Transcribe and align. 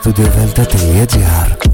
studio 0.00 0.26
Delta 0.28 0.64
T. 0.64 1.69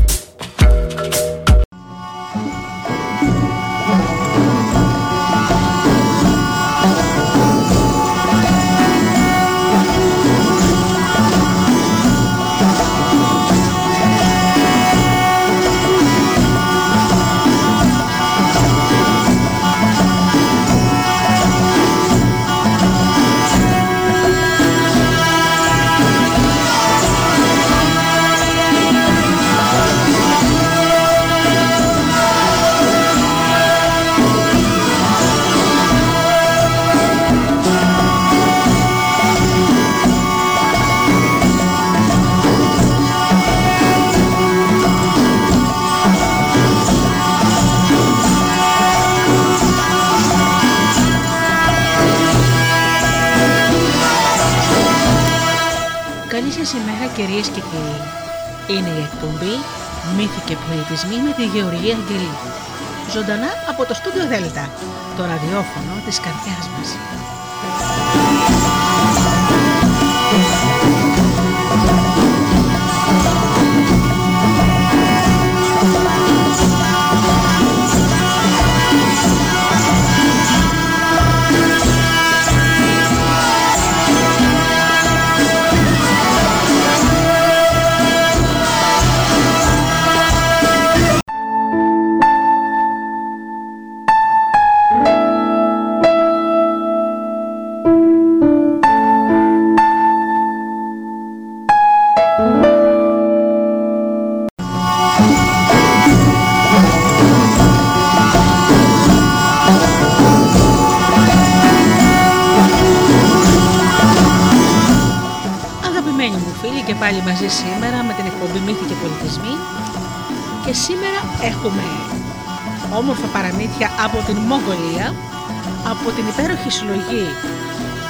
το 65.17 65.25
ραδιόφωνο 65.25 65.95
της 66.05 66.21
καρδιάς 66.21 66.69
μας. 66.69 66.97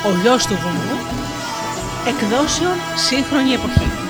«Ο 0.06 0.10
γιος 0.22 0.46
του 0.46 0.58
βουνού» 0.62 0.98
εκδόσεων 2.06 2.76
σύγχρονη 2.94 3.52
εποχή. 3.52 4.05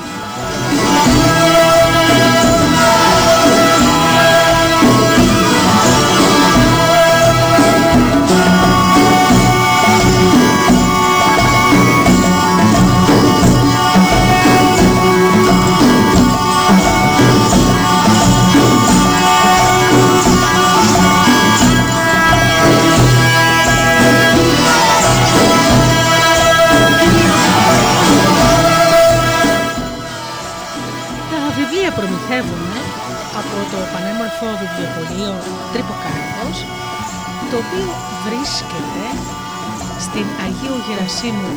Αγίου 41.27 41.39
Γερασίμου 41.39 41.51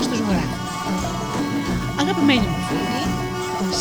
29-23 0.00 0.06
στους 0.06 0.20
Βορρά. 0.26 0.46
Αγαπημένοι 2.02 2.46
μου 2.52 2.62
φίλοι, 2.68 3.02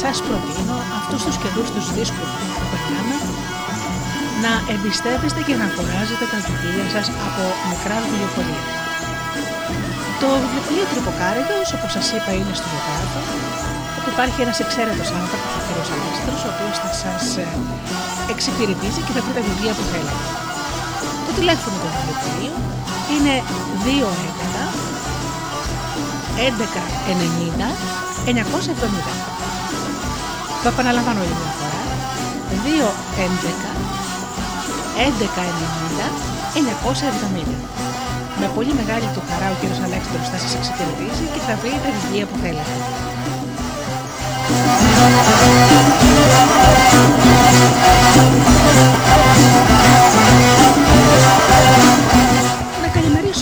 σας 0.01 0.17
προτείνω 0.25 0.77
αυτούς 0.99 1.21
τους 1.25 1.35
καιρούς 1.41 1.67
τους 1.75 1.85
δύσκολους 1.97 2.41
που 2.57 2.65
περνάμε 2.71 3.17
να 4.43 4.51
εμπιστεύεστε 4.73 5.41
και 5.47 5.55
να 5.59 5.65
αγοράζετε 5.69 6.25
τα 6.33 6.39
βιβλία 6.45 6.87
σας 6.95 7.07
από 7.27 7.43
μικρά 7.69 7.95
βιβλιοπολία. 8.03 8.63
Το 10.21 10.27
βιβλιοπωλείο 10.41 10.85
Τρυποκάριδος, 10.91 11.67
όπως 11.75 11.91
σας 11.95 12.07
είπα, 12.15 12.31
είναι 12.37 12.53
στο 12.59 12.67
Βοκάρδο, 12.73 13.21
όπου 13.97 14.09
υπάρχει 14.15 14.39
ένας 14.45 14.57
εξαίρετος 14.63 15.09
άνθρωπος, 15.19 15.51
ο 15.59 15.61
κ. 15.65 15.69
Αλέστρος, 15.95 16.41
ο 16.47 16.49
οποίος 16.53 16.75
θα 16.83 16.89
σας 17.03 17.23
ε, 17.43 17.47
εξυπηρετήσει 18.33 18.99
και 19.05 19.13
θα 19.15 19.21
βρει 19.23 19.33
τα 19.39 19.43
βιβλία 19.49 19.73
που 19.77 19.85
θέλετε. 19.91 20.25
Το 21.27 21.31
τηλέφωνο 21.39 21.75
του 21.81 21.89
βιβλιοπωλείου 21.95 22.57
είναι 23.15 23.33
211 23.83 24.38
1190 26.39 27.67
970. 28.25 29.13
Το 30.63 30.67
επαναλαμβάνω 30.73 31.21
για 31.27 31.35
μια 31.41 31.53
φορά. 31.59 31.81
211 32.49 33.71
1190 34.95 36.29
970. 36.55 37.55
Με 38.39 38.47
πολύ 38.55 38.73
μεγάλη 38.73 39.07
του 39.13 39.21
χαρά 39.29 39.47
ο 39.51 39.55
κύριος 39.59 39.79
Αλέξανδρος 39.87 40.27
θα 40.31 40.37
σας 40.37 40.53
εξυπηρετήσει 40.55 41.25
και 41.33 41.41
θα 41.47 41.53
βρει 41.61 41.73
τα 41.83 41.89
βιβλία 41.95 42.25
που 42.25 42.37
θέλετε. 42.43 42.73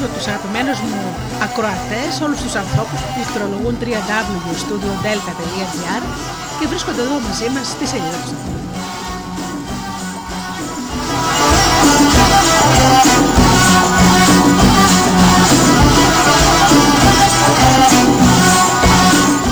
Καλωσορίσω 0.08 0.16
τους 0.16 0.28
αγαπημένους 0.28 0.80
μου 0.80 1.02
ακροατές, 1.48 2.22
όλους 2.26 2.40
τους 2.42 2.56
ανθρώπους 2.56 3.00
που 3.02 3.10
πληκτρολογούν 3.16 3.78
www.studiodelta.gr 3.82 6.04
και 6.60 6.68
βρίσκονται 6.68 7.02
εδώ 7.02 7.20
μαζί 7.28 7.50
μας 7.56 7.68
στη 7.68 7.86
σελίδα 7.92 8.18
του 8.22 8.28
σταθμού. 8.32 8.60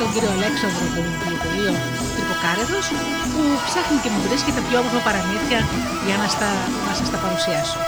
Τον 0.00 0.08
κύριο 0.12 0.30
Αλέξανδρο 0.36 0.82
από 0.86 0.94
το 0.96 1.02
βιβλιοπωλείο 1.08 1.74
Τρυποκάρεδος 2.14 2.86
που 3.32 3.42
ψάχνει 3.66 3.98
και 4.02 4.10
μου 4.12 4.20
βρίσκει 4.26 4.50
τα 4.56 4.62
πιο 4.66 4.76
όμορφα 4.80 5.00
παραμύθια 5.08 5.60
για 6.06 6.16
να, 6.20 6.26
στα, 6.34 6.50
να 6.86 6.92
σας 6.98 7.08
τα 7.12 7.18
παρουσιάσω. 7.24 7.78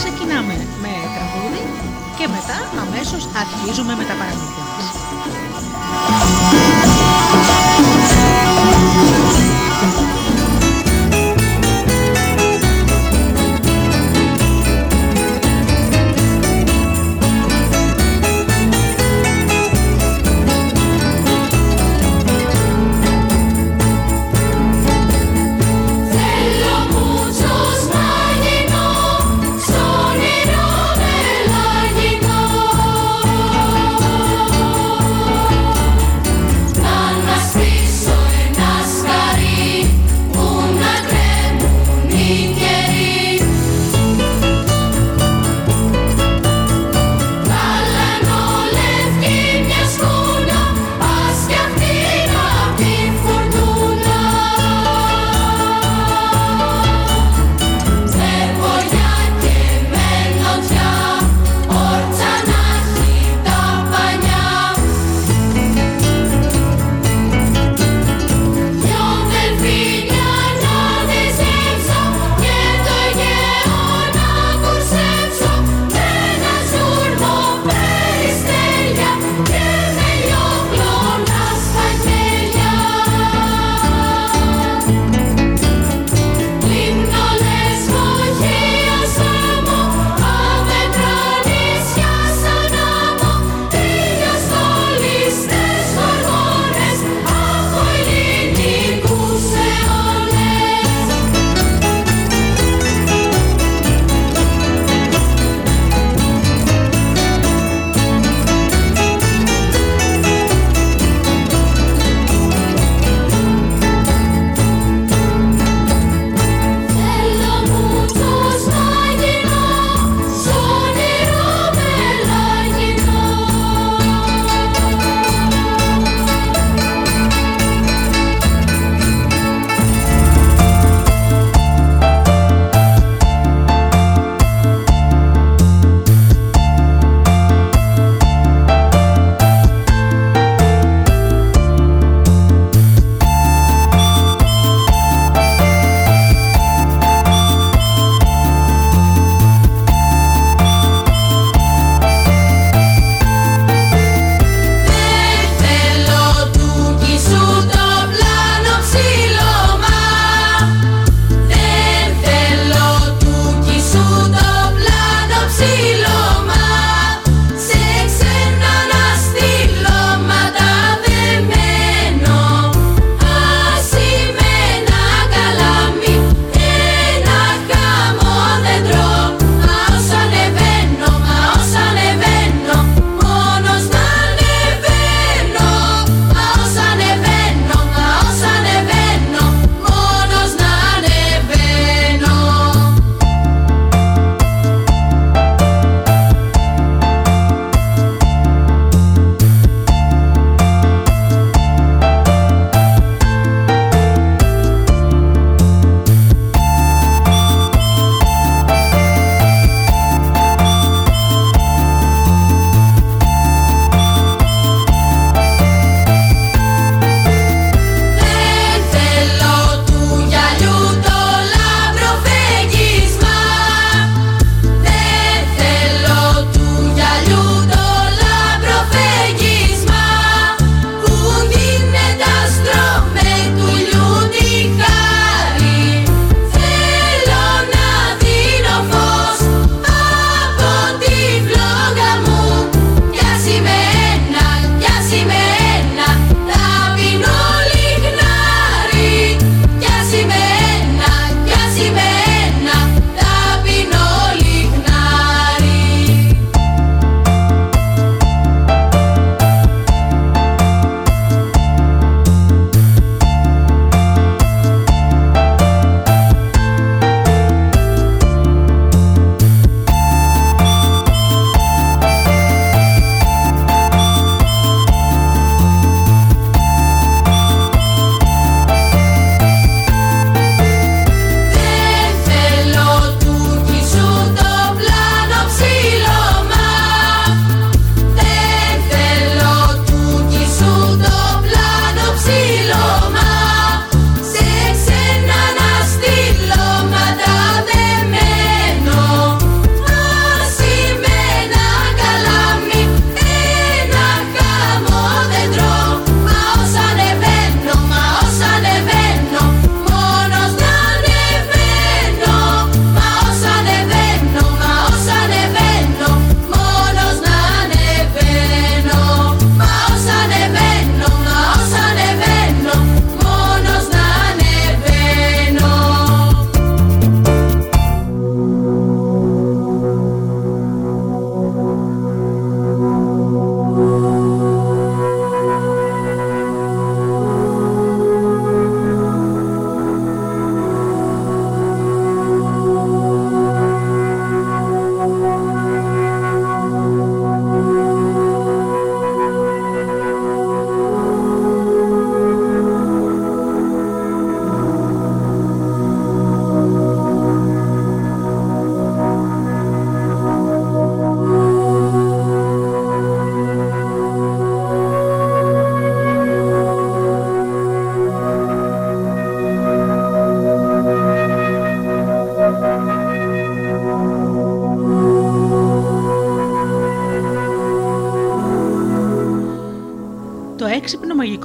Ξεκινάμε 0.00 0.56
με 0.82 0.92
τραγούδι 1.14 1.62
και 2.18 2.26
μετά 2.36 2.58
αμέσως 2.84 3.22
αρχίζουμε 3.42 3.92
με 4.00 4.04
τα 4.10 4.14
παραμύθια 4.20 4.64
μας. 4.70 4.84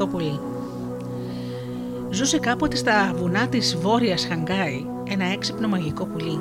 Μαγικό 0.02 0.08
πουλί. 0.08 0.40
Ζούσε 2.10 2.40
κάποτε 2.40 2.76
στα 2.76 3.14
βουνά 3.16 3.48
της 3.48 3.78
βόρειας 3.78 4.26
Χαγκάη 4.26 4.86
ένα 5.10 5.26
έξυπνο 5.26 5.68
μαγικό 5.68 6.06
πουλί 6.06 6.40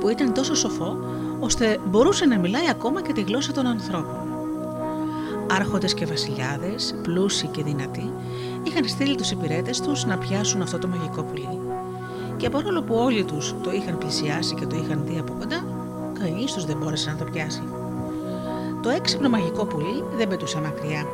που 0.00 0.08
ήταν 0.08 0.32
τόσο 0.32 0.54
σοφό 0.54 0.96
ώστε 1.40 1.78
μπορούσε 1.84 2.26
να 2.26 2.38
μιλάει 2.38 2.68
ακόμα 2.70 3.02
και 3.02 3.12
τη 3.12 3.20
γλώσσα 3.20 3.52
των 3.52 3.66
ανθρώπων. 3.66 4.16
Άρχοντες 5.50 5.94
και 5.94 6.06
βασιλιάδες, 6.06 6.94
πλούσιοι 7.02 7.46
και 7.46 7.62
δυνατοί, 7.62 8.12
είχαν 8.62 8.88
στείλει 8.88 9.16
τους 9.16 9.30
υπηρέτες 9.30 9.80
τους 9.80 10.04
να 10.04 10.18
πιάσουν 10.18 10.62
αυτό 10.62 10.78
το 10.78 10.88
μαγικό 10.88 11.22
πουλί. 11.22 11.58
Και 12.36 12.48
παρόλο 12.48 12.82
που 12.82 12.94
όλοι 12.94 13.24
τους 13.24 13.54
το 13.62 13.70
είχαν 13.72 13.98
πλησιάσει 13.98 14.54
και 14.54 14.66
το 14.66 14.76
είχαν 14.76 15.02
δει 15.04 15.18
από 15.18 15.32
κοντά, 15.38 15.64
κανείς 16.18 16.52
τους 16.52 16.64
δεν 16.64 16.76
μπόρεσε 16.76 17.10
να 17.10 17.16
το 17.16 17.24
πιάσει. 17.24 17.62
Το 18.82 18.88
έξυπνο 18.88 19.28
μαγικό 19.28 19.64
πουλί 19.64 20.04
δεν 20.16 20.28
πετούσε 20.28 20.60
μακριά, 20.60 21.06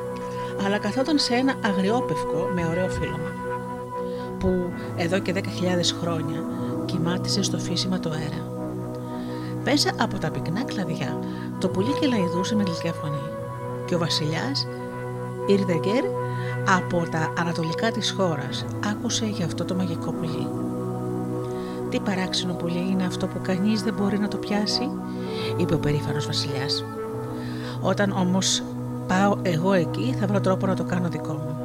αλλά 0.65 0.79
καθόταν 0.79 1.19
σε 1.19 1.35
ένα 1.35 1.55
αγριόπευκο 1.65 2.50
με 2.55 2.67
ωραίο 2.71 2.88
φύλλωμα, 2.88 3.33
που 4.38 4.73
εδώ 4.97 5.19
και 5.19 5.33
10.000 5.35 5.41
χρόνια 6.00 6.45
κοιμάτισε 6.85 7.43
στο 7.43 7.59
φύσιμα 7.59 7.99
το 7.99 8.11
αέρα. 8.11 8.57
Πέσα 9.65 9.93
από 10.00 10.19
τα 10.19 10.31
πυκνά 10.31 10.62
κλαδιά, 10.62 11.19
το 11.59 11.69
πουλί 11.69 11.93
και 12.00 12.07
λαϊδούσε 12.07 12.55
με 12.55 12.62
γλυκιά 12.62 12.93
φωνή. 12.93 13.23
Και 13.87 13.95
ο 13.95 13.99
βασιλιάς, 13.99 14.67
Ιρδεγκέρ, 15.47 16.05
από 16.77 17.09
τα 17.11 17.33
ανατολικά 17.38 17.91
της 17.91 18.11
χώρας, 18.11 18.65
άκουσε 18.91 19.27
για 19.27 19.45
αυτό 19.45 19.65
το 19.65 19.75
μαγικό 19.75 20.12
πουλί. 20.12 20.47
«Τι 21.91 22.00
παράξενο 22.00 22.55
πουλί 22.55 22.88
είναι 22.91 23.05
αυτό 23.05 23.27
που 23.27 23.38
κανείς 23.43 23.83
δεν 23.83 23.95
μπορεί 23.95 24.19
να 24.19 24.29
το 24.29 24.37
πιάσει», 24.37 24.91
είπε 25.57 25.75
ο 25.75 25.79
περήφανος 25.79 26.27
βασιλιάς. 26.27 26.85
«Όταν 27.81 28.11
όμως 28.11 28.62
πάω 29.09 29.37
εγώ 29.43 29.73
εκεί 29.73 30.17
θα 30.21 30.27
βρω 30.27 30.41
τρόπο 30.41 30.67
να 30.67 30.77
το 30.77 30.85
κάνω 30.85 31.09
δικό 31.09 31.33
μου». 31.33 31.57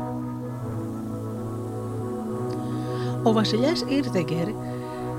Ο 3.23 3.33
βασιλιάς 3.33 3.85
Ιρδεγκέρ 3.87 4.47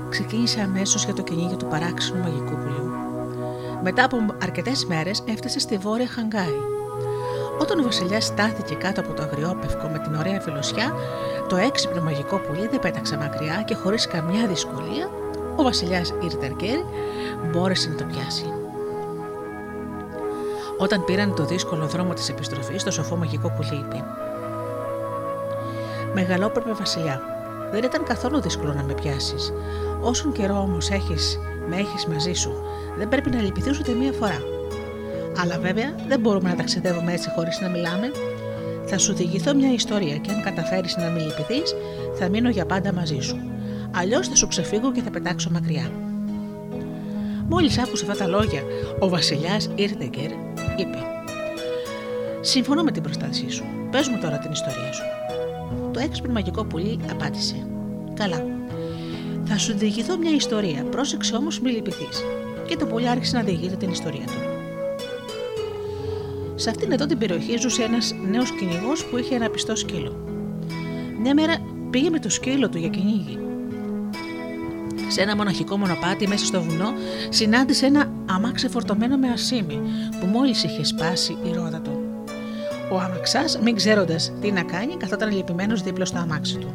ξεκίνησε 0.09 0.61
αμέσως 0.61 1.05
για 1.05 1.13
το 1.13 1.21
κυνήγι 1.21 1.55
του 1.55 1.65
παράξενου 1.65 2.21
μαγικού 2.21 2.55
πουλιού. 2.55 2.91
Μετά 3.83 4.03
από 4.03 4.17
αρκετές 4.43 4.85
μέρες 4.85 5.23
έφτασε 5.27 5.59
στη 5.59 5.77
βόρεια 5.77 6.07
Χαγκάη. 6.07 6.57
Όταν 7.61 7.79
ο 7.79 7.83
βασιλιάς 7.83 8.25
στάθηκε 8.25 8.75
κάτω 8.75 9.01
από 9.01 9.13
το 9.13 9.21
αγριόπευκο 9.21 9.87
με 9.87 9.99
την 9.99 10.15
ωραία 10.15 10.41
φιλοσιά, 10.41 10.93
το 11.49 11.55
έξυπνο 11.55 12.01
μαγικό 12.01 12.37
πουλί 12.37 12.67
δεν 12.67 12.79
πέταξε 12.79 13.17
μακριά 13.17 13.63
και 13.65 13.75
χωρίς 13.75 14.07
καμιά 14.07 14.47
δυσκολία, 14.47 15.09
ο 15.55 15.63
βασιλιάς 15.63 16.13
Ιρτεργκέρ 16.23 16.79
μπόρεσε 17.51 17.89
να 17.89 17.95
το 17.95 18.03
πιάσει. 18.03 18.64
Όταν 20.77 21.05
πήραν 21.05 21.35
το 21.35 21.45
δύσκολο 21.45 21.85
δρόμο 21.85 22.13
της 22.13 22.29
επιστροφής, 22.29 22.83
το 22.83 22.91
σοφό 22.91 23.15
μαγικό 23.15 23.53
πουλί 23.55 23.79
είπε: 23.79 24.03
Μεγαλόπρεπε 26.13 26.73
βασιλιά, 26.73 27.21
δεν 27.71 27.83
ήταν 27.83 28.03
καθόλου 28.03 28.41
δύσκολο 28.41 28.73
να 28.73 28.83
με 28.83 28.93
πιάσεις. 28.93 29.53
Όσον 30.01 30.31
καιρό 30.31 30.59
όμως 30.59 30.89
με 31.69 31.75
έχεις 31.75 32.05
μαζί 32.05 32.33
σου, 32.33 32.51
δεν 32.97 33.09
πρέπει 33.09 33.29
να 33.29 33.41
λυπηθείς 33.41 33.79
ούτε 33.79 33.91
μία 33.93 34.11
φορά. 34.11 34.39
Αλλά 35.41 35.59
βέβαια 35.59 35.95
δεν 36.07 36.19
μπορούμε 36.19 36.49
να 36.49 36.55
ταξιδεύουμε 36.55 37.13
έτσι 37.13 37.29
χωρίς 37.29 37.59
να 37.59 37.69
μιλάμε. 37.69 38.11
Θα 38.85 38.97
σου 38.97 39.13
διηγηθώ 39.13 39.55
μια 39.55 39.73
ιστορία 39.73 40.17
και 40.17 40.31
αν 40.31 40.43
καταφέρεις 40.43 40.97
να 40.97 41.09
μην 41.09 41.25
λυπηθείς, 41.25 41.75
θα 42.13 42.29
μείνω 42.29 42.49
για 42.49 42.65
πάντα 42.65 42.93
μαζί 42.93 43.19
σου. 43.19 43.39
Αλλιώς 43.91 44.27
θα 44.27 44.35
σου 44.35 44.47
ξεφύγω 44.47 44.91
και 44.91 45.01
θα 45.01 45.09
πετάξω 45.09 45.49
μακριά. 45.51 45.91
Μόλις 47.49 47.77
άκουσε 47.77 48.05
αυτά 48.09 48.23
τα 48.23 48.29
λόγια, 48.29 48.61
ο 48.99 49.09
βασιλιάς 49.09 49.69
Ιρτεγκερ 49.75 50.31
είπε: 50.77 50.97
Συμφωνώ 52.41 52.83
με 52.83 52.91
την 52.91 53.03
προστασία 53.03 53.49
σου. 53.49 53.63
Πε 53.91 53.97
μου 54.11 54.19
τώρα 54.21 54.37
την 54.37 54.51
ιστορία 54.51 54.91
σου. 54.93 55.03
Το 55.93 55.99
έξυπνο 55.99 56.33
μαγικό 56.33 56.65
πουλί 56.65 56.99
απάντησε: 57.11 57.67
Καλά. 58.13 58.45
Θα 59.45 59.57
σου 59.57 59.77
διηγηθώ 59.77 60.17
μια 60.17 60.31
ιστορία. 60.31 60.83
Πρόσεξε 60.83 61.35
όμως 61.35 61.59
μη 61.59 61.71
λυπηθείς. 61.71 62.23
Και 62.67 62.75
το 62.75 62.85
πουλί 62.85 63.09
άρχισε 63.09 63.37
να 63.37 63.43
διηγείται 63.43 63.75
την 63.75 63.89
ιστορία 63.89 64.25
του. 64.25 64.55
Σε 66.55 66.69
αυτήν 66.69 66.91
εδώ 66.91 67.05
την 67.05 67.17
περιοχή 67.17 67.57
ζούσε 67.57 67.83
ένας 67.83 68.15
νέος 68.31 68.51
κυνηγός 68.51 69.05
που 69.05 69.17
είχε 69.17 69.35
ένα 69.35 69.49
πιστό 69.49 69.75
σκύλο. 69.75 70.15
Μια 71.21 71.33
μέρα 71.33 71.57
πήγε 71.89 72.09
με 72.09 72.19
το 72.19 72.29
σκύλο 72.29 72.69
του 72.69 72.77
για 72.77 72.89
κυνήγι. 72.89 73.44
Σε 75.15 75.21
ένα 75.21 75.35
μοναχικό 75.35 75.77
μονοπάτι 75.77 76.27
μέσα 76.27 76.45
στο 76.45 76.61
βουνό 76.61 76.93
συνάντησε 77.29 77.85
ένα 77.85 78.11
αμάξι 78.25 78.67
φορτωμένο 78.69 79.17
με 79.17 79.27
ασίμι 79.27 79.81
που 80.19 80.25
μόλις 80.25 80.63
είχε 80.63 80.83
σπάσει 80.83 81.37
η 81.43 81.51
ρόδα 81.53 81.81
του. 81.81 81.99
Ο 82.91 82.99
αμαξάς, 82.99 83.59
μην 83.59 83.75
ξέροντας 83.75 84.31
τι 84.41 84.51
να 84.51 84.63
κάνει, 84.63 84.95
καθόταν 84.95 85.31
λυπημένος 85.31 85.81
δίπλα 85.81 86.05
στο 86.05 86.17
αμάξι 86.17 86.57
του. 86.57 86.73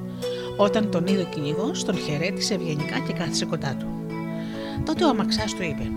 Όταν 0.57 0.91
τον 0.91 1.07
είδε 1.07 1.21
ο 1.21 1.25
κυνηγός, 1.35 1.85
τον 1.85 1.99
χαιρέτησε 1.99 2.55
ευγενικά 2.55 2.99
και 2.99 3.13
κάθισε 3.13 3.45
κοντά 3.45 3.77
του. 3.79 3.87
Τότε 4.85 5.05
ο 5.05 5.09
αμαξάς 5.09 5.55
του 5.55 5.63
είπε: 5.63 5.91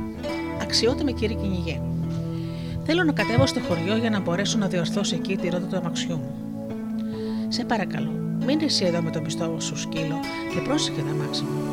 Αξιότιμε 0.62 1.12
κύριε 1.12 1.36
κυνηγέ, 1.36 1.82
Θέλω 2.86 3.04
να 3.04 3.12
κατέβω 3.12 3.46
στο 3.46 3.60
χωριό 3.60 3.96
για 3.96 4.10
να 4.10 4.20
μπορέσω 4.20 4.58
να 4.58 4.68
διορθώσω 4.68 5.16
εκεί 5.16 5.38
τη 5.38 5.50
ρότα 5.50 5.66
του 5.66 5.76
αμαξιού 5.76 6.16
μου. 6.16 6.36
Σε 7.48 7.64
παρακαλώ, 7.64 8.12
μην 8.46 8.62
εσύ 8.62 8.86
εδώ 8.86 9.02
με 9.02 9.12
το 9.12 9.20
πιστό 9.20 9.58
σου 9.60 9.78
σκύλο 9.78 10.20
και 10.54 10.60
πρόσεχε 10.60 11.02
το 11.02 11.10
αμάξι 11.10 11.44
μου. 11.44 11.73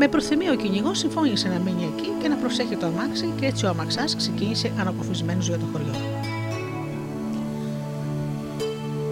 Με 0.00 0.08
προθυμία 0.08 0.52
ο 0.52 0.54
κυνηγός 0.54 0.98
συμφώνησε 0.98 1.48
να 1.48 1.58
μείνει 1.58 1.92
εκεί 1.96 2.12
και 2.22 2.28
να 2.28 2.36
προσέχει 2.36 2.76
το 2.76 2.86
αμάξι 2.86 3.32
και 3.40 3.46
έτσι 3.46 3.66
ο 3.66 3.68
αμαξάς 3.68 4.16
ξεκίνησε 4.16 4.72
ανακοφισμένο 4.78 5.40
για 5.42 5.58
το 5.58 5.64
χωριό. 5.72 5.94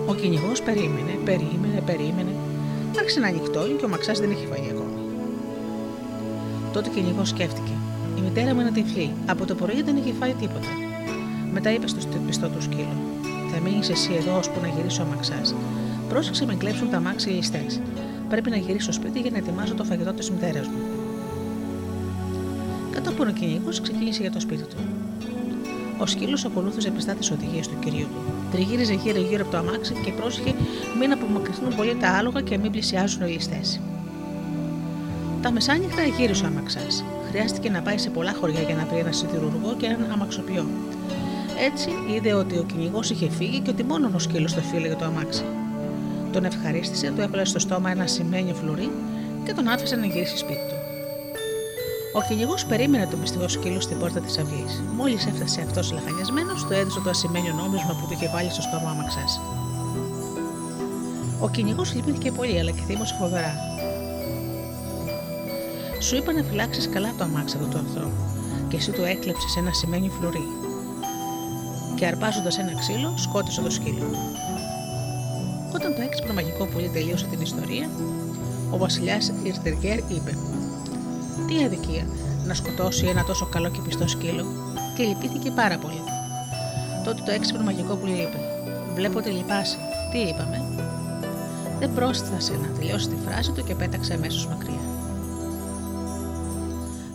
Ο 0.06 0.14
κυνηγός 0.14 0.62
περίμενε, 0.62 1.12
περίμενε, 1.24 1.80
περίμενε. 1.86 2.32
Άρχισε 2.98 3.20
να 3.20 3.28
ανοιχτώνει 3.28 3.74
και 3.74 3.84
ο 3.84 3.86
αμαξάς 3.86 4.18
δεν 4.18 4.30
είχε 4.30 4.46
φαγεί 4.46 4.70
ακόμα. 4.70 4.98
Τότε 6.72 6.88
ο 6.88 6.92
κυνηγός 6.92 7.28
σκέφτηκε. 7.28 7.72
Η 8.18 8.20
μητέρα 8.20 8.54
μου 8.54 8.60
είναι 8.60 8.70
τυφλή. 8.70 9.12
Από 9.26 9.46
το 9.46 9.54
πρωί 9.54 9.82
δεν 9.82 9.96
είχε 9.96 10.12
φάει 10.12 10.32
τίποτα. 10.32 10.68
Μετά 11.52 11.72
είπε 11.72 11.86
στο 11.86 12.00
πιστό 12.26 12.48
του 12.48 12.62
σκύλο: 12.62 12.96
Θα 13.52 13.60
μείνεις 13.60 13.88
εσύ 13.88 14.12
εδώ 14.18 14.36
ώσπου 14.36 14.60
να 14.62 14.68
γυρίσει 14.68 15.00
ο 15.00 15.04
αμαξάς. 15.04 15.54
Πρόσεξε 16.08 16.46
με 16.46 16.54
κλέψουν 16.54 16.90
τα 16.90 17.00
μάξι 17.00 17.30
οι 17.30 17.32
ληστέ. 17.32 17.64
Πρέπει 18.28 18.50
να 18.50 18.56
γυρίσω 18.56 18.92
στο 18.92 18.92
σπίτι 18.92 19.20
για 19.20 19.30
να 19.30 19.36
ετοιμάζω 19.36 19.74
το 19.74 19.84
φαγητό 19.84 20.12
της 20.12 20.30
μητέρας 20.30 20.66
μου. 20.66 20.78
Κατόπιν 22.90 23.28
ο 23.28 23.32
κυνηγό 23.32 23.70
ξεκίνησε 23.82 24.22
για 24.22 24.30
το 24.30 24.40
σπίτι 24.40 24.62
του. 24.62 24.76
Ο 25.98 26.06
σκύλος 26.06 26.44
ακολούθησε 26.44 26.90
πιστά 26.90 27.14
τις 27.14 27.30
οδηγίες 27.30 27.68
του 27.68 27.78
κυρίου 27.78 28.06
του. 28.06 28.32
Τριγύριζε 28.52 28.94
γύρω-γύρω 28.94 29.42
από 29.42 29.50
το 29.50 29.56
αμάξι 29.56 29.94
και 30.04 30.12
πρόσεχε 30.12 30.54
μην 30.98 31.12
απομακρυνθούν 31.12 31.74
πολύ 31.76 31.96
τα 32.00 32.08
άλογα 32.08 32.40
και 32.40 32.58
μην 32.58 32.70
πλησιάζουν 32.70 33.26
οι 33.26 33.30
ληστές. 33.30 33.80
Τα 35.42 35.50
μεσάνυχτα 35.50 36.02
γύρισε 36.02 36.44
ο 36.44 36.46
αμαξάς. 36.46 37.04
Χρειάστηκε 37.28 37.70
να 37.70 37.80
πάει 37.80 37.98
σε 37.98 38.10
πολλά 38.10 38.32
χωριά 38.32 38.60
για 38.60 38.74
να 38.74 38.84
βρει 38.84 38.98
ένα 38.98 39.12
σιδηρουργό 39.12 39.74
και 39.78 39.86
έναν 39.86 40.10
αμαξοποιό. 40.12 40.66
Έτσι 41.66 41.90
είδε 42.14 42.32
ότι 42.32 42.58
ο 42.58 42.62
κυνηγός 42.62 43.10
είχε 43.10 43.30
φύγει 43.30 43.60
και 43.60 43.70
ότι 43.70 43.84
μόνο 43.84 44.10
ο 44.14 44.18
σκύλος 44.18 44.54
το 44.54 44.60
φίλεγε 44.60 44.94
το 44.94 45.04
αμάξι. 45.04 45.44
Τον 46.36 46.44
ευχαρίστησε, 46.44 47.10
του 47.10 47.20
έβαλε 47.20 47.44
στο 47.44 47.58
στόμα 47.58 47.90
ένα 47.90 48.06
σημαίνιο 48.06 48.54
φλουρί 48.54 48.90
και 49.44 49.52
τον 49.52 49.68
άφησε 49.68 49.96
να 49.96 50.06
γυρίσει 50.06 50.36
σπίτι 50.36 50.66
του. 50.68 50.74
Ο 52.12 52.20
κυνηγός 52.28 52.64
περίμενε 52.64 53.06
τον 53.06 53.20
πιστικό 53.20 53.48
σκύλο 53.48 53.80
στην 53.80 53.98
πόρτα 53.98 54.20
της 54.20 54.38
αυγής. 54.38 54.82
Μόλις 54.96 55.26
έφτασε 55.26 55.60
αυτός 55.60 55.92
λαχανιασμένος, 55.92 56.64
του 56.64 56.72
έδωσε 56.72 57.00
το 57.04 57.10
ασημένιο 57.10 57.52
νόμισμα 57.54 57.88
που 57.88 58.06
του 58.06 58.12
είχε 58.12 58.28
βάλει 58.28 58.50
στο 58.50 58.62
στόμα 58.62 58.90
αμαξάς. 58.90 59.40
Ο 61.40 61.48
κυνηγός 61.48 61.94
λυπήθηκε 61.94 62.32
πολύ, 62.32 62.58
αλλά 62.58 62.70
και 62.70 62.82
θύμωσε 62.86 63.14
φοβερά. 63.20 63.54
Σου 66.00 66.16
είπα 66.16 66.32
να 66.32 66.42
φυλάξεις 66.42 66.88
καλά 66.88 67.14
το 67.18 67.24
αμάξι 67.24 67.56
του 67.56 67.78
ανθρώπου 67.78 68.22
και 68.68 68.76
εσύ 68.76 68.90
του 68.90 69.02
έκλεψες 69.02 69.56
ένα 69.56 69.72
σημαίνει 69.72 70.08
φλουρί. 70.08 70.46
Και 71.94 72.06
αρπάζοντας 72.06 72.58
ένα 72.58 72.74
ξύλο, 72.74 73.14
σκότωσε 73.16 73.60
το 73.60 73.70
σκύλο. 73.70 74.06
Όταν 75.96 76.08
το 76.08 76.14
έξυπνο 76.14 76.34
μαγικό 76.34 76.66
πουλί 76.66 76.88
τελείωσε 76.88 77.26
την 77.26 77.40
ιστορία, 77.40 77.90
ο 78.70 78.76
βασιλιάς 78.78 79.32
Ιρτεργέρ 79.42 79.98
είπε: 79.98 80.32
Τι 81.46 81.64
αδικία 81.64 82.06
να 82.46 82.54
σκοτώσει 82.54 83.06
ένα 83.06 83.24
τόσο 83.24 83.46
καλό 83.46 83.70
και 83.70 83.80
πιστό 83.86 84.08
σκύλο, 84.08 84.44
και 84.96 85.02
λυπήθηκε 85.02 85.50
πάρα 85.50 85.78
πολύ. 85.78 86.02
Τότε 87.04 87.22
το 87.26 87.30
έξυπνο 87.30 87.62
μαγικό 87.62 87.94
πουλί 87.94 88.12
είπε: 88.12 88.38
Βλέπω 88.94 89.18
ότι 89.18 89.30
λυπάσαι. 89.30 89.76
Τι 90.12 90.18
είπαμε; 90.18 90.58
Δεν 91.78 91.94
πρόσθεσε 91.94 92.52
να 92.52 92.78
τελειώσει 92.78 93.08
τη 93.08 93.16
φράση 93.26 93.50
του 93.52 93.64
και 93.64 93.74
πέταξε 93.74 94.12
αμέσως 94.14 94.46
μακριά. 94.46 94.84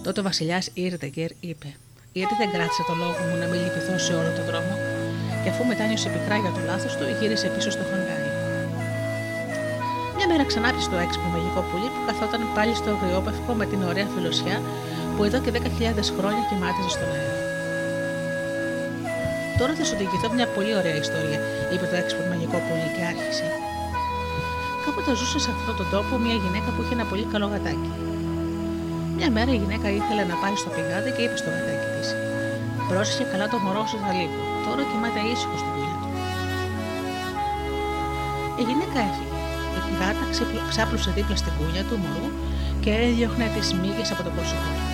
Τότε 0.04 0.20
ο 0.20 0.24
βασιλιάς 0.24 0.70
Ήρτεγκερ 0.74 1.30
είπε: 1.40 1.70
Γιατί 2.12 2.34
δεν 2.38 2.52
κράτησε 2.52 2.84
το 2.88 2.94
λόγο 2.96 3.22
μου 3.30 3.38
να 3.40 3.46
μην 3.46 3.60
λυπηθώ 3.64 3.98
σε 3.98 4.14
όλο 4.14 4.32
τον 4.38 4.46
δρόμο, 4.46 4.74
και 5.44 5.50
αφού 5.50 5.66
μετάνιωσε 5.66 6.10
πικρά 6.10 6.38
για 6.38 6.52
το 6.52 6.60
λάθος 6.66 6.96
του, 6.98 7.06
γύρισε 7.20 7.48
πίσω 7.48 7.72
στο 7.72 7.84
χαγκάρι. 7.84 8.01
Μια 10.42 10.50
μέρα 10.50 10.60
ξανάπησε 10.60 10.90
το 10.96 11.00
έξυπνο 11.06 11.30
μαγικό 11.36 11.62
πουλί 11.70 11.88
που 11.94 12.02
καθόταν 12.10 12.42
πάλι 12.58 12.74
στο 12.80 12.90
αγριόπευκο 12.96 13.52
με 13.60 13.66
την 13.72 13.80
ωραία 13.90 14.08
φιλοσιά 14.14 14.58
που 15.14 15.22
εδώ 15.28 15.38
και 15.44 15.52
10.000 15.58 16.18
χρόνια 16.18 16.44
κοιμάτιζε 16.50 16.90
στον 16.96 17.10
αέρα. 17.16 17.36
Τώρα 19.60 19.74
θα 19.78 19.84
σου 19.88 19.96
διηγηθώ 20.00 20.28
μια 20.38 20.48
πολύ 20.56 20.74
ωραία 20.80 20.98
ιστορία, 21.06 21.40
είπε 21.72 21.86
το 21.92 21.96
έξυπνο 22.02 22.26
μαγικό 22.32 22.58
πουλί 22.66 22.90
και 22.96 23.04
άρχισε. 23.12 23.46
Κάποτε 24.84 25.12
ζούσε 25.20 25.40
σε 25.46 25.50
αυτόν 25.56 25.76
τον 25.80 25.88
τόπο 25.94 26.14
μια 26.26 26.38
γυναίκα 26.44 26.70
που 26.74 26.80
είχε 26.82 26.94
ένα 26.98 27.06
πολύ 27.12 27.26
καλό 27.34 27.48
γατάκι. 27.54 27.92
Μια 29.18 29.30
μέρα 29.36 29.52
η 29.58 29.60
γυναίκα 29.64 29.88
ήθελε 30.00 30.24
να 30.32 30.36
πάει 30.42 30.56
στο 30.62 30.70
πηγάδι 30.76 31.10
και 31.16 31.22
είπε 31.26 31.38
στο 31.42 31.50
γατάκι 31.56 31.88
της: 31.96 32.08
Πρόσεχε 32.90 33.24
καλά 33.32 33.46
το 33.54 33.58
μωρό 33.64 33.84
σου 33.90 33.98
θα 34.04 34.12
λείπει. 34.18 34.40
Τώρα 34.66 34.84
κοιμάται 34.90 35.20
ήσυχος 35.32 35.60
στην 35.62 35.72
δουλειά 35.76 35.96
του. 36.02 36.10
Η 38.62 38.64
γυναίκα 38.70 39.00
έφυγε. 39.10 39.31
Η 40.22 40.34
γάτα 40.34 40.70
ξάπλωσε 40.74 41.12
δίπλα 41.18 41.36
στην 41.42 41.54
κούλια 41.58 41.84
του 41.88 41.96
μωρού 42.04 42.28
και 42.84 42.92
έδιωχνε 43.06 43.46
τις 43.56 43.68
μύγες 43.82 44.10
από 44.14 44.22
το 44.28 44.32
πρόσωπό 44.36 44.70
του. 44.78 44.86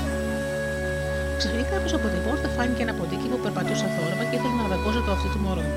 Ξαφνικά 1.39 1.75
πίσω 1.83 1.95
από 1.99 2.07
την 2.13 2.21
πόρτα 2.25 2.47
φάνηκε 2.55 2.81
ένα 2.85 2.93
ποντίκι 2.99 3.27
που 3.31 3.39
περπατούσε 3.43 3.85
θόρυβα 3.93 4.23
και 4.29 4.35
ήθελε 4.37 4.55
να 4.61 4.67
δακώσει 4.73 5.01
το 5.05 5.11
αυτί 5.17 5.27
του 5.33 5.41
μωρού. 5.45 5.67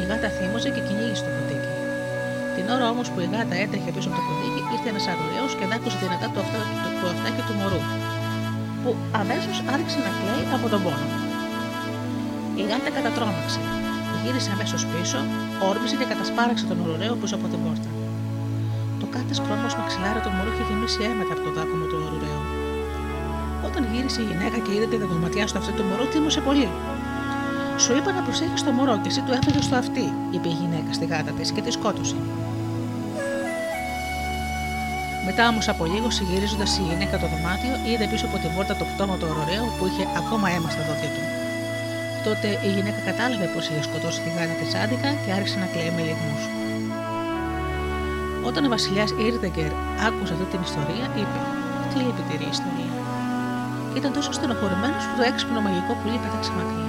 Η 0.00 0.02
γάτα 0.08 0.28
θύμωσε 0.36 0.68
και 0.74 0.82
κυνήγησε 0.86 1.22
το 1.26 1.30
ποντίκι. 1.36 1.72
Την 2.56 2.64
ώρα 2.74 2.86
όμως 2.94 3.06
που 3.12 3.18
η 3.24 3.28
γάτα 3.32 3.54
έτρεχε 3.64 3.90
πίσω 3.94 4.08
από 4.10 4.18
το 4.20 4.24
ποντίκι, 4.28 4.60
ήρθε 4.74 4.88
ένας 4.92 5.06
αγοραίο 5.12 5.46
και 5.58 5.64
δάκωσε 5.70 5.98
δυνατά 6.04 6.26
το, 6.34 6.38
αυτά, 6.44 6.58
το, 6.82 6.88
το 7.00 7.06
αυτάκι 7.14 7.42
του 7.46 7.54
μωρού, 7.58 7.80
που 8.82 8.90
αμέσως 9.20 9.56
άρχισε 9.74 9.98
να 10.06 10.10
κλαίει 10.18 10.44
από 10.56 10.66
τον 10.72 10.80
πόνο. 10.84 11.06
Η 12.60 12.62
γάτα 12.70 12.90
κατατρώμαξε. 12.96 13.60
Γύρισε 14.22 14.50
αμέσως 14.54 14.82
πίσω, 14.92 15.20
όρμησε 15.70 15.94
και 16.00 16.06
κατασπάραξε 16.12 16.64
τον 16.70 16.78
ωραίο 16.94 17.14
πίσω 17.20 17.34
από 17.38 17.46
την 17.52 17.60
πόρτα. 17.64 17.89
Το 19.30 19.36
κάθε 19.36 19.48
κρόμο 19.54 19.68
μαξιλάρι 19.80 20.20
του 20.24 20.32
μωρού 20.36 20.50
είχε 20.52 20.64
γεμίσει 20.68 21.00
αίματα 21.06 21.32
από 21.34 21.42
το 21.46 21.50
δάκωμο 21.56 21.86
του 21.90 21.98
ωραίου. 22.16 22.42
Όταν 23.68 23.82
γύρισε 23.92 24.20
η 24.24 24.26
γυναίκα 24.30 24.58
και 24.64 24.72
είδε 24.74 24.86
τη 24.92 24.96
δεδοματιά 25.02 25.44
στο 25.50 25.58
αυτί 25.62 25.72
του 25.76 25.84
μωρού, 25.88 26.04
τίμωσε 26.12 26.40
πολύ. 26.48 26.68
Σου 27.82 27.92
είπα 27.96 28.10
να 28.16 28.22
προσέχεις 28.26 28.62
το 28.66 28.70
μωρό 28.76 28.94
και 29.02 29.10
εσύ 29.12 29.20
του 29.26 29.32
έφεγε 29.38 29.60
στο 29.68 29.76
αυτί, 29.82 30.06
είπε 30.34 30.48
η 30.54 30.56
γυναίκα 30.60 30.90
στη 30.96 31.04
γάτα 31.10 31.32
της 31.36 31.48
και 31.54 31.62
τη 31.66 31.70
σκότωσε. 31.76 32.18
Μετά 35.28 35.42
όμως 35.52 35.66
από 35.72 35.82
λίγο, 35.92 36.08
συγυρίζοντας 36.18 36.70
η 36.80 36.82
γυναίκα 36.88 37.14
το 37.22 37.26
δωμάτιο, 37.32 37.74
είδε 37.88 38.04
πίσω 38.12 38.24
από 38.28 38.36
την 38.42 38.50
πόρτα 38.54 38.74
το 38.80 38.84
πτώμα 38.90 39.14
του 39.20 39.28
ωραίου 39.42 39.66
που 39.76 39.84
είχε 39.88 40.04
ακόμα 40.20 40.46
αίμα 40.54 40.68
στα 40.74 40.82
δόντια 40.88 41.10
του. 41.14 41.22
Τότε 42.26 42.48
η 42.68 42.70
γυναίκα 42.76 43.00
κατάλαβε 43.08 43.46
πως 43.54 43.62
είχε 43.68 43.82
σκοτώσει 43.88 44.18
τη 44.24 44.30
γάτα 44.36 44.54
της 44.60 44.70
άδικα 44.82 45.10
και 45.22 45.30
άρχισε 45.38 45.58
να 45.62 45.66
κλαίει 45.72 45.92
με 45.96 46.02
λιγμούς. 46.08 46.42
Όταν 48.48 48.62
ο 48.64 48.68
βασιλιάς 48.74 49.10
Ήρδεγκερ 49.28 49.72
άκουσε 50.06 50.32
αυτή 50.36 50.46
την 50.52 50.60
ιστορία, 50.68 51.06
είπε: 51.20 51.40
Τι 51.90 51.96
λυπητερή 52.06 52.46
ιστορία. 52.56 52.94
Και 53.90 53.98
ήταν 54.00 54.12
τόσο 54.16 54.30
στενοχωρημένος 54.38 55.02
που 55.06 55.14
το 55.18 55.22
έξυπνο 55.30 55.60
μαγικό 55.66 55.92
πουλί 56.00 56.18
πέταξε 56.24 56.52
μακριά. 56.58 56.88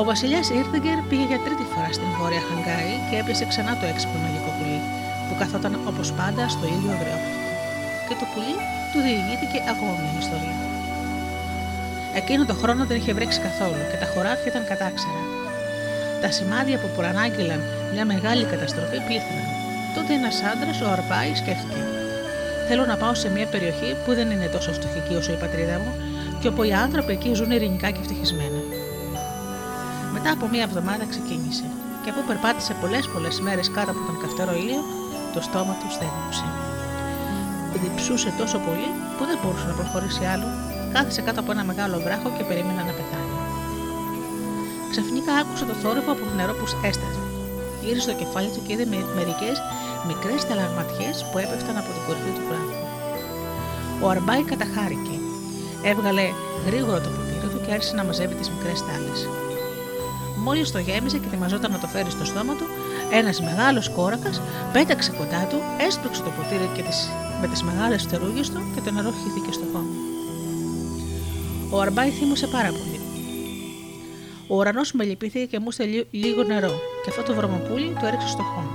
Ο 0.00 0.02
βασιλιάς 0.10 0.46
Ήρδεγκερ 0.60 0.98
πήγε 1.08 1.26
για 1.30 1.40
τρίτη 1.44 1.64
φορά 1.72 1.90
στην 1.96 2.10
βόρεια 2.18 2.42
Χαγκάη 2.48 2.92
και 3.08 3.16
έπιασε 3.20 3.44
ξανά 3.52 3.72
το 3.80 3.84
έξυπνο 3.92 4.18
μαγικό 4.24 4.50
πουλί, 4.56 4.80
που 5.26 5.34
καθόταν 5.40 5.72
όπως 5.90 6.08
πάντα 6.18 6.42
στο 6.54 6.64
ίδιο 6.74 6.90
αγριόπληκτο. 6.96 7.48
Και 8.06 8.14
το 8.20 8.26
πουλί 8.32 8.56
του 8.90 8.98
διηγήθηκε 9.06 9.58
ακόμα 9.72 9.92
μια 10.00 10.14
ιστορία. 10.24 10.58
Εκείνο 12.20 12.42
το 12.50 12.54
χρόνο 12.60 12.82
δεν 12.88 12.96
είχε 13.00 13.12
βρέξει 13.18 13.38
καθόλου 13.46 13.82
και 13.90 13.98
τα 14.02 14.06
χωράφια 14.12 14.48
ήταν 14.52 14.64
κατάξερα. 14.72 15.41
Τα 16.22 16.30
σημάδια 16.30 16.76
που 16.78 16.88
προανάγγειλαν 16.96 17.60
μια 17.92 18.04
μεγάλη 18.12 18.44
καταστροφή 18.52 18.98
πλήθυναν. 19.06 19.46
Τότε 19.96 20.10
ένας 20.18 20.36
άντρας, 20.52 20.80
ο 20.80 20.86
Αρπάης, 20.94 21.38
σκέφτηκε: 21.38 21.82
Θέλω 22.68 22.84
να 22.86 22.96
πάω 22.96 23.14
σε 23.14 23.28
μια 23.34 23.46
περιοχή 23.46 23.90
που 24.04 24.10
δεν 24.18 24.30
είναι 24.30 24.48
τόσο 24.56 24.70
φτωχική 24.72 25.14
όσο 25.14 25.32
η 25.32 25.38
πατρίδα 25.42 25.76
μου 25.82 25.92
και 26.40 26.48
όπου 26.48 26.62
οι 26.62 26.72
άνθρωποι 26.84 27.12
εκεί 27.12 27.34
ζουν 27.34 27.50
ειρηνικά 27.50 27.88
και 27.90 28.00
ευτυχισμένα. 28.00 28.60
Μετά 30.12 30.30
από 30.36 30.44
μία 30.52 30.62
εβδομάδα 30.68 31.04
ξεκίνησε 31.12 31.64
και 32.02 32.10
αφού 32.10 32.20
περπάτησε 32.28 32.72
πολλές 32.80 33.04
πολλές 33.14 33.40
μέρες 33.40 33.70
κάτω 33.76 33.90
από 33.94 34.02
τον 34.08 34.16
καυτερό 34.22 34.52
ήλιο, 34.62 34.82
το 35.34 35.40
στόμα 35.46 35.74
του 35.80 35.88
στέγνωσε. 35.96 36.46
Διψούσε 37.82 38.32
τόσο 38.38 38.58
πολύ 38.66 38.88
που 39.16 39.24
δεν 39.28 39.38
μπορούσε 39.40 39.66
να 39.66 39.74
προχωρήσει 39.80 40.24
άλλο, 40.32 40.46
κάθισε 40.92 41.20
κάτω 41.26 41.40
από 41.40 41.50
ένα 41.54 41.64
μεγάλο 41.64 41.96
βράχο 42.04 42.28
και 42.36 42.44
περίμενε 42.44 42.82
να 42.88 42.92
πεθάνει. 42.98 43.21
Ξαφνικά 44.92 45.32
άκουσε 45.40 45.64
το 45.70 45.74
θόρυβο 45.82 46.10
από 46.14 46.24
το 46.28 46.34
νερό 46.38 46.54
που 46.58 46.66
έσταζε. 46.88 47.22
Γύρισε 47.84 48.08
το 48.10 48.16
κεφάλι 48.20 48.48
του 48.54 48.62
και 48.64 48.72
είδε 48.72 48.86
μερικές 49.18 49.56
μικρές 50.10 50.40
ταλαγματιές 50.48 51.16
που 51.28 51.36
έπεφταν 51.44 51.76
από 51.80 51.90
την 51.94 52.02
κορυφή 52.06 52.32
του 52.36 52.44
βράχου. 52.48 52.76
Ο 54.02 54.06
Αρμπάι 54.12 54.42
καταχάρηκε. 54.50 55.16
Έβγαλε 55.90 56.24
γρήγορα 56.66 57.00
το 57.04 57.10
ποτήρι 57.16 57.48
του 57.52 57.60
και 57.64 57.72
άρχισε 57.76 57.94
να 57.98 58.04
μαζεύει 58.08 58.34
τις 58.40 58.50
μικρές 58.54 58.78
τάλες. 58.86 59.20
Μόλις 60.44 60.70
το 60.74 60.78
γέμισε 60.86 61.18
και 61.18 61.28
ετοιμαζόταν 61.30 61.70
να 61.72 61.78
το 61.82 61.86
φέρει 61.92 62.10
στο 62.16 62.24
στόμα 62.30 62.54
του, 62.58 62.66
ένας 63.20 63.36
μεγάλος 63.48 63.86
κόρακας 63.96 64.36
πέταξε 64.72 65.10
κοντά 65.18 65.42
του, 65.50 65.58
έσπρωξε 65.86 66.22
το 66.26 66.30
ποτήρι 66.36 66.68
και 66.76 66.82
τις, 66.88 66.98
με 67.40 67.46
τις 67.48 67.62
μεγάλες 67.68 68.02
φτερούγες 68.02 68.48
του 68.50 68.60
και 68.74 68.80
το 68.84 68.90
νερό 68.90 69.12
χύθηκε 69.20 69.52
στο 69.52 69.66
χώμα. 69.72 69.94
Ο 71.70 71.80
Αρμπάι 71.80 72.10
θύμωσε 72.10 72.46
πάρα 72.46 72.70
πολύ. 72.78 72.91
Ο 74.52 74.56
ουρανός 74.56 74.92
με 74.92 75.04
λυπήθηκε 75.04 75.44
και 75.44 75.58
μου 75.58 75.70
λίγο 76.10 76.42
νερό, 76.42 76.72
και 77.02 77.10
αυτό 77.12 77.22
το 77.22 77.32
βρωμοπούλι 77.34 77.96
το 78.00 78.06
έριξε 78.06 78.28
στο 78.28 78.42
χώμα. 78.50 78.72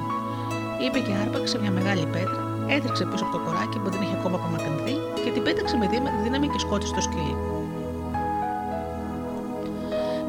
Είπε 0.83 0.99
και 0.99 1.13
άρπαξε 1.21 1.59
μια 1.59 1.71
μεγάλη 1.71 2.05
πέτρα, 2.15 2.41
έτρεξε 2.75 3.03
πίσω 3.09 3.23
από 3.25 3.33
το 3.37 3.43
κοράκι 3.45 3.77
που 3.79 3.89
δεν 3.89 4.01
είχε 4.01 4.15
ακόμα 4.19 4.35
απομακρυνθεί 4.39 4.95
και 5.23 5.31
την 5.35 5.43
πέταξε 5.43 5.75
με 5.77 5.85
δύναμη 6.23 6.47
και 6.47 6.59
σκότωσε 6.59 6.93
το 6.93 7.01
σκυλί. 7.01 7.35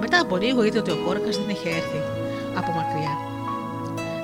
Μετά 0.00 0.18
από 0.24 0.37
λίγο 0.37 0.61
είδε 0.64 0.78
ότι 0.78 0.90
ο 0.90 0.98
κόρκα 1.04 1.30
δεν 1.40 1.48
είχε 1.54 1.68
έρθει 1.80 2.00
από 2.58 2.70
μακριά. 2.78 3.14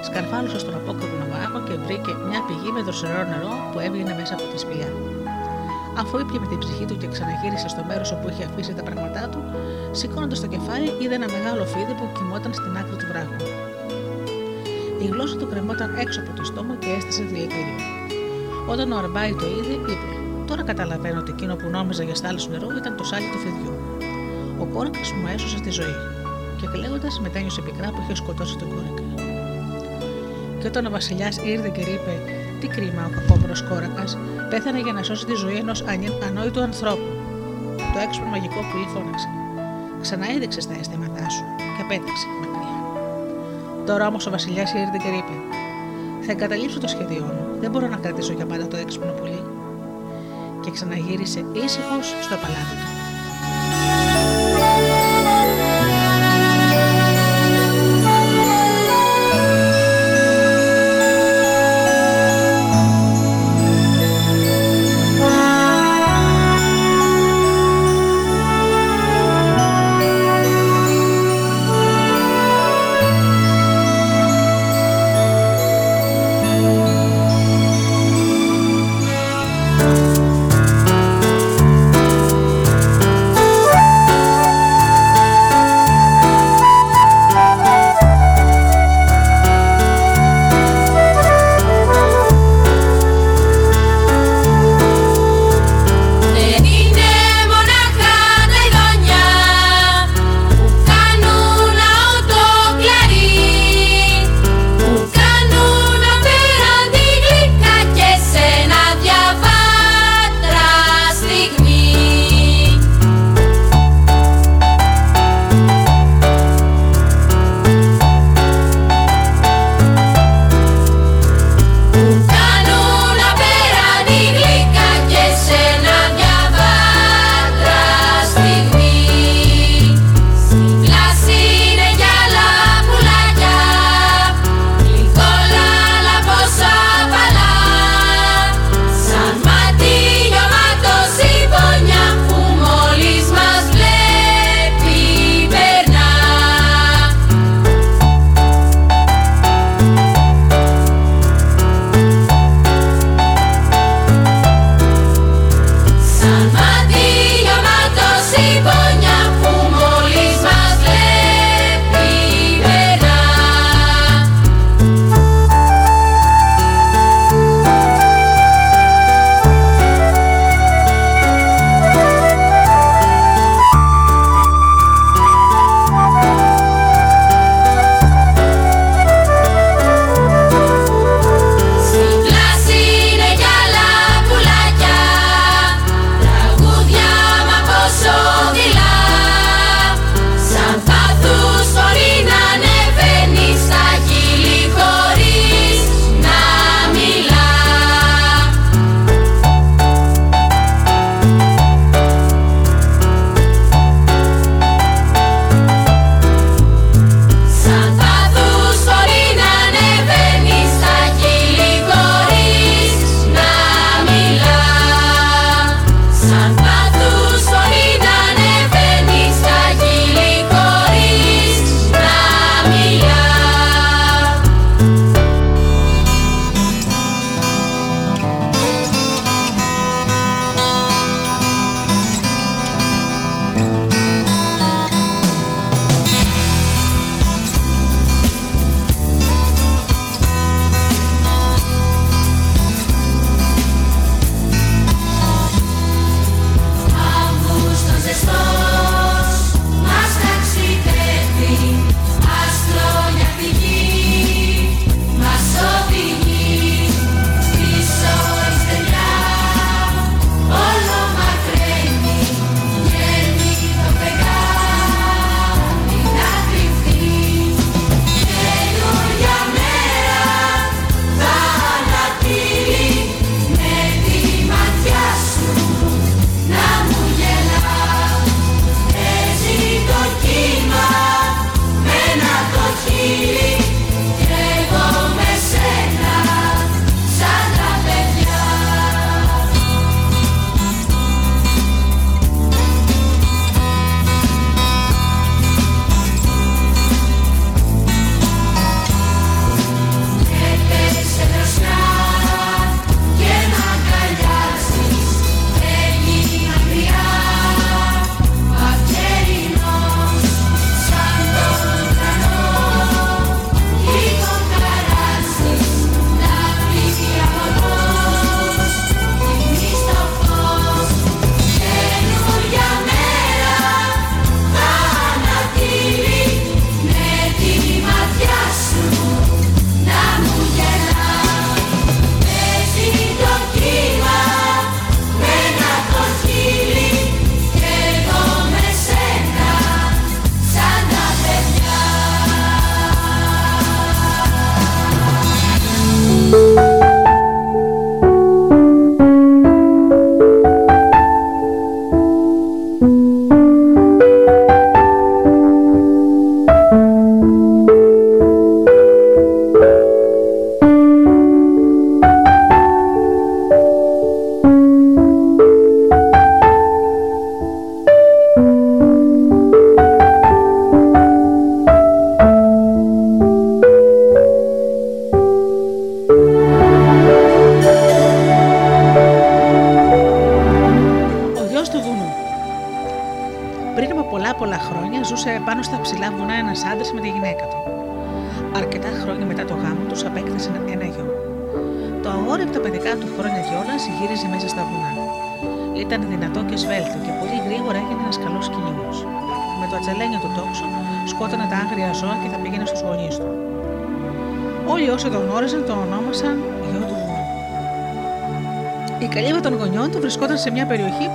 Σκαρφάλωσε 0.06 0.58
στον 0.58 0.74
απόκροπο 0.74 1.16
βάγο 1.32 1.58
και 1.66 1.74
βρήκε 1.84 2.12
μια 2.28 2.40
πηγή 2.46 2.70
με 2.76 2.80
δροσερό 2.86 3.22
νερό 3.32 3.52
που 3.70 3.78
έβγαινε 3.86 4.12
μέσα 4.18 4.34
από 4.34 4.44
τη 4.52 4.58
σπηλιά. 4.58 5.13
Αφού 6.00 6.18
ήπια 6.18 6.40
με 6.40 6.46
την 6.46 6.58
ψυχή 6.58 6.84
του 6.84 6.96
και 6.96 7.06
ξαναγύρισε 7.06 7.68
στο 7.68 7.82
μέρος 7.88 8.12
όπου 8.12 8.28
είχε 8.28 8.44
αφήσει 8.44 8.72
τα 8.74 8.82
πράγματά 8.82 9.28
του, 9.32 9.40
σηκώνοντας 9.90 10.40
το 10.40 10.46
κεφάλι, 10.46 10.88
είδε 11.00 11.14
ένα 11.14 11.28
μεγάλο 11.36 11.64
φίδι 11.72 11.94
που 11.98 12.06
κοιμόταν 12.16 12.52
στην 12.54 12.76
άκρη 12.80 12.96
του 13.00 13.06
βράχου. 13.10 13.36
Η 15.04 15.06
γλώσσα 15.06 15.36
του 15.36 15.46
κρεμόταν 15.50 15.90
έξω 15.98 16.20
από 16.20 16.32
το 16.36 16.44
στόμα 16.44 16.74
και 16.74 16.90
έστησε 16.96 17.22
δηλητήριο. 17.22 17.78
Όταν 18.72 18.92
ο 18.92 18.96
Αρμπάι 18.96 19.32
το 19.34 19.46
είδε, 19.56 19.72
είπε: 19.72 19.92
Τώρα 20.46 20.62
καταλαβαίνω 20.62 21.18
ότι 21.20 21.30
εκείνο 21.30 21.56
που 21.56 21.68
νόμιζα 21.68 22.02
για 22.02 22.14
στάλη 22.14 22.40
νερού 22.50 22.68
ήταν 22.76 22.96
το 22.96 23.04
σάλι 23.04 23.28
του 23.32 23.38
φιδιού. 23.38 23.74
Ο 24.62 24.64
κόρκα 24.64 24.98
μου 25.20 25.26
έσωσε 25.34 25.60
τη 25.60 25.70
ζωή. 25.70 25.96
Και 26.60 26.66
κλαίγοντας 26.72 27.20
μετένιωσε 27.20 27.60
πικρά 27.60 27.88
που 27.90 28.00
είχε 28.02 28.14
σκοτώσει 28.14 28.56
τον 28.56 28.68
κόρεκα. 28.68 29.02
Και 30.60 30.66
όταν 30.66 30.86
ο 30.86 30.90
βασιλιάς 30.90 31.36
ήρθε 31.36 31.68
και 31.68 31.80
είπε: 31.80 32.43
Τι 32.64 32.70
κρίμα 32.70 33.06
ο 33.06 33.10
κακόμορος 33.14 33.62
κόρακας, 33.62 34.18
πέθανε 34.50 34.80
για 34.80 34.92
να 34.92 35.02
σώσει 35.02 35.24
τη 35.26 35.34
ζωή 35.34 35.56
ενός 35.56 35.84
ανόητου 36.28 36.60
ανθρώπου. 36.62 37.08
Το 37.92 37.98
έξυπνο 38.04 38.28
μαγικό 38.30 38.60
που 38.60 38.90
φώναξε. 38.92 39.28
Ξαναέδειξε 40.00 40.68
τα 40.68 40.74
αισθήματά 40.80 41.28
σου 41.28 41.44
και 41.76 41.84
πέταξε 41.88 42.26
μακριά. 42.40 42.78
Τώρα 43.86 44.06
όμως 44.06 44.26
ο 44.26 44.30
βασιλιάς 44.30 44.72
ήρθε 44.72 44.98
και 45.02 45.08
είπε: 45.08 45.36
Θα 46.20 46.32
εγκαταλείψω 46.32 46.80
το 46.80 46.88
σχέδιό 46.88 47.24
μου. 47.24 47.60
Δεν 47.60 47.70
μπορώ 47.70 47.86
να 47.88 47.96
κρατήσω 47.96 48.32
για 48.32 48.46
πάντα 48.46 48.68
το 48.68 48.76
έξυπνο 48.76 49.12
πουλί. 49.12 49.42
Και 50.60 50.70
ξαναγύρισε 50.70 51.44
ήσυχος 51.64 52.06
στο 52.22 52.34
παλάτι 52.34 52.74
του. 52.80 53.03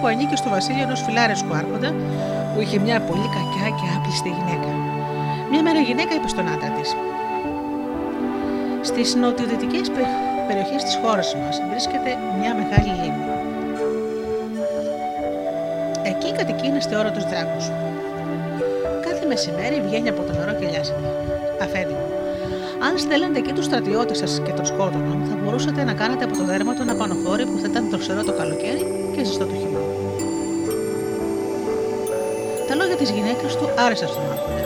Ανήκε 0.10 0.36
στο 0.36 0.50
βασίλειο 0.50 0.84
ενός 0.84 1.02
φιλάρεσκου 1.02 1.54
άρχοντα 1.62 1.90
που 2.52 2.62
είχε 2.62 2.78
μια 2.80 2.98
πολύ 3.10 3.28
κακιά 3.36 3.68
και 3.78 3.86
άπλιστη 3.96 4.30
γυναίκα. 4.38 4.72
Μια 5.52 5.62
μέρα 5.66 5.80
η 5.80 5.84
γυναίκα 5.90 6.14
είπε 6.16 6.28
στον 6.28 6.48
άντρα 6.54 6.70
της: 6.78 6.90
Στις 8.90 9.16
νοτιοδυτικές 9.16 9.88
περιοχές 10.48 10.84
της 10.84 10.96
χώρας 11.02 11.36
μας 11.44 11.62
βρίσκεται 11.70 12.12
μια 12.40 12.52
μεγάλη 12.60 12.92
λίμνη. 13.02 13.28
Εκεί 16.12 16.30
κατοικεί 16.38 16.66
ένα 16.72 16.82
θεόρατο 16.82 17.20
δράκο. 17.32 17.60
Κάθε 19.06 19.26
μεσημέρι 19.26 19.82
βγαίνει 19.86 20.10
από 20.10 20.22
το 20.28 20.32
νερό 20.38 20.54
και 20.60 20.66
λιάζεται. 20.72 21.10
Αφέντη 21.64 21.94
μου, 22.00 22.08
αν 22.88 22.98
στέλνετε 22.98 23.40
εκεί 23.40 23.54
τους 23.54 23.66
στρατιώτες 23.66 24.18
σας 24.18 24.42
και 24.46 24.52
τον 24.52 24.66
σκότωνο, 24.66 25.12
θα 25.30 25.36
μπορούσατε 25.44 25.84
να 25.84 25.94
κάνετε 25.94 26.24
από 26.24 26.38
το 26.38 26.44
δέρμα 26.44 26.74
του 26.74 26.82
ένα 26.82 26.96
πανοχώρι 26.96 27.46
που 27.46 27.58
θα 27.62 27.68
ήταν 27.72 27.90
τροξερό 27.90 28.24
το 28.24 28.34
καλοκαίρι 28.34 28.84
και 29.16 29.24
ζεστό 29.24 29.46
το 29.46 29.54
χειμώνα. 29.54 29.69
Τα 33.00 33.06
λόγια 33.06 33.16
της 33.16 33.32
γυναίκας 33.32 33.52
του 33.60 33.68
άρεσαν 33.86 34.10
στον 34.14 34.24
άρχοντα. 34.34 34.64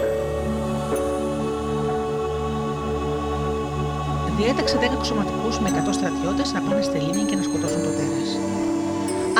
Διέταξε 4.37 4.75
10 4.83 4.97
αξιωματικού 4.99 5.49
με 5.63 5.69
100 5.69 5.93
στρατιώτες 5.99 6.47
να 6.55 6.59
πάνε 6.65 6.81
στη 6.87 6.97
λίμνη 7.05 7.23
και 7.29 7.35
να 7.39 7.43
σκοτώσουν 7.47 7.81
το 7.85 7.91
τέρας. 7.97 8.29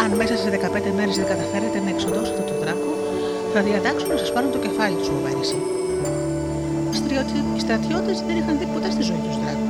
Αν 0.02 0.10
μέσα 0.20 0.36
σε 0.42 0.50
15 0.50 0.92
μέρες 0.98 1.16
δεν 1.20 1.28
καταφέρετε 1.34 1.78
να 1.86 1.90
εξοντώσετε 1.94 2.42
τον 2.50 2.58
δράκο, 2.64 2.92
θα 3.54 3.60
διατάξουν 3.68 4.10
να 4.14 4.18
σας 4.22 4.30
πάρουν 4.34 4.52
το 4.56 4.60
κεφάλι 4.66 4.96
τους, 5.00 5.10
Μοβέριση. 5.14 5.58
Οι 7.58 7.62
στρατιώτες 7.66 8.18
δεν 8.28 8.36
είχαν 8.40 8.56
δει 8.60 8.68
ποτέ 8.74 8.90
στη 8.96 9.04
ζωή 9.10 9.22
τους 9.26 9.36
δράκο. 9.42 9.66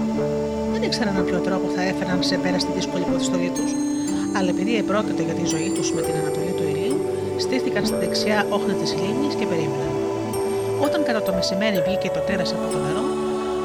Δεν 0.73 0.81
ήξεραν 0.87 1.13
με 1.17 1.23
ποιο 1.27 1.39
τρόπο 1.47 1.65
θα 1.75 1.81
έφεραν 1.91 2.17
σε 2.29 2.35
πέρα 2.43 2.57
στη 2.63 2.71
δύσκολη 2.77 3.03
υποθυστολή 3.07 3.51
τους, 3.57 3.71
αλλά 4.37 4.49
επειδή 4.53 4.71
επρόκειτο 4.83 5.21
για 5.27 5.35
τη 5.39 5.45
ζωή 5.53 5.69
τους 5.75 5.87
με 5.95 6.01
την 6.05 6.13
ανατολή 6.21 6.31
του 6.33 6.41
ηλίου, 6.41 6.42
στήθηκαν 7.53 7.85
στη 7.85 7.97
δεξιά 8.03 8.39
όχθη 8.55 8.73
της 8.81 8.91
λίμνης 9.01 9.33
και 9.39 9.45
περίμεναν. 9.51 9.91
Όταν 10.85 10.99
κατά 11.07 11.21
το 11.27 11.31
μεσημέρι 11.37 11.77
βγήκε 11.85 12.09
το 12.15 12.21
τέρας 12.27 12.49
από 12.55 12.65
το 12.73 12.77
νερό, 12.85 13.05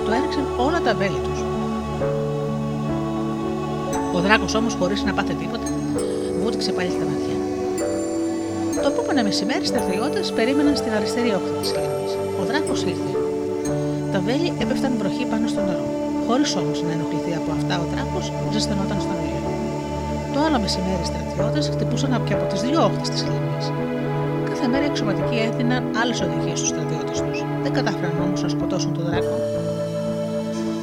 το 0.04 0.10
έριξαν 0.18 0.44
όλα 0.66 0.80
τα 0.86 0.92
βέλη 1.00 1.20
τους. 1.26 1.38
Ο 4.16 4.18
δράκος 4.24 4.54
όμως, 4.60 4.74
χωρίς 4.80 5.00
να 5.08 5.12
πάθει 5.16 5.34
τίποτα, 5.42 5.68
βούτυξε 6.42 6.70
πάλι 6.76 6.90
στα 6.96 7.04
μάτια. 7.10 7.36
Το 8.82 8.88
επόμενο 8.92 9.20
μεσημέρι, 9.28 9.64
οι 9.66 9.70
στρατιώτε 9.72 10.20
περίμεναν 10.38 10.74
στην 10.80 10.92
αριστερή 10.98 11.30
όχθη 11.38 11.52
της 11.60 11.70
λίμνης. 11.76 12.12
Ο 12.40 12.42
δράκος 12.48 12.80
ήρθε. 12.92 13.12
Τα 14.12 14.18
βέλη 14.26 14.48
έπεφταν 14.62 14.92
βροχή 15.00 15.24
πάνω 15.32 15.46
στο 15.52 15.60
νερό. 15.68 15.86
Χωρίς 16.26 16.50
όμως 16.60 16.78
να 16.86 16.92
ενοχληθεί 16.96 17.32
από 17.40 17.50
αυτά, 17.58 17.74
ο 17.84 17.86
δράκος 17.92 18.26
ζεσθενόταν 18.52 18.98
στον 19.04 19.16
ήλιο. 19.24 19.27
Το 20.38 20.44
άλλο 20.46 20.60
μεσημέρι, 20.66 21.02
οι 21.06 21.10
στρατιώτες 21.12 21.64
χτυπούσαν 21.72 22.12
και 22.26 22.34
από 22.36 22.44
τις 22.50 22.60
δύο 22.66 22.78
όχθες 22.88 23.08
της 23.12 23.20
λίμνης. 23.28 23.66
Κάθε 24.48 24.66
μέρα 24.70 24.84
οι 24.86 24.90
εξωματικοί 24.92 25.38
έδιναν 25.48 25.82
άλλες 26.00 26.18
οδηγίες 26.24 26.58
στους 26.60 26.70
στρατιώτες 26.72 27.18
τους. 27.24 27.38
Δεν 27.64 27.72
κατάφεραν 27.78 28.14
όμως 28.26 28.40
να 28.44 28.48
σκοτώσουν 28.54 28.90
τον 28.96 29.04
δράκο. 29.08 29.36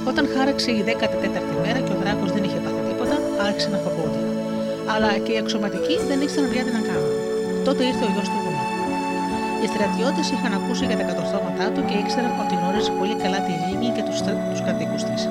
Όταν 0.10 0.24
χάραξε 0.34 0.70
η 0.78 0.82
14η 0.88 1.54
μέρα 1.66 1.80
και 1.86 1.94
ο 1.96 1.98
δράκος 2.02 2.30
δεν 2.36 2.44
είχε 2.48 2.60
πάθει 2.64 2.82
τίποτα, 2.90 3.16
άρχισε 3.48 3.70
να 3.74 3.80
φοβούνται. 3.84 4.22
Αλλά 4.94 5.10
και 5.26 5.32
οι 5.36 5.40
αξιωματικοί 5.44 5.96
δεν 6.10 6.18
ήξεραν 6.26 6.48
πια 6.52 6.64
τι 6.66 6.72
να 6.78 6.82
κάνουν. 6.90 7.12
Τότε 7.68 7.82
ήρθε 7.90 8.04
ο 8.08 8.12
γιος 8.14 8.28
του 8.32 8.40
βουνού. 8.44 8.64
Οι 9.64 9.68
στρατιώτες 9.74 10.26
είχαν 10.34 10.52
ακούσει 10.60 10.84
για 10.90 10.98
τα 11.00 11.06
κατορθώματά 11.10 11.66
του 11.74 11.82
και 11.88 11.96
ήξεραν 12.02 12.32
ότι 12.44 12.54
γνώριζε 12.60 12.92
πολύ 13.00 13.16
καλά 13.24 13.40
τη 13.46 13.54
λίμνη 13.64 13.90
και 13.96 14.04
τους 14.08 14.20
τους 14.50 14.62
κατοίκους 14.68 15.02
της. 15.10 15.22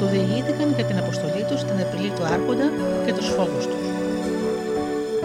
Του 0.00 0.08
διηγήθηκαν 0.14 0.68
για 0.76 0.86
την 0.90 0.98
αποστολή 1.02 1.42
τους, 1.48 1.60
την 1.68 1.78
επιλή 1.84 2.10
του 2.16 2.24
Άρχοντα 2.34 2.68
και 3.04 3.12
τους 3.16 3.28
φόβους 3.36 3.64
τους. 3.70 3.86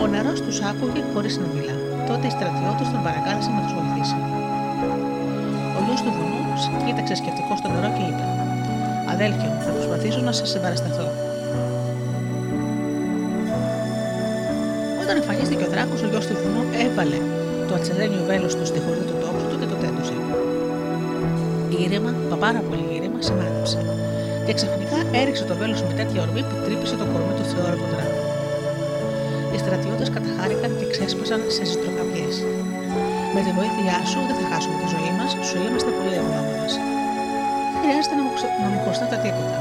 Ο 0.01 0.05
νερός 0.13 0.39
τους 0.45 0.57
άκουγε 0.69 1.01
χωρίς 1.13 1.33
να 1.41 1.47
μιλά. 1.53 1.75
Τότε 2.09 2.25
οι 2.27 2.33
στρατιώτε 2.35 2.83
τον 2.93 3.01
παρακάλεσαν 3.05 3.53
να 3.57 3.61
τους 3.65 3.73
βοηθήσει. 3.77 4.17
Ο 5.77 5.79
γιο 5.85 5.97
του 6.03 6.11
βουνού 6.17 6.41
κοίταξε 6.85 7.13
σκεφτικό 7.21 7.53
στο 7.59 7.67
νερό 7.73 7.89
και 7.97 8.03
είπε: 8.09 8.25
Αδέλφια 9.13 9.49
μου, 9.51 9.61
θα 9.65 9.71
προσπαθήσω 9.75 10.19
να 10.27 10.33
σας 10.39 10.47
συμπαρασταθώ. 10.53 11.07
Όταν 15.01 15.13
εμφανίστηκε 15.21 15.63
ο 15.67 15.69
δράκος, 15.73 15.99
ο 16.05 16.07
γιος 16.11 16.25
του 16.29 16.35
βουνού 16.41 16.63
έβαλε 16.85 17.19
το 17.67 17.73
ατσελένιο 17.77 18.21
βέλος 18.29 18.53
του 18.57 18.65
στη 18.71 18.79
χωρί 18.85 19.03
του 19.09 19.15
τόξου 19.23 19.47
του 19.49 19.57
και 19.61 19.67
το 19.71 19.75
τέντωσε. 19.81 20.15
Ήρεμα, 21.83 22.11
μα 22.29 22.35
πάρα 22.45 22.61
πολύ 22.67 22.85
ήρεμα, 22.97 23.19
σημάδεψε. 23.27 23.79
Και 24.45 24.53
ξαφνικά 24.59 24.99
έριξε 25.21 25.43
το 25.49 25.55
βέλος 25.59 25.81
με 25.87 25.93
τέτοια 25.99 26.19
ορμή 26.25 26.41
που 26.49 26.55
τρύπησε 26.65 26.95
το 27.01 27.05
κορμί 27.11 27.33
του 27.37 27.45
θεόρατου 27.51 27.87
δράκου. 27.93 28.23
Οι 29.53 29.57
στρατιώτες 29.63 30.09
καταχάρηκαν 30.15 30.71
και 30.79 30.85
ξέσπασαν 30.93 31.41
σε 31.55 31.63
ζητροκαπιέ. 31.71 32.29
Με 33.35 33.39
τη 33.45 33.51
βοήθειά 33.57 33.97
σου 34.11 34.19
δεν 34.27 34.35
θα 34.39 34.45
χάσουμε 34.51 34.75
τη 34.81 34.87
ζωή 34.93 35.11
μας, 35.17 35.31
σου 35.47 35.57
είμαστε 35.65 35.89
πολύ 35.97 36.15
ευγνώμονες. 36.21 36.73
Δεν 37.71 37.79
χρειάζεται 37.83 38.15
να 38.19 38.23
μου, 38.25 38.31
να 38.63 38.67
μου 38.71 38.79
χρωστάτε 38.83 39.17
τίποτα. 39.23 39.57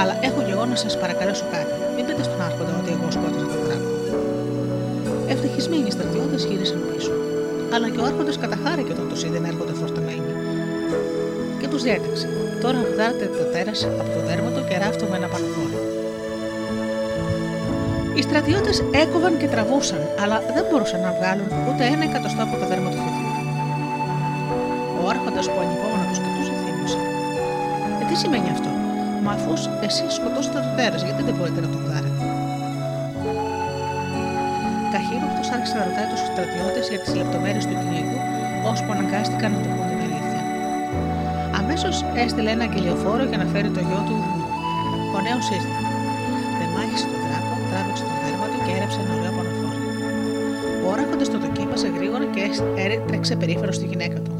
Αλλά 0.00 0.14
έχω 0.28 0.40
και 0.46 0.52
εγώ 0.56 0.64
να 0.72 0.76
σας 0.84 0.92
παρακαλέσω 1.02 1.44
κάτι. 1.54 1.74
Μην 1.94 2.04
πείτε 2.06 2.22
στον 2.28 2.40
Άρχοντα 2.48 2.72
ότι 2.80 2.90
εγώ 2.96 3.06
σκότωσα 3.16 3.48
τον 3.52 3.60
δράκο. 3.66 3.90
Ευτυχισμένοι 5.32 5.86
οι 5.90 5.94
στρατιώτες 5.96 6.42
γύρισαν 6.48 6.80
πίσω. 6.88 7.12
Αλλά 7.74 7.86
και 7.92 8.00
ο 8.02 8.04
Άρχοντας 8.08 8.36
καταχάρηκε 8.42 8.90
όταν 8.96 9.06
του 9.10 9.16
είδε 9.26 9.38
να 9.44 9.48
έρχονται 9.52 9.74
φορτωμένοι. 9.80 10.30
Και 11.80 11.86
τους 11.86 11.92
διέταξε. 11.92 12.28
Τώρα 12.64 12.78
βγάλετε 12.92 13.24
το 13.38 13.44
τέρα 13.54 13.72
από 14.02 14.10
το 14.16 14.20
δέρμα 14.28 14.50
του 14.54 14.62
και 14.68 14.76
ράφτω 14.82 15.04
με 15.10 15.16
ένα 15.20 15.28
πανοφόρο. 15.32 15.78
Οι 18.16 18.22
στρατιώτες 18.26 18.76
έκοβαν 19.02 19.34
και 19.40 19.48
τραβούσαν, 19.52 20.02
αλλά 20.22 20.36
δεν 20.56 20.64
μπορούσαν 20.68 21.00
να 21.06 21.12
βγάλουν 21.18 21.48
ούτε 21.68 21.82
ένα 21.94 22.04
εκατοστό 22.08 22.42
από 22.46 22.54
το 22.60 22.66
δέρμα 22.70 22.88
του 22.92 23.00
φοιτητή. 23.04 23.34
Ο 25.00 25.02
Άρχοντας 25.12 25.46
που 25.50 25.58
ανυπόμονα 25.64 26.04
τους 26.10 26.20
κοιτούσε 26.24 26.52
θύμωσε. 26.62 27.00
Ε, 28.00 28.02
τι 28.08 28.14
σημαίνει 28.22 28.50
αυτό, 28.56 28.70
Μα 29.24 29.32
αφούς 29.38 29.62
εσεί 29.86 30.06
σκοτώσατε 30.16 30.58
το 30.66 30.70
τέρας, 30.76 31.02
γιατί 31.06 31.22
δεν 31.28 31.34
μπορείτε 31.36 31.60
να 31.66 31.70
το 31.74 31.78
βγάλετε; 31.84 32.22
Καχύποπτο 34.92 35.42
άρχισε 35.54 35.74
να 35.78 35.84
ρωτάει 35.88 36.08
τους 36.12 36.22
στρατιώτες 36.30 36.84
για 36.92 37.00
τις 37.02 37.12
λεπτομέρειες 37.20 37.64
του 37.68 37.76
κυνήγου, 37.80 38.18
ώσπου 38.70 38.90
αναγκάστηκαν 38.94 39.50
να 39.54 39.58
του 39.62 39.70
πούν 39.74 39.76
την 39.76 39.82
αλήθεια. 39.82 39.89
Αμέσως 41.70 42.04
έστειλε 42.24 42.50
ένα 42.50 42.64
αγγελιοφόρο 42.68 43.24
για 43.30 43.38
να 43.42 43.46
φέρει 43.52 43.70
το 43.76 43.80
γιο 43.86 44.00
του 44.06 44.14
βουνού. 44.22 44.46
Ο 45.16 45.18
νέος 45.26 45.46
ήρθε. 45.56 45.72
Δεν 46.58 46.68
μάχησε 46.76 47.06
τον 47.12 47.20
δράκο, 47.24 47.54
τράβηξε 47.70 48.04
το 48.10 48.14
δέρμα 48.22 48.46
του 48.52 48.58
και 48.64 48.72
έρεψε 48.78 48.98
ένα 49.04 49.12
ωραίο 49.18 49.32
πανοφόρο. 49.38 49.78
Ο 50.84 50.86
όραχοντας 50.92 51.28
το 51.32 51.38
δοκίμασε 51.44 51.88
γρήγορα 51.96 52.26
και 52.34 52.42
έτρεξε 52.84 53.34
περίφερο 53.40 53.72
στη 53.78 53.86
γυναίκα 53.90 54.18
του. 54.24 54.32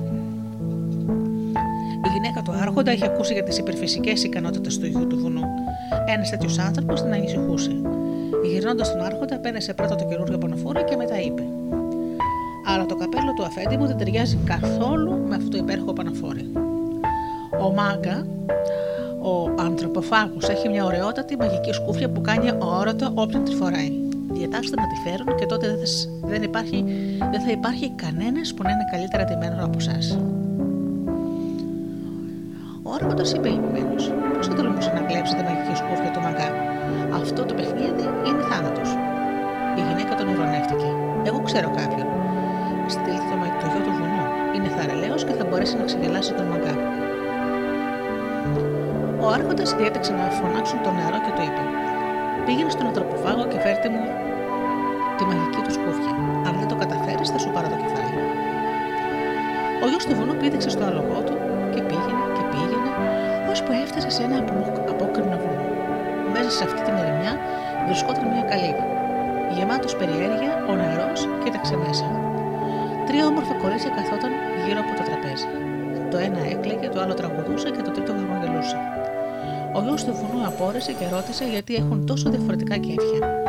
Η 2.07 2.09
γυναίκα 2.15 2.41
του 2.45 2.53
Άρχοντα 2.63 2.93
είχε 2.93 3.07
ακούσει 3.13 3.33
για 3.33 3.45
τις 3.49 3.57
υπερφυσικές 3.59 4.19
ικανότητες 4.29 4.79
του 4.79 4.87
γιου 4.87 5.07
του 5.07 5.17
βουνού. 5.23 5.45
Ένας 6.15 6.31
τέτοιος 6.31 6.59
άνθρωπος 6.59 7.03
την 7.03 7.13
ανησυχούσε. 7.13 7.73
Γυρνώντας 8.51 8.87
τον 8.93 9.01
Άρχοντα, 9.09 9.37
πέρασε 9.45 9.75
πρώτα 9.79 9.95
το 10.01 10.05
καινούργιο 10.11 10.39
πανοφόρο 10.39 10.81
και 10.89 10.97
μετά 10.97 11.17
είπε: 11.27 11.43
Αλλά 12.71 12.85
το 12.91 12.95
καπέλο 13.03 13.33
του 13.37 13.45
αφέντη 13.49 13.77
μου 13.77 13.87
δεν 13.87 13.97
ταιριάζει 13.97 14.37
καθόλου 14.53 15.13
με 15.29 15.35
αυτό 15.39 15.49
το 15.49 15.57
υπέροχο 15.57 15.93
πανοφόρι. 15.93 16.40
Ο 17.61 17.73
Μάγκα, 17.73 18.27
ο 19.23 19.63
ανθρωποφάγος, 19.63 20.49
έχει 20.49 20.69
μια 20.69 20.85
ωραιότατη 20.85 21.37
μαγική 21.37 21.73
σκούφια 21.73 22.09
που 22.09 22.21
κάνει 22.21 22.51
αόρατο 22.63 23.11
όποιον 23.15 23.45
τη 23.45 23.55
φοράει. 23.55 23.93
Διατάξτε 24.31 24.77
να 24.81 24.87
τη 24.87 24.97
φέρουν 25.05 25.37
και 25.39 25.47
τότε 25.47 25.67
δεν 25.67 25.79
θα, 25.79 26.29
δεν 26.29 26.43
υπάρχει, 26.43 26.85
δεν 27.31 27.41
θα 27.41 27.51
υπάρχει 27.51 27.91
κανένας 27.91 28.55
που 28.55 28.63
να 28.63 28.71
είναι 28.71 28.87
καλύτερα 28.91 29.25
ντυμένος 29.25 29.65
από 29.65 29.77
εσάς. 29.79 30.19
Ο 32.83 32.89
Άρχοντα 32.95 33.25
είπε 33.35 33.49
λυπημένος: 33.49 34.13
Πώς 34.37 34.47
θα 34.47 34.55
τολμούσε 34.55 34.91
να 34.99 35.01
κλέψει 35.09 35.35
τη 35.37 35.43
μαγική 35.43 35.75
σκούφια 35.83 36.11
του 36.15 36.21
μαγκά. 36.21 36.49
Αυτό 37.21 37.41
το 37.45 37.55
παιχνίδι 37.55 38.07
είναι 38.27 38.43
θάνατος. 38.51 38.91
Η 39.79 39.83
γυναίκα 39.89 40.13
τον 40.19 40.27
ουρανεύτηκε. 40.29 40.89
Εγώ 41.29 41.39
ξέρω 41.49 41.69
κάποιον. 41.81 42.07
Στείλτε 42.95 43.35
με 43.43 43.49
το 43.61 43.67
γιο 43.71 43.81
του 43.87 43.93
βουνού. 43.99 44.25
Είναι 44.55 44.69
θαραλέος 44.77 45.25
και 45.25 45.35
θα 45.39 45.45
μπορέσει 45.45 45.77
να 45.77 45.85
ξεγελάσει 45.85 46.33
τον 46.39 46.47
μαγκά. 46.53 46.90
Ο 49.25 49.27
Άρχοντας 49.37 49.69
διέταξε 49.79 50.13
να 50.21 50.27
φωνάξουν 50.39 50.79
το 50.85 50.91
νερό 50.99 51.19
και 51.25 51.33
το 51.37 51.43
είπε: 51.49 51.63
Πήγαινε 52.47 52.71
στον 52.75 52.87
ανθρωποφάγο 52.91 53.45
και 53.51 53.59
φέρτε 53.65 53.89
μου 53.95 54.05
τη 55.17 55.23
μαγική 55.29 55.61
του 55.67 55.73
σκούφια. 55.79 56.13
Αν 56.47 56.55
δεν 56.61 56.69
το 56.71 56.77
καταφέρεις, 56.83 57.29
θα 57.33 57.39
σου 57.43 57.51
πάρω 57.55 57.69
το 57.73 57.79
κεφάλι. 57.83 58.21
Ο 59.83 59.87
γιος 59.91 60.05
του 60.07 60.15
βουνού 60.19 60.35
πήδηξε 60.41 60.71
στο 60.75 60.85
άλογο 60.89 61.19
του 61.27 61.37
και 61.75 61.81
πήγαινε 61.89 62.25
και 62.37 62.45
πήγαινε, 62.53 62.91
ώσπου 63.53 63.73
έφτασε 63.83 64.11
σε 64.17 64.23
ένα 64.27 64.37
απόκρινο 64.93 65.37
βουνό. 65.43 65.67
Μέσα 66.35 66.51
σε 66.59 66.63
αυτή 66.67 66.81
την 66.87 66.95
ερημιά 67.03 67.33
βρισκόταν 67.87 68.25
μια 68.33 68.45
καλύβα. 68.51 68.85
Γεμάτος 69.55 69.93
περιέργεια, 70.01 70.53
ο 70.71 70.73
νερός 70.81 71.21
κοίταξε 71.43 71.75
μέσα. 71.85 72.07
Τρία 73.07 73.25
όμορφα 73.31 73.55
κορίτσια 73.63 73.91
καθόταν 73.99 74.33
γύρω 74.65 74.81
από 74.85 74.93
το 74.99 75.03
τραπέζι. 75.09 75.49
Το 76.11 76.17
ένα 76.29 76.41
έκλαιγε, 76.53 76.89
το 76.95 76.99
άλλο 77.03 77.15
τραγουδούσε 77.21 77.69
και 77.75 77.83
το 77.87 77.91
τρίτο 77.91 78.10
γαμογελούσε. 78.10 78.10
Ο 79.81 79.83
γιο 79.83 79.95
του 79.95 80.13
βουνού 80.13 80.47
απόρρισε 80.47 80.93
και 80.93 81.09
ρώτησε 81.13 81.45
γιατί 81.45 81.75
έχουν 81.75 82.07
τόσο 82.07 82.31
διαφορετικά 82.31 82.77
κέφια. 82.77 83.43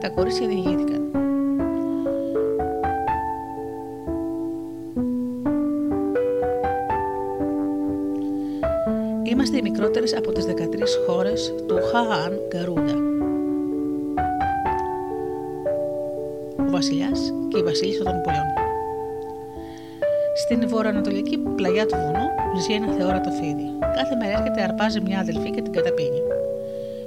Τα 0.00 0.08
κορίτσια 0.08 0.46
διηγήθηκαν. 0.46 1.02
Είμαστε 9.24 9.56
οι 9.56 9.62
μικρότερες 9.62 10.16
από 10.16 10.32
τις 10.32 10.44
13 10.44 10.52
χώρες 11.06 11.54
του 11.66 11.76
Χαάν 11.92 12.40
Γκαρούντα. 12.48 12.94
Ο 16.58 16.70
βασιλιάς 16.70 17.32
και 17.48 17.58
η 17.58 17.62
βασίλισσα 17.62 18.04
των 18.04 18.20
πολιών. 18.22 18.59
Στην 20.50 20.68
βορειοανατολική 20.72 21.36
πλαγιά 21.56 21.84
του 21.88 21.96
βουνού 22.02 22.26
ζει 22.62 22.72
ένα 22.78 22.88
θεόρατο 22.96 23.30
φίδι. 23.38 23.66
Κάθε 23.98 24.14
μέρα 24.20 24.32
έρχεται, 24.38 24.60
αρπάζει 24.68 24.98
μια 25.06 25.18
αδελφή 25.24 25.50
και 25.54 25.62
την 25.64 25.72
καταπίνει. 25.76 26.20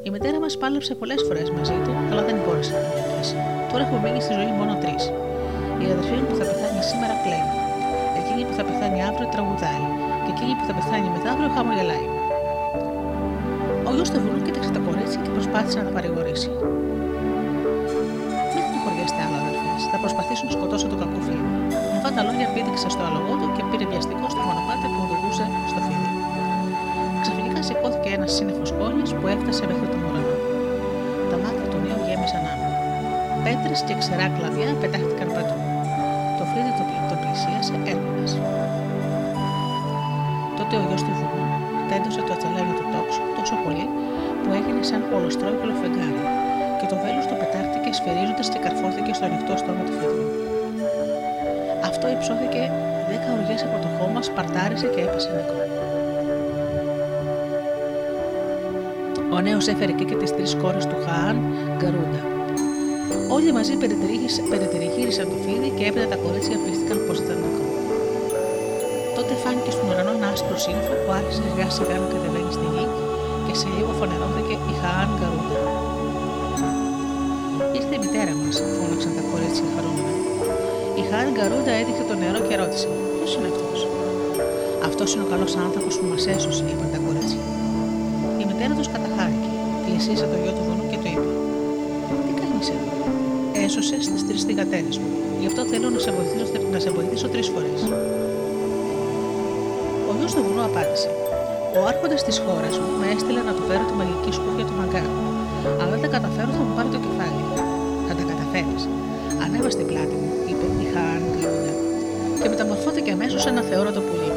Η 0.05 0.09
μητέρα 0.13 0.37
μας 0.43 0.53
πάλεψε 0.61 0.91
πολλές 1.01 1.21
φορές 1.27 1.47
μαζί 1.57 1.77
του, 1.83 1.93
αλλά 2.09 2.21
δεν 2.27 2.35
μπόρεσε 2.41 2.71
να 2.75 2.81
τον 2.83 3.11
Τώρα 3.71 3.81
έχουμε 3.85 3.99
μείνει 4.03 4.21
στη 4.25 4.33
ζωή 4.37 4.51
μόνο 4.59 4.73
τρεις. 4.83 5.03
Η 5.83 5.85
αδελφή 5.93 6.15
μου 6.19 6.27
που 6.29 6.37
θα 6.39 6.45
πεθάνει 6.49 6.81
σήμερα 6.91 7.13
κλαίει. 7.23 7.47
Εκείνη 8.19 8.41
που 8.47 8.53
θα 8.57 8.63
πεθάνει 8.67 8.99
αύριο 9.09 9.27
τραγουδάει. 9.33 9.83
Και 10.23 10.31
εκείνη 10.35 10.53
που 10.57 10.65
θα 10.69 10.73
πεθάνει 10.77 11.07
μεθαύριο 11.13 11.49
χαμογελάει. 11.55 12.07
Ο 13.87 13.89
γιος 13.95 14.09
του 14.11 14.19
βουνού 14.23 14.39
κοίταξε 14.45 14.71
τα 14.75 14.81
κορίτσια 14.87 15.19
και 15.23 15.31
προσπάθησε 15.35 15.77
να 15.79 15.85
τα 15.87 15.91
παρηγορήσει. 15.97 16.49
Θα 19.95 20.01
προσπαθήσουν 20.03 20.45
να 20.49 20.53
σκοτώσουν 20.57 20.89
τον 20.91 20.99
κακό 21.03 21.19
φίλο. 21.27 21.45
Με 21.91 21.97
αυτά 21.99 22.09
τα 22.15 22.21
λόγια 22.27 22.47
πήδηξε 22.53 22.87
στο 22.95 23.03
αλογό 23.09 23.33
του 23.39 23.47
και 23.55 23.63
πήρε 23.69 23.85
βιαστικό 23.91 24.25
στο 24.33 24.41
μονοπάτι 24.47 24.87
που 24.93 24.99
οδηγούσε 25.05 25.45
στο 25.71 25.79
φίλο. 25.85 26.07
Ξαφνικά 27.23 27.59
σηκώθηκε 27.67 28.09
ένας 28.17 28.31
σύννεφος 28.35 28.69
σκόνη 28.73 29.03
που 29.17 29.25
έφτασε 29.33 29.63
μέχρι 29.69 29.87
τον 29.91 29.99
ουρανό. 30.05 30.35
Τα 31.29 31.37
μάτια 31.43 31.65
του 31.71 31.77
νέου 31.85 32.01
γέμισαν 32.07 32.43
άμμο. 32.51 32.69
Πέτρες 33.45 33.79
και 33.87 33.93
ξερά 34.01 34.27
κλαδιά 34.35 34.69
πετάχτηκαν 34.81 35.27
παντού. 35.35 35.57
Το 36.37 36.43
φίδι 36.51 36.71
το, 36.77 36.83
το 37.09 37.15
πλησίασε 37.21 37.75
έρχοντας. 37.93 38.31
Τότε 40.57 40.73
ο 40.81 40.83
γιος 40.87 41.01
του 41.05 41.13
βουνού 41.19 41.47
τέντωσε 41.89 42.21
το 42.27 42.31
ατσαλένιο 42.35 42.75
του 42.79 42.85
τόξου 42.93 43.23
τόσο 43.37 43.55
πολύ 43.63 43.85
που 44.41 44.49
έγινε 44.57 44.81
σαν 44.89 45.01
ολοστρόγγυλο 45.15 45.75
φεγγάρι 45.81 46.21
και 46.23 46.52
το 46.93 46.99
βέλος 47.05 47.25
του 47.29 47.37
πετάχτηκε 47.41 47.89
σφυρίζοντας 47.99 48.47
και 48.51 48.59
καρφώθηκε 48.65 49.11
στο 49.17 49.25
ανοιχτό 49.29 49.53
στόμα 49.61 49.83
του 49.87 49.93
φίδιου. 49.99 50.27
Αυτό 51.89 52.05
υψώθηκε 52.15 52.61
δέκα 53.09 53.29
οργές 53.37 53.61
από 53.67 53.77
το 53.83 53.89
χώμα, 53.97 54.19
σπαρτάρισε 54.29 54.87
και 54.93 55.01
έπεσε 55.07 55.29
νεκρό. 55.35 55.61
Ο 59.35 59.37
νέος 59.47 59.65
έφερε 59.73 59.93
και, 59.97 60.05
και 60.09 60.17
τις 60.21 60.31
τρεις 60.35 60.51
κόρες 60.61 60.85
του 60.89 60.97
Χαάν 61.05 61.35
Γκαρούντα. 61.77 62.21
Όλοι 63.35 63.51
μαζί 63.57 63.73
περιτριγύρισαν 64.51 65.27
το 65.31 65.37
φίδι 65.43 65.69
και 65.77 65.85
έπειτα 65.89 66.07
τα 66.13 66.17
κορίτσια 66.23 66.57
πίστηκαν 66.63 66.97
πως 67.05 67.17
ήταν 67.23 67.37
νεκρό. 67.43 67.67
Τότε 69.15 69.33
φάνηκε 69.41 69.71
στον 69.75 69.85
ουρανό 69.89 70.11
ένα 70.17 70.27
άσπρο 70.33 70.57
σύννεφο 70.63 70.93
που 71.01 71.11
άρχισε 71.17 71.41
σιγά 71.47 71.67
σιγά 71.77 71.95
να 72.01 72.07
κατεβαίνει 72.13 72.51
στη 72.57 72.67
γη 72.73 72.85
και 73.45 73.53
σε 73.59 73.67
λίγο 73.75 73.91
φωνερώθηκε 73.99 74.53
η 74.71 74.73
Χαάν 74.81 75.09
Γκαρούντα. 75.17 75.62
Η 81.13 81.15
Χαάν 81.15 81.31
Γκαρούντα 81.37 81.73
έδειξε 81.81 82.03
το 82.09 82.15
νερό 82.21 82.39
και 82.47 82.55
ρώτησε: 82.61 82.87
Ποιος 83.15 83.31
είναι 83.35 83.49
αυτός; 83.53 83.79
Αυτός 84.89 85.07
είναι 85.13 85.23
ο 85.27 85.29
καλός 85.33 85.53
άνθρωπος 85.65 85.93
που 85.99 86.05
μας 86.11 86.23
έσωσε, 86.35 86.63
είπαν 86.71 86.89
τα 86.93 86.99
κορίτσια. 87.05 87.41
Η 88.41 88.43
μητέρα 88.49 88.73
τους 88.77 88.89
καταχάρηκε, 88.93 89.49
πλησίασε 89.83 90.25
το 90.31 90.37
γιο 90.41 90.51
του 90.57 90.63
βουνού 90.67 90.85
και 90.91 90.97
του 91.01 91.09
είπε: 91.13 91.29
Τι 92.25 92.33
κάνεις 92.39 92.67
εδώ; 92.75 92.91
Έσωσες 93.65 94.03
τις 94.11 94.21
τρεις 94.27 94.41
θηγατέρε 94.47 94.91
μου. 95.01 95.09
Γι' 95.41 95.49
αυτό 95.51 95.61
θέλω 95.71 95.87
να 95.95 95.99
σε 96.05 96.09
βοηθήσω, 96.17 96.45
να 96.73 96.79
σε 96.83 96.89
βοηθήσω 96.97 97.27
τρεις 97.33 97.47
φορές. 97.53 97.79
Ο 100.09 100.11
γιος 100.17 100.31
του 100.35 100.41
βουνού 100.45 100.63
απάντησε: 100.69 101.09
Ο 101.77 101.79
άρχοντας 101.91 102.21
της 102.27 102.37
χώρας 102.45 102.73
μου 102.81 102.89
με 103.01 103.07
έστειλε 103.15 103.41
να 103.49 103.53
του 103.57 103.63
φέρω 103.69 103.83
τη 103.89 103.93
μαγική 103.99 104.31
σκούφια 104.37 104.65
του 104.69 104.75
μαγκά. 104.79 105.03
Αν 105.81 105.87
δεν 105.91 105.99
τα 106.03 106.09
καταφέρω, 106.15 106.51
θα 106.57 106.63
μου 106.65 106.73
πάρει 106.77 106.89
το 106.95 106.99
κεφάλι. 107.05 107.43
Θα 108.07 108.13
τα 108.19 108.23
καταφέρεις. 108.31 108.83
Ανέβα 109.43 109.69
στην 109.75 109.85
πλάτη 109.91 110.15
μου, 110.21 110.29
είπε 110.65 110.81
η 110.85 110.89
Χαάν 110.93 111.23
και 112.41 112.49
μεταμορφώθηκε 112.49 113.11
αμέσως 113.11 113.41
σε 113.41 113.49
ένα 113.49 113.61
θεόρατο 113.69 114.01
πουλί. 114.07 114.31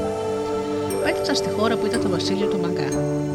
Πέταξαν 1.05 1.37
στη 1.41 1.51
χώρα 1.57 1.75
που 1.77 1.87
ήταν 1.87 2.01
το 2.05 2.09
βασίλειο 2.09 2.47
του 2.53 2.59
Μαγκά. 2.65 2.89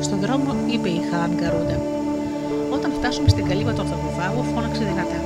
Στον 0.05 0.19
δρόμο 0.23 0.49
είπε 0.73 0.89
η 0.99 1.01
Χαάν 1.09 1.31
Γκαρούντα. 1.37 1.77
Όταν 2.75 2.89
φτάσουμε 2.97 3.29
στην 3.33 3.43
καλύβα 3.49 3.71
του 3.75 3.81
αυτοκοφάγου, 3.85 4.43
φώναξε 4.53 4.83
δυνατά. 4.91 5.19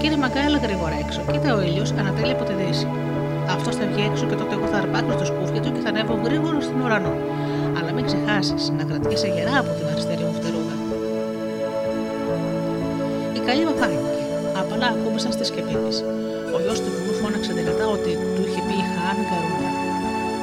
Κύριε 0.00 0.18
Μαγκά, 0.22 0.40
έλα 0.48 0.58
γρήγορα 0.66 0.96
έξω. 1.04 1.20
Κοίτα 1.32 1.50
ο 1.58 1.60
ήλιος 1.68 1.90
ανατέλει 2.00 2.32
από 2.36 2.44
τη 2.48 2.52
δύση. 2.60 2.86
Αυτός 3.56 3.74
θα 3.78 3.84
βγει 3.90 4.02
έξω 4.10 4.24
και 4.30 4.36
τότε 4.40 4.52
εγώ 4.56 4.66
θα 4.72 4.78
αρπάξω 4.82 5.12
στο 5.16 5.24
σκούφι 5.30 5.58
του 5.62 5.70
και 5.74 5.82
θα 5.84 5.88
ανέβω 5.92 6.14
γρήγορα 6.26 6.60
στον 6.66 6.80
ουρανό. 6.82 7.14
Αλλά 7.76 7.90
μην 7.96 8.04
ξεχάσεις 8.08 8.62
να 8.78 8.82
κρατήσει 8.88 9.28
γερά 9.36 9.56
από 9.62 9.70
την 9.76 9.86
αριστερή 9.92 10.24
μου 10.28 10.34
φτερούγα. 10.38 10.76
Η 13.38 13.40
καλύβα 13.46 13.72
φάνηκε. 13.80 14.12
Απαλά 14.60 14.88
ακούμπησαν 14.94 15.32
στη 15.32 15.44
σκεπή 15.50 15.76
της. 15.84 15.98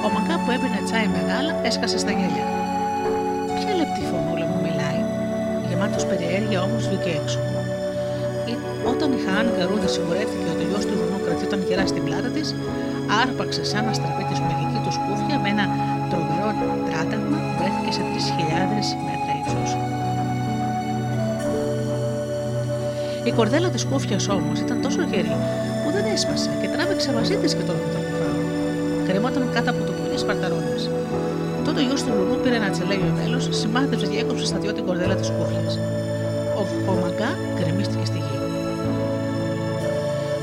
Ο 0.06 0.10
Μακά 0.16 0.36
που 0.43 0.49
έπαιρνε 0.56 0.80
τσάι 0.88 1.08
μεγάλα 1.18 1.51
έσκασε 1.70 1.97
στα 2.03 2.12
γέλια. 2.18 2.47
Ποια 3.58 3.72
λεπτή 3.80 4.01
φωνούλα 4.10 4.45
μου 4.51 4.60
μιλάει. 4.66 4.99
Γεμάτος 5.68 6.03
περιέργεια 6.10 6.60
όμως 6.68 6.82
βγήκε 6.88 7.12
έξω. 7.22 7.39
Όταν 8.91 9.10
η 9.18 9.20
Χαάν 9.26 9.47
Γκαρούδα 9.53 9.88
σιγουρεύτηκε 9.93 10.47
ότι 10.53 10.64
ο 10.66 10.68
γιος 10.70 10.86
του 10.88 10.95
βουνού 10.99 11.20
κρατήταν 11.26 11.60
γερά 11.68 11.86
στην 11.91 12.03
πλάτα 12.08 12.30
της, 12.36 12.47
άρπαξε 13.22 13.64
σαν 13.72 13.84
να 13.88 13.93
στραπεί 13.97 14.24
τη 14.30 14.36
μαγική 14.47 14.80
του 14.86 14.91
σκούφια 14.97 15.38
με 15.43 15.49
ένα 15.56 15.66
τρομερό 16.10 16.49
τράταγμα 16.88 17.38
που 17.45 17.53
βρέθηκε 17.60 17.91
σε 17.97 18.03
3.000 18.10 18.88
μέτρα 19.08 19.32
ύψος. 19.39 19.70
Η 23.30 23.32
κορδέλα 23.38 23.70
της 23.74 23.82
σκούφιας 23.86 24.24
όμως 24.38 24.58
ήταν 24.66 24.78
τόσο 24.86 25.01
γερή 25.12 25.36
που 25.82 25.89
δεν 25.95 26.06
έσπασε 26.16 26.49
και 26.62 26.68
τράβηξε 26.74 27.10
μαζί 27.18 27.36
της 27.41 27.51
και 27.58 27.64
τον 27.70 27.76
μητροφάγο. 27.82 28.43
Κρεμόταν 29.08 29.49
κάτω 29.56 29.70
από 29.74 29.84
το 30.28 30.34
πουλί 30.34 30.49
σπαρταρώντα. 30.49 30.78
Τότε 31.65 31.80
ο 31.82 31.86
γιος 31.88 32.01
του 32.05 32.11
βουνού 32.17 32.36
πήρε 32.43 32.57
ένα 32.61 32.69
τσελέγιο 32.73 33.11
μέλος, 33.19 33.43
σημάδεψε 33.59 34.05
και 34.11 34.17
έκοψε 34.23 34.45
στα 34.51 34.57
δυο 34.61 34.71
την 34.78 34.84
κορδέλα 34.88 35.15
της 35.19 35.28
σκούφια. 35.32 35.61
Ο, 36.59 36.61
ο 36.91 36.93
μαγκά 37.01 37.32
γκρεμίστηκε 37.55 38.05
στη 38.11 38.19
γη. 38.26 38.38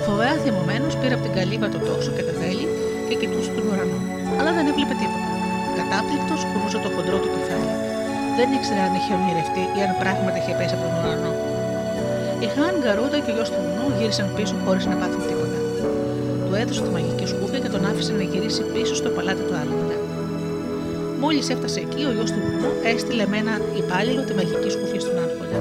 Φοβερά 0.07 0.35
θυμωμένος 0.45 0.93
πήρε 1.01 1.15
από 1.17 1.25
την 1.27 1.33
καλύβα 1.39 1.67
το 1.75 1.79
τόξο 1.89 2.11
και 2.17 2.25
τα 2.29 2.35
βέλη 2.41 2.67
και 3.09 3.15
κοιτούσε 3.21 3.51
τον 3.57 3.65
ουρανό. 3.69 3.99
Αλλά 4.39 4.51
δεν 4.57 4.65
έβλεπε 4.71 4.95
τίποτα. 5.01 5.29
Κατάπληκτος 5.79 6.41
κουνούσε 6.51 6.79
το 6.85 6.89
χοντρό 6.95 7.17
του 7.23 7.31
κεφάλι. 7.35 7.75
Δεν 8.39 8.49
ήξερε 8.57 8.81
αν 8.87 8.93
είχε 8.99 9.13
ονειρευτεί 9.19 9.65
ή 9.79 9.81
αν 9.87 9.93
πράγματι 10.03 10.39
είχε 10.41 10.53
πέσει 10.59 10.75
από 10.77 10.85
τον 10.87 10.93
ουρανό. 10.99 11.33
Η 12.45 12.47
Χάν 12.55 12.75
Γκαρούντα 12.83 13.19
και 13.25 13.31
ο 13.33 13.35
γιος 13.37 13.49
του 13.53 13.61
βουνού 13.65 13.87
γύρισαν 13.99 14.29
πίσω 14.37 14.55
χωρίς 14.65 14.85
να 14.91 14.95
πάθουν 15.01 15.23
τίποτα. 15.29 15.59
Του 16.45 16.53
έδωσε 16.61 16.81
τη 16.87 16.91
μαγική 16.97 17.27
σκούφια 17.33 17.52
και 17.52 17.52
τον 17.83 17.91
άφησε 17.91 18.13
να 18.21 18.25
γυρίσει 18.31 18.63
πίσω 18.75 18.95
στο 19.01 19.09
παλάτι 19.17 19.43
του 19.49 19.55
Άρχοντα. 19.63 19.97
Μόλις 21.23 21.47
έφτασε 21.55 21.79
εκεί, 21.87 22.03
ο 22.11 22.13
γιος 22.17 22.31
του 22.35 22.41
βουνού 22.45 22.71
έστειλε 22.93 23.25
με 23.33 23.37
ένα 23.43 23.55
υπάλληλο 23.83 24.23
τη 24.27 24.33
μαγική 24.39 24.71
σκούφια 24.75 25.01
στον 25.05 25.17
Άρχοντα. 25.25 25.59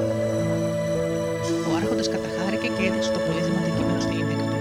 Ο 1.68 1.70
Άρχοντας 1.80 2.08
καταχάρηκε 2.14 2.68
και 2.76 2.84
έδειξε 2.88 3.10
το 3.16 3.20
πολύτιμο 3.26 3.58
αντικείμενο 3.62 4.00
στη 4.06 4.14
γυναίκα 4.18 4.46
του. 4.50 4.58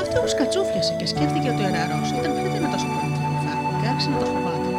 Αυτή 0.00 0.14
όμως 0.20 0.32
κατσούφιασε 0.40 0.92
και 0.98 1.06
σκέφτηκε 1.12 1.48
ότι 1.52 1.62
ο 1.68 1.70
νεαρός 1.74 2.08
ήταν 2.18 2.30
πιο 2.38 2.48
δυνατός 2.56 2.82
από 2.86 2.94
τον 3.02 3.34
Φάρμο 3.44 3.70
και 3.78 3.86
άρχισε 3.90 4.08
να 4.12 4.18
το 4.22 4.26
φοβάται. 4.32 4.70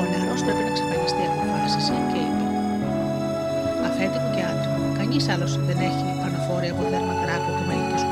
Ο 0.00 0.02
νεαρός 0.10 0.40
πρέπει 0.46 0.62
να 0.66 0.70
εξαφανιστεί, 0.74 1.22
αποφάσισε 1.32 1.94
και 2.10 2.20
είπε: 2.26 2.44
Αφέντικο 3.88 4.28
και 4.34 4.42
άντρα, 4.50 4.72
κανείς 4.98 5.24
άλλος 5.32 5.52
δεν 5.68 5.78
έχει 5.88 6.06
παναφόρια 6.20 6.70
από 6.74 6.82
δέρμα 6.92 7.14
δράκου 7.22 7.50
και 7.58 7.64
μαγική 7.70 8.07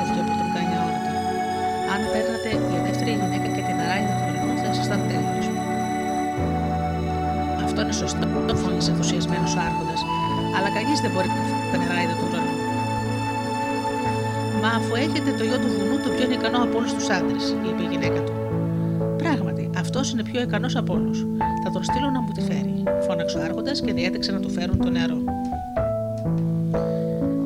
Αν 1.97 2.03
παίρνατε 2.13 2.51
για 2.71 2.81
δεύτερη 2.87 3.11
γυναίκα 3.21 3.49
και 3.55 3.63
την 3.69 3.77
αράιδα 3.85 4.15
του 4.19 4.25
ουρανού, 4.29 4.55
θα 4.63 4.67
ήσασταν 4.73 5.01
τέλειο. 5.09 5.43
Αυτό 7.67 7.79
είναι 7.83 7.97
σωστό, 8.03 8.27
φώνησε 8.63 8.91
ενθουσιασμένος 8.91 9.53
ο 9.59 9.61
Άρχοντας, 9.69 10.01
αλλά 10.57 10.69
κανείς 10.77 10.99
δεν 11.05 11.11
μπορεί 11.13 11.29
να 11.73 11.77
την 11.81 11.89
αράιδα 11.93 12.15
του 12.19 12.27
ουρανού. 12.29 12.55
Μα 14.63 14.71
αφού 14.79 14.93
έχετε 15.05 15.31
το 15.39 15.43
γιο 15.49 15.59
του 15.63 15.71
βουνού, 15.77 15.97
το 16.05 16.11
πιο 16.17 16.27
ικανό 16.37 16.59
από 16.67 16.75
όλους 16.79 16.93
τους 16.97 17.09
άντρες, 17.17 17.45
είπε 17.67 17.83
η 17.87 17.89
γυναίκα 17.93 18.21
του. 18.27 18.35
Πράγματι, 19.23 19.65
αυτός 19.83 20.07
είναι 20.13 20.25
πιο 20.31 20.41
ικανός 20.47 20.75
από 20.81 20.91
όλους. 20.99 21.19
Θα 21.63 21.71
τον 21.75 21.83
στείλω 21.89 22.09
να 22.17 22.21
μου 22.25 22.33
τη 22.37 22.43
φέρει, 22.49 22.75
φώναξε 23.07 23.37
ο 23.39 23.43
Άρχοντας 23.47 23.77
και 23.85 23.93
διέταξε 23.99 24.31
να 24.37 24.41
του 24.45 24.51
φέρουν 24.57 24.79
το 24.85 24.91
νερό. 24.97 25.19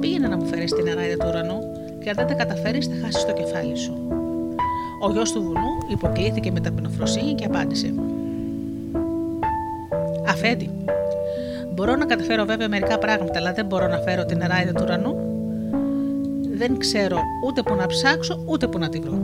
Πήγαινε 0.01 0.29
να 0.33 0.37
μου 0.37 0.47
φέρεις 0.47 0.71
την 0.77 0.85
νεράιδα 0.85 1.17
του 1.17 1.29
ουρανού, 1.31 1.59
και 2.03 2.09
αν 2.11 2.17
δεν 2.19 2.27
τα 2.31 2.35
καταφέρεις, 2.35 2.87
θα 2.87 2.95
χάσεις 3.03 3.25
το 3.25 3.33
κεφάλι 3.33 3.77
σου. 3.77 3.95
Ο 5.03 5.11
γιος 5.11 5.33
του 5.33 5.43
βουνού 5.43 5.79
υποκλήθηκε 5.89 6.53
με 6.53 6.61
ταπεινοφροσύνη 6.61 7.35
και 7.35 7.45
απάντησε. 7.45 7.95
Αφέντη, 10.29 10.71
μπορώ 11.75 11.97
να 11.97 12.05
καταφέρω 12.05 12.45
βέβαια 12.45 12.69
μερικά 12.69 12.99
πράγματα, 12.99 13.39
αλλά 13.39 13.53
δεν 13.53 13.67
μπορώ 13.67 13.87
να 13.87 13.97
φέρω 13.97 14.25
την 14.25 14.39
νεράιδα 14.39 14.73
του 14.73 14.83
ουρανού. 14.85 15.17
Δεν 16.57 16.79
ξέρω 16.79 17.19
ούτε 17.47 17.63
που 17.63 17.75
να 17.75 17.87
ψάξω, 17.87 18.45
ούτε 18.47 18.67
που 18.67 18.79
να 18.79 18.89
τη 18.89 18.99
βρω. 18.99 19.19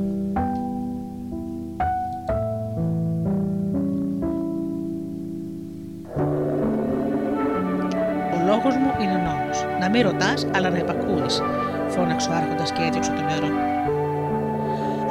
Ο 8.34 8.46
λόγος 8.46 8.76
μου 8.76 8.90
είναι 9.02 9.12
νόμος. 9.12 9.64
Να 9.80 9.88
μην 9.88 10.02
ρωτάς, 10.02 10.46
αλλά 10.54 10.70
να 10.70 10.78
υπακούεις, 10.78 11.42
φώναξε 11.88 12.30
ο 12.30 12.32
Άρχοντας 12.32 12.72
και 12.72 12.82
έδιωξε 12.82 13.10
το 13.10 13.22
νερό. 13.22 13.75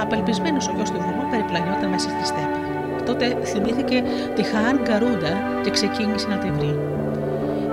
Απελπισμένος 0.05 0.67
ο 0.69 0.71
γιος 0.75 0.89
του 0.93 0.99
βουνού 1.05 1.25
περιπλανιόταν 1.31 1.89
μέσα 1.95 2.07
στη 2.13 2.23
στέπη. 2.31 2.59
Τότε 3.07 3.25
θυμήθηκε 3.51 3.97
τη 4.35 4.43
Χαάν 4.51 4.75
Γκαρούντα 4.83 5.33
και 5.63 5.71
ξεκίνησε 5.77 6.27
να 6.33 6.37
τη 6.43 6.49
βρει. 6.57 6.73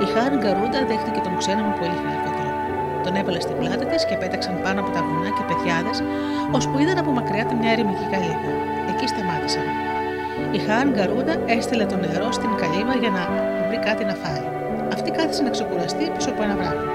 Η 0.04 0.06
Χαάν 0.12 0.32
Γκαρούντα 0.40 0.80
δέχτηκε 0.90 1.20
τον 1.26 1.34
ξένο 1.40 1.62
με 1.68 1.72
πολύ 1.80 1.96
φιλικό 2.02 2.30
τρόπο. 2.36 2.60
Τον 3.04 3.12
έβαλε 3.20 3.40
στην 3.46 3.56
πλάτη 3.60 3.84
της 3.90 4.02
και 4.08 4.16
πέταξαν 4.22 4.54
πάνω 4.64 4.78
από 4.82 4.90
τα 4.94 5.00
βουνά 5.06 5.30
και 5.36 5.44
πεδιάδε, 5.48 5.92
ώσπου 6.56 6.76
είδαν 6.80 6.98
από 7.02 7.10
μακριά 7.18 7.44
τη 7.48 7.54
μια 7.60 7.70
ερημική 7.74 8.06
καλύβα. 8.12 8.50
Εκεί 8.90 9.06
σταμάτησαν. 9.12 9.66
Η 10.56 10.58
Χαάν 10.66 10.86
Γκαρούντα 10.94 11.34
έστειλε 11.56 11.84
το 11.92 11.96
νερό 12.04 12.28
στην 12.38 12.50
καλύβα 12.60 12.94
για 13.02 13.10
να 13.16 13.22
βρει 13.68 13.78
κάτι 13.88 14.02
να 14.10 14.14
φάει. 14.22 14.44
Αυτή 14.96 15.08
κάθισε 15.16 15.42
να 15.46 15.50
ξεκουραστεί 15.56 16.04
πίσω 16.14 16.30
από 16.34 16.42
ένα 16.46 16.54
βράχο. 16.60 16.86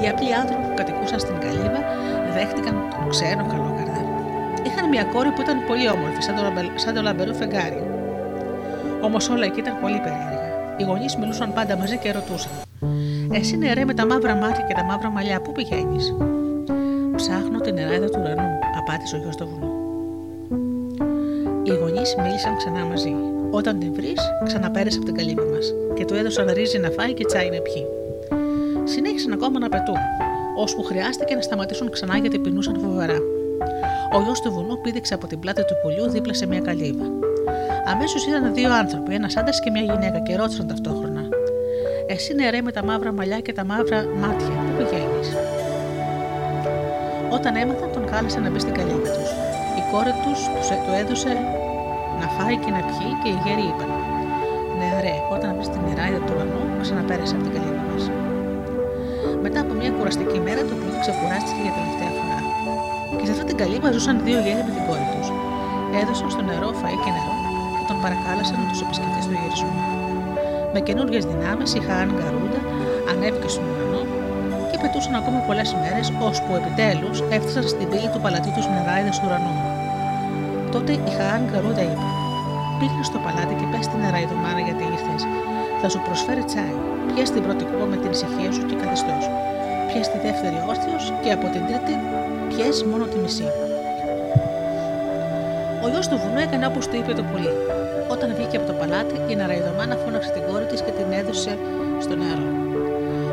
Οι 0.00 0.04
απλοί 0.12 0.30
άνθρωποι 0.42 0.64
που 0.68 0.76
κατοικούσαν 0.80 1.18
στην 1.24 1.36
καλύβα 1.44 1.80
δέχτηκαν 2.36 2.74
τον 2.92 3.04
ξένο 3.12 3.44
καλόκαρδα. 3.50 4.02
Είχαν 4.66 4.84
μια 4.88 5.04
κόρη 5.12 5.30
που 5.34 5.40
ήταν 5.46 5.56
πολύ 5.68 5.86
όμορφη, 5.94 6.20
σαν 6.22 6.34
το, 6.36 6.42
σαν 6.74 6.94
το 6.94 7.00
λαμπερό 7.02 7.32
φεγγάρι. 7.40 7.80
Όμως 9.06 9.28
όλα 9.28 9.44
εκεί 9.44 9.60
ήταν 9.60 9.74
πολύ 9.82 9.98
περίεργα. 10.04 10.48
Οι 10.78 10.82
γονείς 10.88 11.16
μιλούσαν 11.16 11.52
πάντα 11.52 11.76
μαζί 11.76 11.96
και 12.02 12.10
ρωτούσαν: 12.18 12.52
Εσύ 13.32 13.56
νερέ 13.56 13.84
με 13.84 13.94
τα 13.94 14.06
μαύρα 14.06 14.34
μάτια 14.34 14.64
και 14.68 14.74
τα 14.74 14.84
μαύρα 14.84 15.10
μαλλιά, 15.10 15.40
πού 15.40 15.52
πηγαίνεις; 15.52 16.14
Ψάχνω 17.16 17.58
την 17.60 17.74
νεράιδα 17.74 18.08
του 18.08 18.20
ουρανού, 18.22 18.50
απάντησε 18.80 19.16
ο 19.16 19.18
γιος 19.18 19.36
του 19.36 19.48
βουνού. 19.50 19.70
Οι 21.62 21.70
γονείς 21.80 22.14
μίλησαν 22.22 22.56
ξανά 22.56 22.84
μαζί. 22.84 23.14
Όταν 23.50 23.78
την 23.78 23.92
βρεις, 23.92 24.20
ξαναπέρασε 24.44 24.96
από 24.96 25.06
την 25.06 25.14
καλύβα 25.14 25.44
μας 25.44 25.74
και 25.94 26.04
του 26.04 26.14
έδωσαν 26.14 26.46
ρύζι 26.52 26.78
να 26.78 26.90
φάει 26.90 27.12
και 27.12 27.24
τσάι 27.24 27.50
να 27.50 27.60
πιει 27.60 27.86
συνέχισαν 28.86 29.32
ακόμα 29.32 29.58
να 29.58 29.68
πετούν, 29.68 29.96
ώσπου 30.56 30.82
χρειάστηκε 30.82 31.34
να 31.34 31.40
σταματήσουν 31.40 31.90
ξανά 31.90 32.16
γιατί 32.16 32.38
πεινούσαν 32.38 32.80
φοβερά. 32.80 33.18
Ο 34.12 34.20
γιος 34.22 34.40
του 34.40 34.52
βουνού 34.52 34.80
πήδηξε 34.80 35.14
από 35.14 35.26
την 35.26 35.38
πλάτη 35.40 35.64
του 35.64 35.74
πουλιού 35.82 36.10
δίπλα 36.10 36.34
σε 36.34 36.46
μια 36.46 36.60
καλύβα. 36.60 37.04
Αμέσως 37.84 38.26
είδαν 38.26 38.54
δύο 38.54 38.72
άνθρωποι, 38.74 39.14
ένας 39.14 39.36
άντρας 39.36 39.60
και 39.60 39.70
μια 39.70 39.82
γυναίκα, 39.82 40.18
και 40.18 40.36
ρώτησαν 40.36 40.66
ταυτόχρονα: 40.66 41.22
Εσύ 42.06 42.34
νερέ 42.34 42.62
με 42.62 42.72
τα 42.72 42.84
μαύρα 42.84 43.12
μαλλιά 43.12 43.40
και 43.40 43.52
τα 43.52 43.64
μαύρα 43.64 44.04
μάτια, 44.22 44.46
πού 44.46 44.72
πηγαίνεις; 44.76 45.28
Όταν 47.30 47.56
έμαθαν, 47.56 47.92
τον 47.92 48.06
κάλεσαν 48.06 48.42
να 48.42 48.50
μπει 48.50 48.58
στην 48.58 48.74
καλύβα 48.74 49.08
τους. 49.16 49.30
Η 49.80 49.82
κόρη 49.90 50.14
τους 50.22 50.38
τους 50.54 50.68
έδωσε 51.00 51.32
να 52.20 52.26
φάει 52.28 52.56
και 52.56 52.70
να 52.70 52.80
πιει 52.88 53.12
και 53.22 53.28
οι 53.28 53.38
γέροι 53.44 53.66
είπαν: 53.70 53.90
Νεαρέ, 54.78 55.16
όταν 55.34 55.54
μπει 55.56 55.64
στην 55.64 55.80
νεράιδα 55.88 56.18
του 56.24 56.32
ουρανού, 56.34 56.80
ξαναπέρασε 56.80 57.34
από 57.34 57.44
την 57.44 57.52
καλύβα 57.52 57.82
μας. 57.92 58.25
Μετά 59.86 59.98
από 59.98 60.04
μια 60.04 60.12
κουραστική 60.12 60.40
μέρα, 60.48 60.62
το 60.70 60.74
πλοίο 60.80 60.98
ξεκουράστηκε 61.04 61.60
για 61.66 61.74
τελευταία 61.78 62.12
φορά. 62.18 62.38
Και 63.18 63.24
σε 63.26 63.32
αυτή 63.34 63.44
την 63.50 63.56
καλύβα 63.62 63.88
ζούσαν 63.94 64.16
δύο 64.26 64.38
γέροι 64.44 64.62
με 64.68 64.72
την 64.76 64.84
κόρη 64.88 65.06
τους. 65.12 65.28
Έδωσαν 66.00 66.28
στο 66.34 66.42
νερό 66.50 66.70
φαΐ 66.80 66.98
και 67.04 67.12
νερό 67.16 67.34
και 67.76 67.84
τον 67.90 67.96
παρακάλεσαν 68.02 68.56
να 68.62 68.66
τους 68.70 68.80
επισκεφτεί 68.84 69.20
στο 69.26 69.34
γυρισμό. 69.40 69.74
Με 70.74 70.80
καινούργιες 70.86 71.24
δυνάμεις, 71.30 71.70
η 71.78 71.80
Χαάν 71.86 72.08
Γκαρούντα 72.16 72.60
ανέβηκε 73.10 73.48
στον 73.54 73.64
ουρανό 73.70 74.02
και 74.70 74.76
πετούσαν 74.82 75.14
ακόμα 75.20 75.40
πολλές 75.48 75.70
μέρε, 75.82 76.02
ώσπου 76.28 76.52
επιτέλους 76.60 77.16
έφτασαν 77.36 77.64
στην 77.72 77.86
πύλη 77.90 78.08
του 78.12 78.20
παλατιού 78.24 78.52
τους 78.56 78.66
Νεράιδα 78.72 79.10
του 79.14 79.22
ουρανού. 79.26 79.54
Τότε 80.74 80.92
η 81.08 81.10
Χαάν 81.16 81.42
Γκαρούντα 81.48 81.82
είπε: 81.88 82.08
Πήγαινε 82.78 83.04
στο 83.10 83.18
παλάτι 83.24 83.54
και 83.60 83.66
πες 83.70 83.84
στην 83.88 83.98
Νεράιδομάνα 84.02 84.60
γιατί 84.66 84.82
ήρθες. 84.94 85.22
Θα 85.80 85.88
σου 85.92 86.00
προσφέρει 86.06 86.44
τσάι. 86.50 86.76
Πιέ 87.08 87.22
την 87.34 87.42
πρώτη 87.44 87.62
κούπα 87.68 87.86
με 87.92 87.96
την 88.02 88.10
ησυχία 88.14 88.50
σου 88.54 88.62
και 88.68 88.76
καθιστός. 88.82 89.26
Πιέ 89.96 90.12
τη 90.16 90.20
δεύτερη 90.28 90.58
όρθιος 90.72 91.04
και 91.22 91.30
από 91.36 91.46
την 91.54 91.62
τρίτη 91.68 91.94
πιέ 92.50 92.68
μόνο 92.90 93.04
τη 93.12 93.16
μισή. 93.24 93.48
Ο 95.84 95.86
γιος 95.90 96.06
του 96.10 96.16
βουνού 96.22 96.40
έκανε 96.46 96.64
όπως 96.70 96.84
του 96.88 96.96
είπε 97.00 97.12
το 97.20 97.24
πολύ. 97.30 97.52
Όταν 98.14 98.28
βγήκε 98.36 98.56
από 98.60 98.66
το 98.70 98.74
παλάτι, 98.80 99.16
η 99.30 99.34
Ναραϊδομάνα 99.38 99.96
φώναξε 100.02 100.30
την 100.36 100.42
κόρη 100.48 100.66
της 100.70 100.80
και 100.84 100.92
την 100.98 101.08
έδωσε 101.20 101.52
στο 102.04 102.14
νερό. 102.20 102.48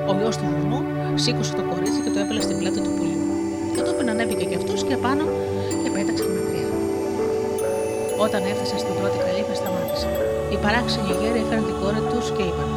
Ο 0.09 0.11
γιος 0.17 0.35
του 0.39 0.47
βουνού 0.55 0.79
σήκωσε 1.23 1.53
το 1.59 1.63
κορίτσι 1.71 1.99
και 2.03 2.11
το 2.13 2.19
έβαλε 2.23 2.41
στην 2.47 2.55
πλάτη 2.59 2.79
του 2.85 2.91
πουλιού. 2.95 3.21
Κατόπιν 3.75 4.07
ανέβηκε 4.13 4.45
και 4.49 4.57
αυτός 4.61 4.79
και 4.87 4.95
πάνω 5.05 5.23
και 5.81 5.89
πέταξε 5.95 6.25
μακριά. 6.35 6.69
Όταν 8.25 8.41
έφτασε 8.51 8.75
στην 8.83 8.93
πρώτη 8.99 9.17
καλύβα, 9.25 9.53
σταμάτησε. 9.59 10.09
Οι 10.51 10.57
παράξενοι 10.63 11.11
γέροι 11.19 11.39
έφεραν 11.43 11.63
την 11.69 11.75
κόρη 11.81 12.01
τους 12.11 12.25
και 12.35 12.43
είπαν: 12.49 12.69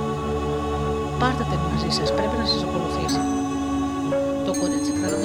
Πάρτε 1.21 1.45
την 1.51 1.61
μαζί 1.67 1.91
σας, 1.99 2.09
πρέπει 2.17 2.37
να 2.43 2.47
σας 2.53 2.61
ακολουθήσει. 2.69 3.23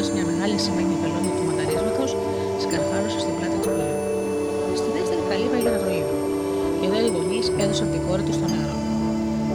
Το 0.02 0.08
κορίτσι, 0.08 0.18
κρατώντα 0.18 0.28
μια 0.28 0.34
μεγάλη 0.34 0.58
σημαίνει 0.68 0.94
βελόνια 1.02 1.34
του 1.38 1.44
μανταρίσματο, 1.50 2.06
σκαρφάλωσε 2.64 3.20
στην 3.24 3.34
πλάτη 3.38 3.58
του 3.64 3.70
πουλιού. 3.76 3.98
Στη 4.80 4.90
δεύτερη 4.96 5.22
καλύβα 5.30 5.56
έγινε 5.60 5.80
το 5.86 5.90
ίδιο. 6.00 6.18
Και 6.80 6.86
εδώ 6.90 6.98
οι 7.06 7.10
γονείς 7.16 7.46
έδωσαν 7.64 7.88
την 7.94 8.02
κόρη 8.06 8.24
τους 8.28 8.36
στο 8.40 8.48
νερό. 8.54 8.76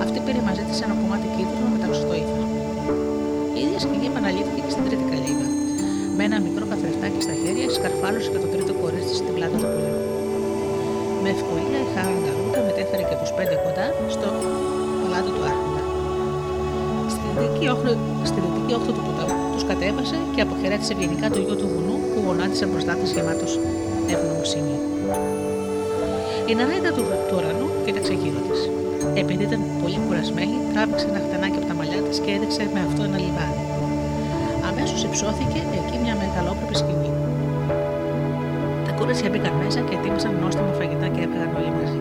Αυτή 0.05 0.19
πήρε 0.25 0.41
μαζί 0.49 0.63
τη 0.69 0.75
ένα 0.87 0.95
κομμάτι 1.01 1.27
κίτρινο 1.35 1.69
με 1.73 1.79
στο 2.01 2.13
ύφασμα. 2.21 2.49
Η 3.57 3.59
ίδια 3.65 3.79
σκηνή 3.85 4.07
επαναλήφθηκε 4.13 4.61
και 4.67 4.73
στην 4.75 4.85
τρίτη 4.87 5.05
καλύβα. 5.13 5.47
Με 6.17 6.23
ένα 6.29 6.39
μικρό 6.47 6.65
καθρεφτάκι 6.73 7.21
στα 7.27 7.35
χέρια, 7.41 7.67
σκαρφάλωσε 7.77 8.29
και 8.33 8.41
το 8.45 8.49
τρίτο 8.53 8.73
κορίτσι 8.83 9.15
στην 9.21 9.33
πλάτη 9.37 9.57
του 9.61 9.69
πουλιού. 9.73 9.99
Με 11.23 11.29
ευκολία 11.37 11.79
η 11.87 11.89
Χάρα 11.93 12.61
μετέφερε 12.69 13.05
και 13.09 13.17
τους 13.21 13.31
πέντε 13.37 13.57
κοντά 13.65 13.87
στο 14.15 14.29
παλάτι 15.03 15.31
του 15.37 15.45
Άρχοντα. 15.51 15.66
Στη 17.37 17.45
δυτική 17.45 17.69
όχθη, 17.75 17.93
στη 18.31 18.39
δυτική 18.45 18.73
όχθη 18.79 18.93
του 18.97 19.03
ποταμού 19.07 19.37
τους 19.55 19.65
κατέβασε 19.71 20.17
και 20.35 20.41
αποχαιρέτησε 20.47 20.93
ευγενικά 20.95 21.27
το 21.35 21.41
γιο 21.45 21.57
του 21.61 21.69
βουνού 21.73 21.97
που 22.11 22.19
γονάτισε 22.27 22.65
μπροστά 22.71 22.93
της 23.01 23.11
γεμάτος 23.15 23.53
ευγνωμοσύνη. 24.13 24.77
Η 26.51 26.53
ναράιδα 26.59 26.91
του, 26.97 27.05
του 27.29 27.35
ουρανού 27.39 27.69
κοίταξε 27.85 28.13
γύρω 28.21 28.41
της. 28.49 28.61
Επειδή 29.23 29.43
ήταν 29.49 29.61
πολύ 29.83 29.99
κουρασμένη, 30.05 30.57
τράβηξε 30.73 31.07
ένα 31.13 31.21
χτενάκι 31.25 31.59
από 31.61 31.67
τα 31.71 31.75
μαλλιά 31.79 32.01
της 32.07 32.17
και 32.25 32.31
έδειξε 32.37 32.63
με 32.75 32.81
αυτό 32.89 33.01
ένα 33.09 33.19
λιβάδι. 33.25 33.65
Αμέσως 34.69 35.01
υψώθηκε 35.09 35.61
εκεί 35.79 35.97
μια 36.05 36.15
μεγαλόπρεπη 36.21 36.75
σκηνή. 36.81 37.13
Τα 38.87 38.91
κούρασια 38.97 39.29
μπήκαν 39.31 39.55
μέσα 39.63 39.81
και 39.87 39.95
ετοίμασαν 39.99 40.33
νόστιμα 40.43 40.73
φαγητά 40.79 41.07
και 41.15 41.21
έβγαλαν 41.25 41.51
όλοι 41.59 41.73
μαζί. 41.79 42.01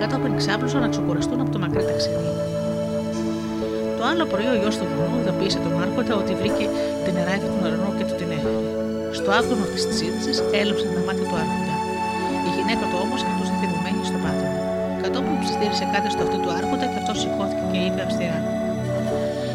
Κατόπιν 0.00 0.32
ξάπλωσαν 0.40 0.80
να 0.84 0.88
ξεκουραστούν 0.94 1.38
από 1.42 1.50
το 1.54 1.58
μακρύ 1.62 1.84
ταξίδι. 1.90 2.49
Το 4.10 4.16
άλλο 4.16 4.30
πρωί 4.34 4.48
ο 4.54 4.56
γιος 4.62 4.76
του 4.80 4.86
βουνού 4.94 5.16
ειδοποίησε 5.20 5.58
τον 5.64 5.74
Άρχοντα 5.84 6.12
ότι 6.22 6.32
βρήκε 6.40 6.64
την 7.04 7.12
νεράιδα 7.16 7.48
του 7.52 7.60
νερού 7.64 7.90
και 7.98 8.04
του 8.08 8.14
την 8.20 8.28
έφερε. 8.36 8.60
Στο 9.18 9.28
άκουνο 9.38 9.64
της 9.72 9.82
συζήτηση 9.86 10.32
έλειψε 10.60 10.86
τα 10.94 11.00
μάτια 11.06 11.24
του 11.28 11.36
Άρχοντα. 11.42 11.74
Η 12.48 12.50
γυναίκα 12.56 12.84
του 12.90 12.98
όμως 13.04 13.18
κρατούσε 13.26 13.54
θυμωμένη 13.60 14.02
στο 14.10 14.18
πάτωμα. 14.24 14.58
Κατόπιν 15.02 15.34
ψιστήρισε 15.42 15.84
κάτι 15.94 16.08
στο 16.14 16.22
αυτί 16.26 16.38
του 16.42 16.50
Άρχοντα 16.58 16.86
και 16.90 16.98
αυτός 17.02 17.16
σηκώθηκε 17.22 17.64
και 17.70 17.78
είπε 17.86 18.00
αυστηρά. 18.06 18.40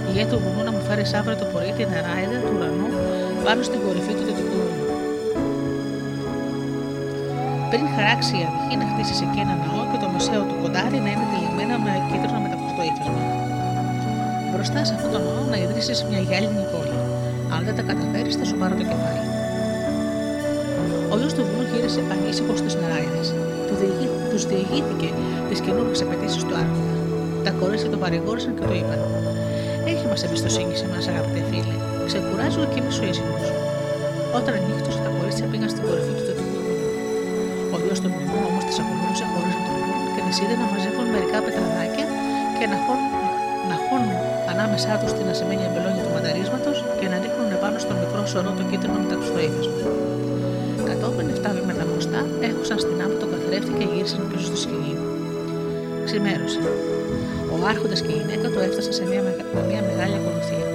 Ηγέτη 0.08 0.30
του 0.32 0.38
βουνού 0.44 0.62
να 0.68 0.72
μου 0.76 0.82
φέρεις 0.88 1.12
αύριο 1.20 1.36
το 1.42 1.48
πρωί 1.52 1.72
την 1.78 1.88
νεράιδα 1.94 2.38
του 2.46 2.52
ουρανού 2.56 2.88
πάνω 3.46 3.62
στην 3.68 3.80
κορυφή 3.86 4.14
του 4.18 4.26
δυτικού 4.28 4.58
βουνού. 4.64 4.86
Πριν 7.72 7.84
χαράξει 7.96 8.34
η 8.42 8.44
αυγή 8.50 8.76
να 8.82 8.86
χτίσει 8.92 9.14
εκεί 9.26 9.40
ένα 9.46 9.56
ναό 9.64 9.82
και 9.92 9.98
το 10.04 10.08
μεσαίο 10.14 10.44
του 10.50 10.56
κοντάρι 10.62 11.00
να 11.06 11.10
είναι 11.14 11.26
τυλιγμένα 11.32 11.76
με 11.86 11.92
κίτρινο 12.10 12.40
μεταφραστό 12.46 12.84
ύφασμα. 12.92 13.25
Μπροστά 14.66 14.86
σε 14.90 14.96
αυτό 14.98 15.10
το 15.16 15.20
ναό 15.26 15.42
να 15.52 15.58
ιδρύσεις 15.64 15.98
μια 16.10 16.22
γυάλινη 16.28 16.64
πόλη. 16.72 16.98
Αν 17.56 17.62
δεν 17.68 17.76
τα 17.78 17.84
καταφέρεις, 17.90 18.34
θα 18.40 18.46
σου 18.50 18.56
πάρω 18.62 18.74
το 18.80 18.86
κεφάλι. 18.92 19.24
Ο 21.12 21.16
γιο 21.20 21.30
του 21.36 21.44
βουνού 21.48 21.66
γύρισε 21.72 22.02
ανήσυχο 22.14 22.54
στου 22.60 22.72
νεράιδε. 22.82 23.24
Του 23.68 23.76
διηγήθηκε 24.52 25.10
τις 25.50 25.60
καινούργιες 25.66 26.00
απαιτήσεις 26.06 26.44
του 26.48 26.54
Άρχοντα. 26.62 26.96
Τα 27.46 27.52
κορίτσια 27.60 27.90
τον 27.94 28.00
παρηγόρησαν 28.04 28.52
και 28.58 28.62
του 28.68 28.74
είπαν: 28.80 29.00
Έχει 29.92 30.06
μας 30.12 30.22
εμπιστοσύνη 30.26 30.76
σε 30.80 30.86
εμάς, 30.88 31.04
αγαπητέ 31.12 31.42
φίλε. 31.50 31.76
Ξεκουράζω 32.10 32.62
και 32.72 32.78
είμαι 32.80 32.92
σου 32.96 33.04
Όταν 34.38 34.54
νύχτωσε, 34.68 35.00
τα 35.06 35.10
κορίτσια 35.18 35.46
πήγαν 35.52 35.70
στην 35.74 35.84
κορυφή 35.88 36.14
του 36.18 36.24
τετρικού 36.28 36.60
Ο 37.74 37.78
γιο 37.84 37.96
του 38.02 38.10
μνημού 38.14 38.40
όμως 38.50 38.64
τις 38.68 38.78
ακολούθησε 38.82 39.26
χωρίς 39.32 39.54
να 39.58 39.62
τον 39.66 39.78
και 40.16 40.22
τις 40.28 40.38
είδε 40.42 40.56
να 40.62 40.68
μαζεύουν 40.72 41.08
μερικά 41.14 41.38
πετραδάκια 41.46 42.06
και 42.58 42.66
να 42.72 42.78
χώνουν, 42.86 43.10
να 43.12 43.20
χώνουν 43.20 43.25
ανάμεσά 44.66 44.94
τους 45.02 45.12
την 45.18 45.28
ασημένια 45.34 45.68
εμπελόνια 45.70 46.04
του 46.06 46.14
μανταρίσματος 46.16 46.78
και 47.00 47.08
να 47.12 47.18
ρίχνουν 47.24 47.50
επάνω 47.58 47.78
στον 47.84 47.96
μικρό 48.02 48.22
σωρό 48.32 48.52
το 48.58 48.64
κίτρινο 48.70 48.98
μετά 49.04 49.16
τους 49.20 49.30
στο 49.32 49.40
ύφασμα. 49.48 49.80
Κατόπιν 50.90 51.28
7 51.36 51.56
βήματα 51.58 51.84
μπροστά 51.90 52.20
έχωσαν 52.50 52.78
στην 52.84 52.98
άμμο 53.04 53.16
τον 53.22 53.30
καθρέφτη 53.34 53.72
και 53.80 53.86
γύρισαν 53.92 54.22
πίσω 54.30 54.46
στη 54.50 54.58
σκηνή. 54.64 54.94
Ξημέρωσε. 56.08 56.62
Ο 57.54 57.56
Άρχοντας 57.72 58.00
και 58.04 58.12
η 58.16 58.18
γυναίκα 58.20 58.46
του 58.52 58.60
έφτασαν 58.68 58.94
σε 59.00 59.04
μια, 59.10 59.22
με 59.56 59.62
μια 59.70 59.82
μεγάλη 59.90 60.16
ακολουθία. 60.22 60.68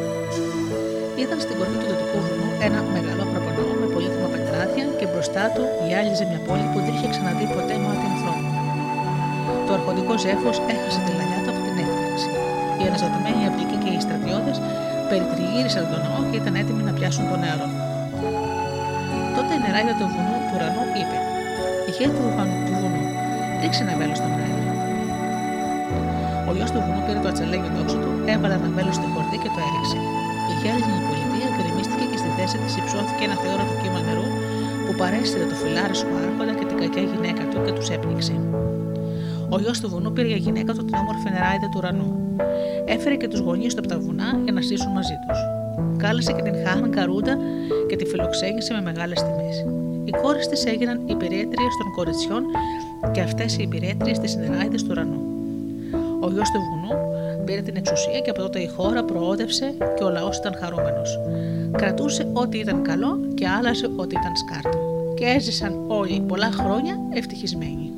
Ήταν 1.24 1.38
στην 1.44 1.54
κορφή 1.58 1.76
του 1.80 1.88
δυτικού 1.90 2.18
βουνού 2.24 2.48
ένα 2.68 2.80
μεγάλο 2.96 3.22
προπονό 3.32 3.64
με 3.80 3.86
πολύτιμα 3.94 4.28
πετράδια 4.34 4.84
και 4.98 5.06
μπροστά 5.10 5.44
του 5.54 5.62
γυάλιζε 5.84 6.24
μια 6.30 6.40
πόλη 6.46 6.66
που 6.72 6.78
δεν 6.84 6.92
είχε 6.96 7.08
ξαναδεί 7.14 7.44
ποτέ 7.56 7.74
μάτι 7.84 8.06
ανθρώπου. 8.12 8.50
Το 9.66 9.70
αρχοντικό 9.78 10.12
ζέφος 10.24 10.56
έχασε 10.74 11.00
τη 11.04 11.10
λαλιά 11.18 11.38
του 11.44 11.50
από 11.52 11.60
την 11.66 11.74
έκπληξη. 11.82 12.30
Οι 12.78 12.84
αναζατημένοι 12.90 13.42
αυλικοί 13.48 13.49
και 13.49 13.49
οι 13.49 13.49
στρατιώτες 14.20 14.56
περιτριγύρισαν 15.10 15.84
τον 15.92 16.00
ναό 16.04 16.20
και 16.30 16.36
ήταν 16.42 16.54
έτοιμοι 16.60 16.82
να 16.88 16.92
πιάσουν 16.98 17.24
τον 17.30 17.38
νεαρό. 17.42 17.68
Τότε 19.36 19.52
η 19.58 19.60
νεράγια 19.64 19.94
του 19.98 20.06
βουνού 20.12 20.36
του 20.46 20.52
ουρανού 20.54 20.84
είπε: 21.00 21.16
Ηχέ 21.88 22.06
του 22.16 22.24
βουνού, 22.80 23.02
ρίξε 23.60 23.82
ένα 23.86 23.94
βέλος 24.00 24.18
στον 24.20 24.30
αέρα. 24.38 24.72
Ο 26.48 26.50
γιος 26.56 26.70
του 26.74 26.80
βουνού 26.84 27.00
πήρε 27.06 27.20
το 27.24 27.28
ατσαλέγιο 27.32 27.70
τόξο 27.76 27.98
του, 28.02 28.10
έβαλε 28.32 28.54
ένα 28.60 28.70
βέλος 28.76 28.96
στη 28.98 29.06
χορδή 29.14 29.38
και 29.42 29.50
το 29.54 29.60
έριξε. 29.68 29.98
Η 30.52 30.54
γέλνη 30.60 30.96
πολιτεία 31.08 31.48
γκρεμίστηκε 31.54 32.04
και 32.10 32.18
στη 32.22 32.30
θέση 32.36 32.56
της 32.62 32.72
υψώθηκε 32.80 33.22
ένα 33.28 33.36
θεόρατο 33.42 33.74
κύμα 33.80 34.00
νερού 34.06 34.26
που 34.84 34.92
παρέστηρε 35.00 35.44
το 35.52 35.56
φιλάρισο 35.62 36.06
άρχοντα 36.22 36.52
και 36.58 36.66
την 36.70 36.76
κακιά 36.80 37.04
γυναίκα 37.12 37.42
του 37.50 37.58
και 37.64 37.72
τους 37.76 37.88
έπνιξε. 37.96 38.34
Ο 39.54 39.56
γιος 39.62 39.78
του 39.80 39.88
βουνού 39.92 40.10
πήρε 40.14 40.28
για 40.32 40.40
γυναίκα 40.46 40.72
του 40.76 40.82
την 40.88 40.94
όμορφη 41.02 41.26
νεράιδα 41.34 41.68
του 41.72 41.78
ουρανού. 41.80 42.19
Έφερε 42.94 43.16
και 43.16 43.28
τους 43.28 43.40
γονείς 43.40 43.74
του 43.74 43.80
από 43.80 43.88
τα 43.88 43.98
βουνά 43.98 44.40
για 44.44 44.52
να 44.52 44.60
ζήσουν 44.60 44.92
μαζί 44.92 45.18
τους. 45.26 45.38
Κάλεσε 45.96 46.32
και 46.32 46.42
την 46.42 46.54
Χάν 46.64 46.90
Καρούντα 46.90 47.38
και 47.88 47.96
τη 47.96 48.04
φιλοξένησε 48.04 48.74
με 48.74 48.80
μεγάλες 48.80 49.22
τιμές. 49.22 49.64
Οι 50.04 50.10
κόρες 50.22 50.48
της 50.48 50.66
έγιναν 50.66 51.00
υπηρέτριες 51.06 51.74
των 51.82 51.92
κοριτσιών 51.96 52.42
και 53.12 53.20
αυτές 53.20 53.56
οι 53.56 53.62
υπηρέτριες 53.62 54.18
της 54.18 54.36
νεράιδε 54.36 54.76
του 54.76 54.86
ουρανού. 54.90 55.20
Ο 56.20 56.28
γιος 56.30 56.50
του 56.50 56.60
βουνού 56.68 57.00
πήρε 57.44 57.60
την 57.60 57.76
εξουσία 57.76 58.20
και 58.20 58.30
από 58.30 58.40
τότε 58.40 58.58
η 58.58 58.66
χώρα 58.66 59.04
προόδευσε 59.04 59.74
και 59.96 60.04
ο 60.04 60.10
λαός 60.10 60.36
ήταν 60.36 60.54
χαρούμενος. 60.60 61.18
Κρατούσε 61.76 62.26
ό,τι 62.32 62.58
ήταν 62.58 62.82
καλό 62.82 63.18
και 63.34 63.48
άλλαζε 63.48 63.86
ό,τι 63.96 64.14
ήταν 64.20 64.32
σκάρτο. 64.36 64.78
Και 65.14 65.24
έζησαν 65.24 65.84
όλοι 65.88 66.20
πολλά 66.20 66.50
χρόνια 66.50 66.94
ευτυχισμένοι. 67.14 67.92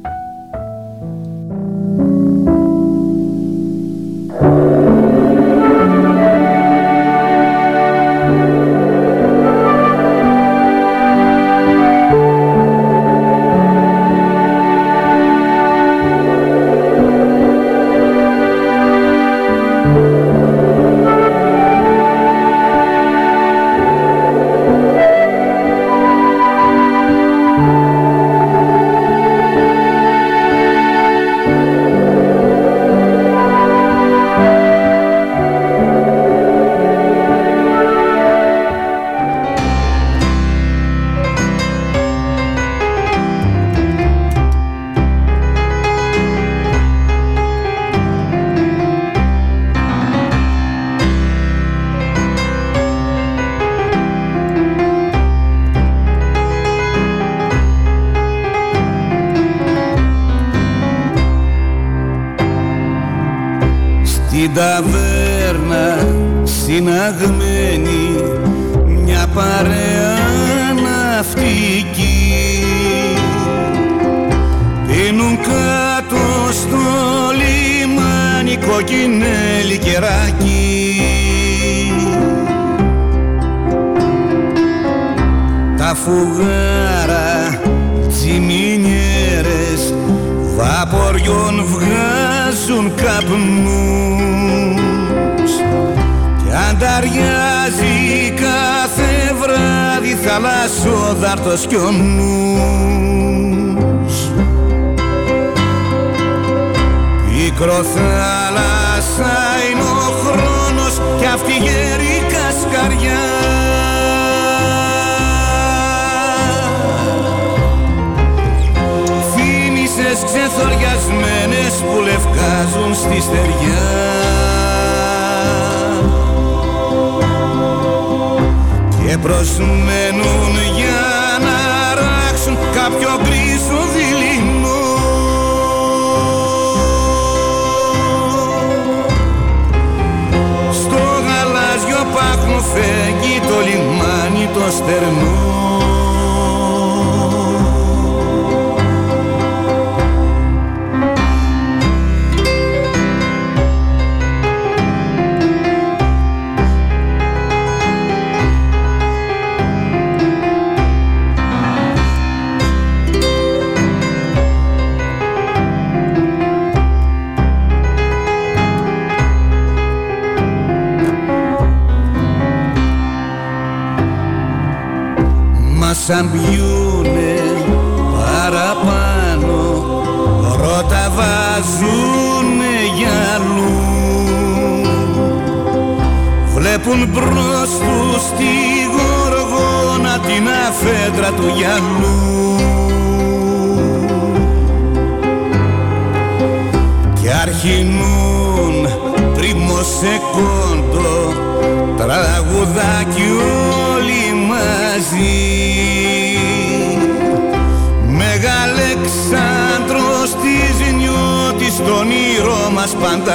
Νιώτης 211.82 211.88
τον 211.88 211.98
όνειρο 211.98 212.70
μας 212.74 212.96
πάντα 213.00 213.34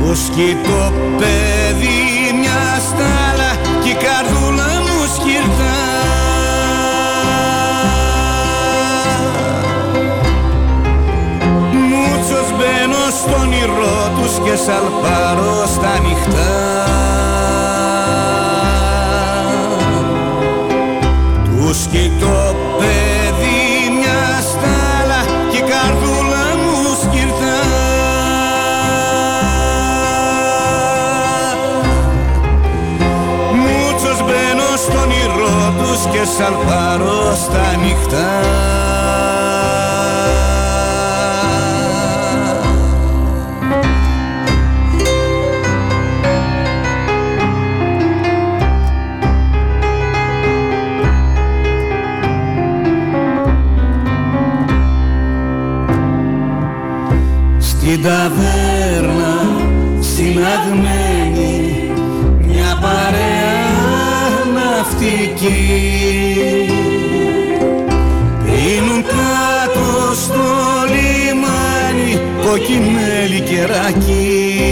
Που 0.00 0.14
σκητό 0.14 0.92
παιδί 1.18 2.38
μια 2.40 2.80
στάλα 2.88 3.50
κι 3.82 3.88
η 3.88 3.94
καρδούλα 3.94 4.68
μου 4.80 5.04
σκυρτά. 5.14 5.78
Μούτσος 11.72 12.50
μπαίνω 12.56 13.04
στον 13.24 13.40
όνειρό 13.40 14.10
τους 14.20 14.32
και 14.44 14.56
σαλπάρω 14.56 15.66
στα 15.66 15.98
νυχτά. 15.98 16.88
Τους 21.44 21.86
κοιτώ 21.86 22.49
στα 38.10 38.59
κοκκινέλι 72.50 73.40
κεράκι 73.40 74.69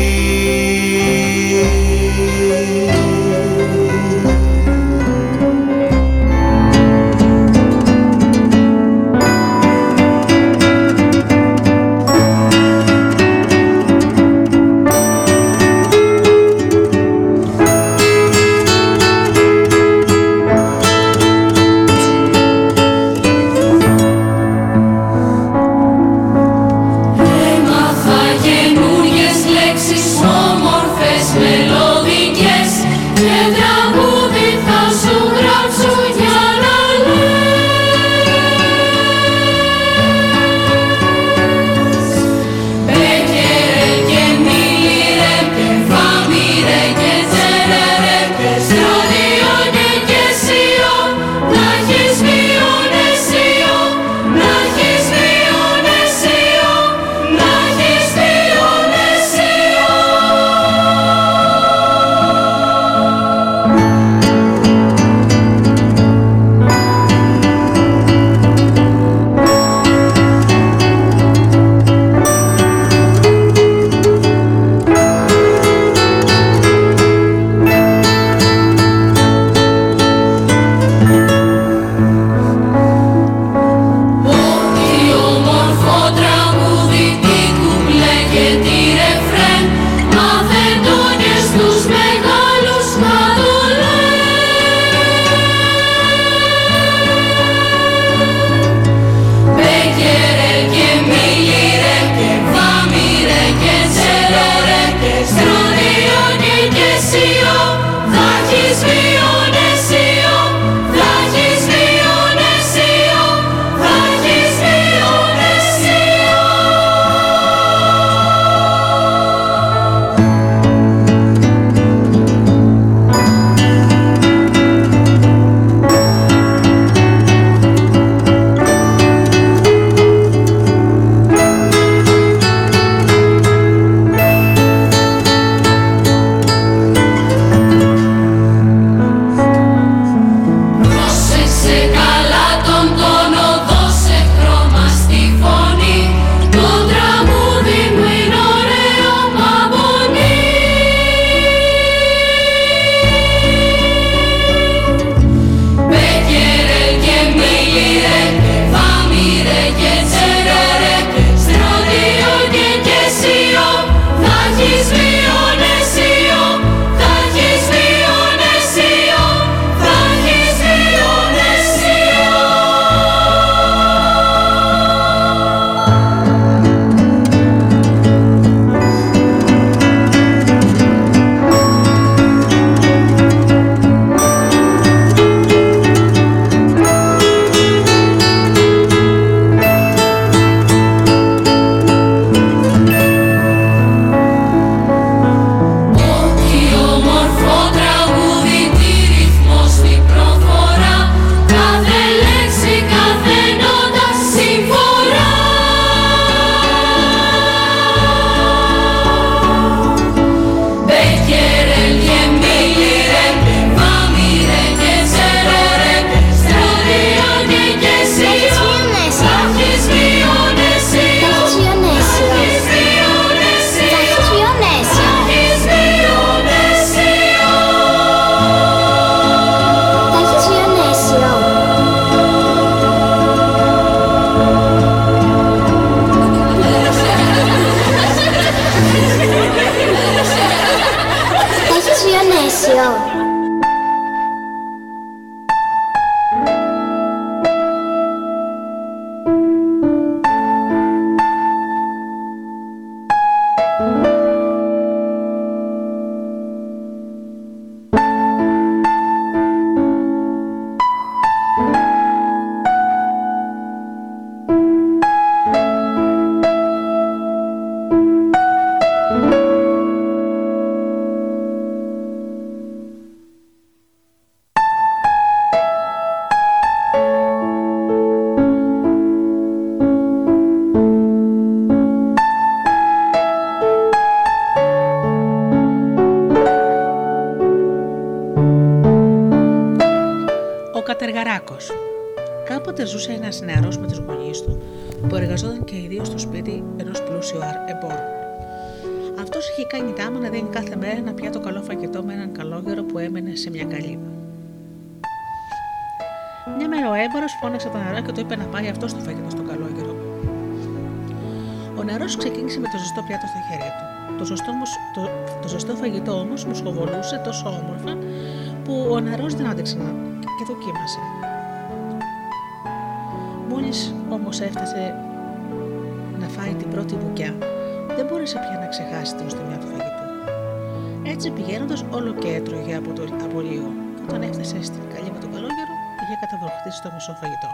καταβροχτήσει 336.78 336.82
το 336.82 336.90
μισό 336.94 337.14
φαγητό. 337.20 337.50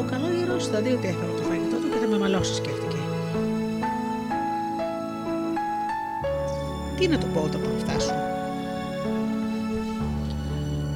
Ο 0.00 0.02
καλόγερος 0.10 0.66
θα 0.68 0.80
δει 0.80 0.92
ότι 0.92 1.06
έφερε 1.06 1.32
το 1.36 1.42
φαγητό 1.42 1.76
του 1.76 1.88
και 1.92 1.98
θα 2.02 2.06
με 2.06 2.18
μαλώσει, 2.18 2.54
σκέφτηκε. 2.54 2.96
Τι 6.96 7.08
να 7.08 7.18
του 7.18 7.26
πω 7.26 7.40
όταν 7.40 7.60
θα 7.60 7.70
φτάσουν. 7.82 8.16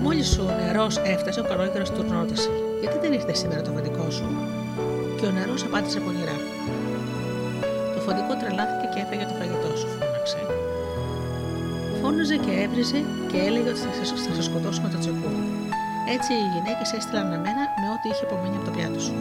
Μόλις 0.00 0.38
ο 0.38 0.44
νερός 0.61 0.96
έφτασε, 0.96 1.40
ο 1.40 1.44
καλόγερος 1.44 1.90
του 1.90 2.07
ρώτησε: 2.11 2.50
Γιατί 2.80 2.98
δεν 2.98 3.12
ήρθες 3.12 3.38
σήμερα 3.38 3.62
το 3.62 3.70
φαντικό 3.70 4.11
σου; 4.11 4.26
Και 5.18 5.26
ο 5.26 5.30
νερός 5.30 5.64
απάντησε 5.64 5.98
πονηρά. 6.00 6.36
Το 7.94 8.00
φαντικό 8.07 8.32
τρελάθηκε 8.40 8.86
και 8.92 9.00
έφεγε 9.05 9.24
το 9.30 9.34
φαγητό 9.38 9.76
σου, 9.76 9.88
φώναξε. 9.98 10.40
Φώναζε 12.00 12.36
και 12.36 12.53
έβριζε 12.64 13.00
και 13.30 13.38
έλεγε 13.46 13.68
ότι 13.68 13.80
θα 14.28 14.34
σε 14.34 14.42
σκοτώσω 14.42 14.80
με 14.82 14.88
το 14.88 14.98
τσεκούρι. 14.98 15.51
Έτσι 16.16 16.32
οι 16.40 16.46
γυναίκε 16.54 16.84
έστειλαν 16.98 17.28
εμένα 17.38 17.62
με 17.80 17.86
ό,τι 17.94 18.06
είχε 18.10 18.24
απομείνει 18.28 18.56
από 18.58 18.66
το 18.68 18.72
πιάτο 18.76 19.00
σου. 19.06 19.14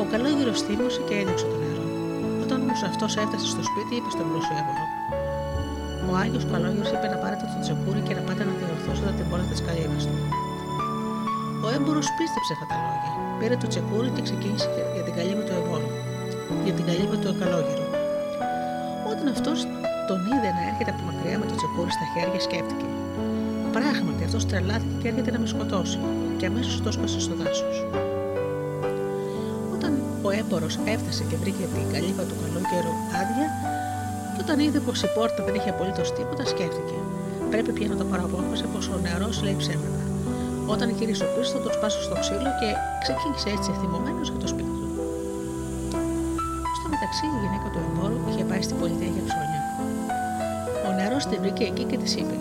Ο 0.00 0.04
καλόγερο 0.12 0.52
θύμωσε 0.66 1.00
και 1.08 1.14
έδειξε 1.20 1.46
το 1.52 1.56
νερό. 1.62 1.84
Όταν 2.44 2.58
όμως 2.64 2.80
αυτός 2.90 3.12
έφτασε 3.22 3.46
στο 3.54 3.62
σπίτι, 3.68 3.92
είπε 3.98 4.10
στον 4.14 4.26
πλούσιο 4.28 4.54
έμπορο: 4.60 4.84
Ο 6.08 6.10
Άγιος 6.22 6.44
Καλόγερο 6.50 6.88
είπε 6.94 7.08
να 7.14 7.18
πάρετε 7.22 7.44
το 7.52 7.56
τσεκούρι 7.62 8.00
και 8.06 8.14
να 8.18 8.22
πάτε 8.26 8.42
να 8.48 8.52
διορθώσετε 8.60 9.10
την 9.18 9.26
πόρτα 9.30 9.46
της 9.52 9.60
καλύβας 9.66 10.02
του. 10.08 10.16
Ο 11.64 11.66
έμπορος 11.76 12.06
πίστεψε 12.16 12.52
αυτά 12.56 12.66
τα 12.70 12.76
λόγια. 12.84 13.12
Πήρε 13.38 13.56
το 13.62 13.66
τσεκούρι 13.72 14.10
και 14.16 14.22
ξεκίνησε 14.28 14.68
για 14.94 15.04
την 15.06 15.14
καλύβα 15.18 15.42
του 15.46 15.54
εμπόρου. 15.60 15.90
Για 16.64 16.74
την 16.78 16.84
καλύβα 16.88 17.16
του 17.22 17.30
καλόγερου. 17.40 17.86
Όταν 19.10 19.26
αυτός 19.34 19.58
τον 20.08 20.18
είδε 20.30 20.50
να 20.56 20.62
έρχεται 20.70 20.90
από 20.94 21.02
μακριά 21.08 21.36
με 21.40 21.46
το 21.50 21.54
τσεκούρι 21.58 21.92
στα 21.96 22.06
χέρια, 22.12 22.40
σκέφτηκε. 22.48 22.86
Πράγματι, 23.72 24.24
αυτός 24.24 24.46
τρελάθηκε 24.46 24.94
και 25.02 25.08
έρχεται 25.08 25.30
να 25.30 25.38
με 25.38 25.46
σκοτώσει, 25.46 25.98
και 26.38 26.46
αμέσως 26.46 26.80
το 26.84 26.90
σκόσε 26.92 27.20
στο 27.20 27.34
δάσος. 27.40 27.76
Όταν 29.74 29.92
ο 30.22 30.30
έμπορο 30.40 30.68
έφτασε 30.94 31.22
και 31.28 31.36
βρήκε 31.42 31.64
την 31.74 31.86
καλύβα 31.92 32.22
του 32.28 32.36
καλόγερου 32.42 32.94
άδεια, 33.20 33.46
και 34.34 34.40
όταν 34.44 34.56
είδε 34.64 34.80
πως 34.86 35.02
η 35.02 35.08
πόρτα 35.16 35.40
δεν 35.46 35.54
είχε 35.54 35.70
απολύτως 35.74 36.08
τίποτα, 36.16 36.44
σκέφτηκε. 36.52 36.96
Πρέπει 37.50 37.72
πια 37.76 37.88
να 37.92 37.96
το 38.00 38.04
παραπόκοσε 38.10 38.66
πως 38.72 38.84
ο 38.94 38.96
νεαρός 39.04 39.36
λέει 39.44 39.56
ψέματα. 39.62 40.02
Όταν 40.74 40.86
γύρισε 40.96 41.24
ο 41.24 41.28
πίσω, 41.34 41.58
τον 41.64 41.72
σπάσω 41.76 42.00
στο 42.06 42.14
ξύλο 42.22 42.50
και 42.60 42.68
ξεκίνησε 43.04 43.48
έτσι 43.56 43.70
θυμωμένο 43.80 44.20
για 44.22 44.40
το 44.42 44.48
σπίτι 44.52 44.72
του. 44.80 44.88
Στο 46.78 46.86
μεταξύ, 46.94 47.24
η 47.36 47.38
γυναίκα 47.42 47.68
του 47.72 47.80
εμπόρου 47.86 48.18
είχε 48.28 48.44
πάει 48.50 48.62
στην 48.66 48.76
πολιτεία 48.80 49.10
για 49.14 49.24
ψώνια. 49.28 49.62
Ο 50.86 50.90
νεαρός 50.96 51.22
την 51.28 51.38
βρήκε 51.42 51.64
εκεί 51.70 51.84
και 51.90 51.98
της 52.02 52.12
είπε: 52.20 52.36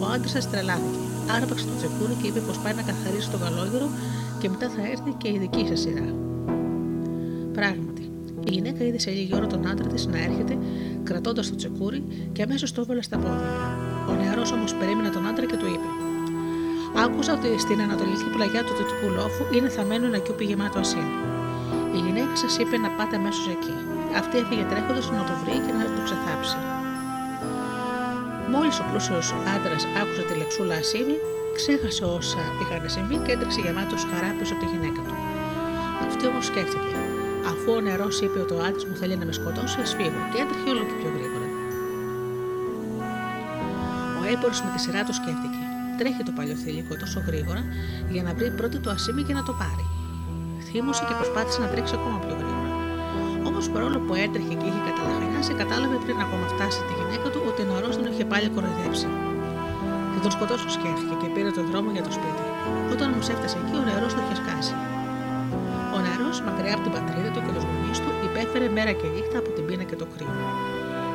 Ο 0.00 0.04
άντρας 0.14 0.30
σα 0.30 0.48
τρελάθηκε. 0.50 0.98
Άρπαξε 1.36 1.64
το 1.64 1.74
τσεκούρι 1.76 2.14
και 2.20 2.26
είπε 2.28 2.40
πως 2.40 2.58
πάει 2.58 2.74
να 2.74 2.82
καθαρίσει 2.82 3.30
τον 3.30 3.40
καλόγερο 3.40 3.88
και 4.40 4.48
μετά 4.48 4.68
θα 4.74 4.82
έρθει 4.92 5.10
και 5.22 5.28
η 5.28 5.38
δική 5.38 5.64
σας 5.68 5.80
σειρά. 5.80 6.14
Πράγματι, 7.52 8.04
η 8.48 8.50
γυναίκα 8.54 8.84
είδε 8.84 8.98
σε 8.98 9.10
λίγη 9.10 9.34
ώρα 9.34 9.46
τον 9.46 9.66
άντρα 9.70 9.86
της 9.86 10.06
να 10.06 10.18
έρχεται 10.18 10.58
κρατώντας 11.02 11.48
το 11.50 11.56
τσεκούρι 11.56 12.02
και 12.32 12.42
αμέσως 12.42 12.72
το 12.72 12.80
έβαλε 12.80 13.02
στα 13.02 13.16
πόδια. 13.16 13.52
Ο 14.08 14.12
νεαρός 14.12 14.52
όμως 14.52 14.74
περίμενε 14.74 15.08
τον 15.08 15.26
άντρα 15.26 15.44
και 15.46 15.56
του 15.56 15.66
είπε: 15.66 15.88
Άκουσα 17.04 17.32
ότι 17.32 17.58
στην 17.58 17.80
ανατολική 17.80 18.28
πλαγιά 18.34 18.62
του 18.64 18.74
δυτικού 18.78 19.08
λόφου 19.18 19.44
είναι 19.56 19.68
θαμένο 19.68 20.06
ένα 20.06 20.18
κιούπι 20.18 20.44
γεμάτο 20.44 20.78
ασύμι. 20.78 21.14
Η 21.96 21.98
γυναίκα 22.06 22.36
σας 22.36 22.58
είπε 22.58 22.76
να 22.76 22.90
πάτε 22.90 23.16
αμέσως 23.16 23.46
εκεί. 23.56 23.74
Αυτή 24.20 24.36
έφυγε 24.38 24.64
τρέχοντας 24.70 25.10
να 25.10 25.24
το 25.28 25.34
βρει 25.42 25.56
και 25.66 25.72
να 25.78 25.84
το 25.94 26.00
ξεθάψει. 26.06 26.79
Μόλις 28.52 28.76
ο 28.80 28.84
πλούσιος 28.88 29.26
άντρας 29.54 29.82
άκουσε 30.00 30.22
τη 30.28 30.34
λεξούλα 30.40 30.76
ασύμι, 30.82 31.16
ξέχασε 31.58 32.04
όσα 32.16 32.42
είχαν 32.60 32.82
συμβεί 32.94 33.16
και 33.24 33.32
έτρεξε 33.34 33.60
γεμάτος 33.64 34.02
χαρά 34.10 34.30
πίσω 34.38 34.52
από 34.54 34.62
τη 34.62 34.68
γυναίκα 34.72 35.00
του. 35.06 35.16
Αυτή 36.06 36.24
όμως 36.30 36.44
σκέφτηκε. 36.50 36.96
Αφού 37.50 37.68
ο 37.78 37.80
νερός 37.86 38.16
είπε 38.24 38.38
ότι 38.44 38.52
ο 38.58 38.60
άντρας 38.66 38.84
μου 38.88 38.96
θέλει 39.00 39.16
να 39.20 39.24
με 39.28 39.34
σκοτώσει, 39.38 39.76
ας 39.84 39.90
φύγω 39.98 40.20
και 40.30 40.38
έτρεχε 40.42 40.68
όλο 40.72 40.82
και 40.88 40.96
πιο 41.00 41.10
γρήγορα. 41.16 41.48
Ο 44.20 44.22
έμπορος 44.32 44.58
με 44.64 44.70
τη 44.74 44.78
σειρά 44.84 45.00
του 45.06 45.14
σκέφτηκε. 45.20 45.62
Τρέχει 45.98 46.22
το 46.28 46.32
παλιό 46.36 46.56
θηλυκό 46.62 46.94
τόσο 47.02 47.18
γρήγορα 47.28 47.62
για 48.14 48.22
να 48.26 48.30
βρει 48.38 48.48
πρώτη 48.58 48.78
το 48.84 48.90
ασίμι 48.96 49.22
και 49.28 49.34
να 49.38 49.42
το 49.48 49.52
πάρει. 49.60 49.84
Θύμωσε 50.66 51.02
και 51.08 51.14
προσπάθησε 51.20 51.58
να 51.64 51.68
τρέξει 51.72 51.94
ακόμα 51.98 52.18
πιο 52.24 52.34
γρήγορα. 52.40 52.72
Όμως 53.48 53.64
παρόλο 53.74 53.98
που 54.04 54.12
έτρεχε 54.24 54.54
και 54.60 54.66
είχε 54.70 54.82
καταλαχανιάσει, 54.88 55.52
κατάλαβε 55.62 55.96
πριν 56.04 56.18
ακόμα 56.26 56.44
φτάσει 56.52 56.80
τη 56.88 56.92
γυναίκα 56.98 57.26
του 57.32 57.39
ότι 57.60 57.70
ο 57.70 57.74
νερό 57.74 57.88
τον 57.96 58.06
είχε 58.12 58.24
πάλι 58.32 58.46
κοροϊδέψει. 58.54 59.08
Θα 60.14 60.18
τον 60.24 60.30
σκοτώσω, 60.36 60.68
σκέφτηκε 60.76 61.14
και 61.20 61.28
πήρε 61.34 61.50
τον 61.58 61.64
δρόμο 61.70 61.88
για 61.96 62.04
το 62.06 62.12
σπίτι. 62.18 62.44
Όταν 62.94 63.06
όμως 63.14 63.26
έφτασε 63.34 63.56
εκεί, 63.62 63.74
ο 63.82 63.84
νερό 63.88 64.06
το 64.14 64.20
είχε 64.22 64.36
σκάσει. 64.42 64.74
Ο 65.96 65.98
νερό, 66.06 66.28
μακριά 66.46 66.72
από 66.76 66.82
την 66.86 66.92
πατρίδα 66.96 67.30
του 67.34 67.40
και 67.44 67.52
τους 67.56 67.64
γονείς 67.70 67.98
του, 68.02 68.10
υπέφερε 68.26 68.66
μέρα 68.76 68.92
και 69.00 69.06
νύχτα 69.14 69.36
από 69.42 69.50
την 69.56 69.62
πείνα 69.66 69.84
και 69.90 69.96
το 70.00 70.06
κρύο. 70.12 70.34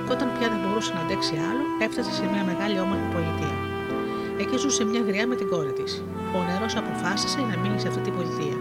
Και 0.05 0.11
όταν 0.15 0.27
πια 0.35 0.47
δεν 0.53 0.59
μπορούσε 0.63 0.91
να 0.97 1.01
αντέξει 1.05 1.35
άλλο, 1.49 1.63
έφτασε 1.85 2.11
σε 2.19 2.25
μια 2.31 2.43
μεγάλη 2.49 2.77
όμορφη 2.85 3.07
πολιτεία. 3.15 3.55
Εκεί 4.41 4.55
ζούσε 4.63 4.83
μια 4.91 5.01
γριά 5.07 5.25
με 5.31 5.35
την 5.39 5.47
κόρη 5.51 5.73
της. 5.79 5.91
Ο 6.37 6.39
νερό 6.49 6.67
αποφάσισε 6.81 7.39
να 7.49 7.55
μείνει 7.61 7.77
σε 7.83 7.87
αυτή 7.91 8.01
την 8.07 8.13
πολιτεία. 8.17 8.57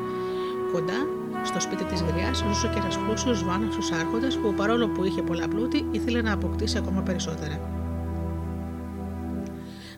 Κοντά, 0.73 0.99
στο 1.55 1.63
σπίτι 1.63 1.85
της 1.85 2.01
γριάς, 2.03 2.39
ζούσε 2.39 2.69
και 2.69 2.79
ένας 2.79 2.99
πλούσιο 2.99 3.47
βάναυσος 3.47 3.93
άρχοντας 3.93 4.37
που 4.37 4.55
παρόλο 4.55 4.89
που 4.89 5.05
είχε 5.05 5.23
πολλά 5.23 5.49
πλούτη, 5.49 5.87
ήθελε 5.91 6.23
να 6.23 6.33
αποκτήσει 6.33 6.79
ακόμα 6.79 7.01
περισσότερα. 7.01 7.61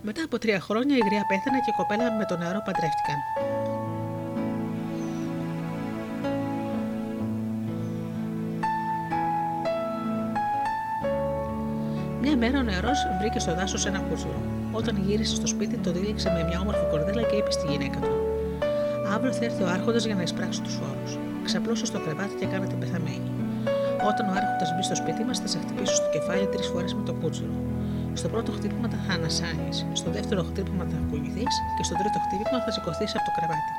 Μετά 0.03 0.23
από 0.25 0.39
τρία 0.39 0.61
χρόνια 0.61 0.97
η 0.97 0.99
γριά 0.99 1.23
πέθανε 1.29 1.59
και 1.65 1.71
η 1.71 1.77
κοπέλα 1.77 2.17
με 2.19 2.25
τον 2.25 2.39
νερό 2.39 2.63
παντρεύτηκαν. 2.67 3.19
Μια 12.21 12.37
μέρα 12.37 12.59
ο 12.59 12.63
νεαρός 12.63 12.99
βρήκε 13.21 13.39
στο 13.39 13.55
δάσος 13.55 13.87
ένα 13.87 13.99
κούτσουρο. 13.99 14.41
Όταν 14.73 14.97
γύρισε 15.07 15.35
στο 15.35 15.47
σπίτι, 15.47 15.77
το 15.77 15.93
δίληξε 15.93 16.31
με 16.31 16.45
μια 16.49 16.61
όμορφη 16.61 16.85
κορδέλα 16.91 17.23
και 17.23 17.37
είπε 17.37 17.51
στη 17.51 17.67
γυναίκα 17.67 17.99
του: 17.99 18.17
Αύριο 19.15 19.33
θα 19.33 19.45
έρθει 19.45 19.63
ο 19.63 19.69
Άρχοντας 19.69 20.05
για 20.05 20.15
να 20.15 20.23
εισπράξει 20.23 20.63
τους 20.63 20.75
φόρους. 20.75 21.36
Ξαπλώσε 21.49 21.87
στο 21.91 21.99
κρεβάτι 22.05 22.35
και 22.41 22.47
κάνα 22.53 22.67
την 22.73 22.79
πεθαμένη. 22.83 23.31
Όταν 24.11 24.25
ο 24.31 24.33
Άρχοντας 24.39 24.69
μπει 24.75 24.83
στο 24.89 24.97
σπίτι 25.01 25.23
μας, 25.29 25.37
θα 25.43 25.49
σε 25.53 25.59
χτυπήσω 25.63 25.95
στο 26.01 26.09
κεφάλι 26.15 26.47
τρεις 26.53 26.67
φορές 26.73 26.93
με 26.99 27.03
το 27.09 27.13
κούτσουρο. 27.21 27.57
Στο 28.21 28.29
πρώτο 28.33 28.51
χτύπημα 28.57 28.87
θα 28.93 28.99
ανασάνεις, 29.17 29.77
στο 30.01 30.09
δεύτερο 30.17 30.41
χτύπημα 30.49 30.85
θα 30.91 30.99
ακουγηθείς 31.03 31.55
και 31.77 31.85
στο 31.89 31.95
τρίτο 32.01 32.19
χτύπημα 32.25 32.59
θα 32.65 32.71
σηκωθείς 32.75 33.11
από 33.17 33.25
το 33.29 33.33
κρεβάτι. 33.37 33.73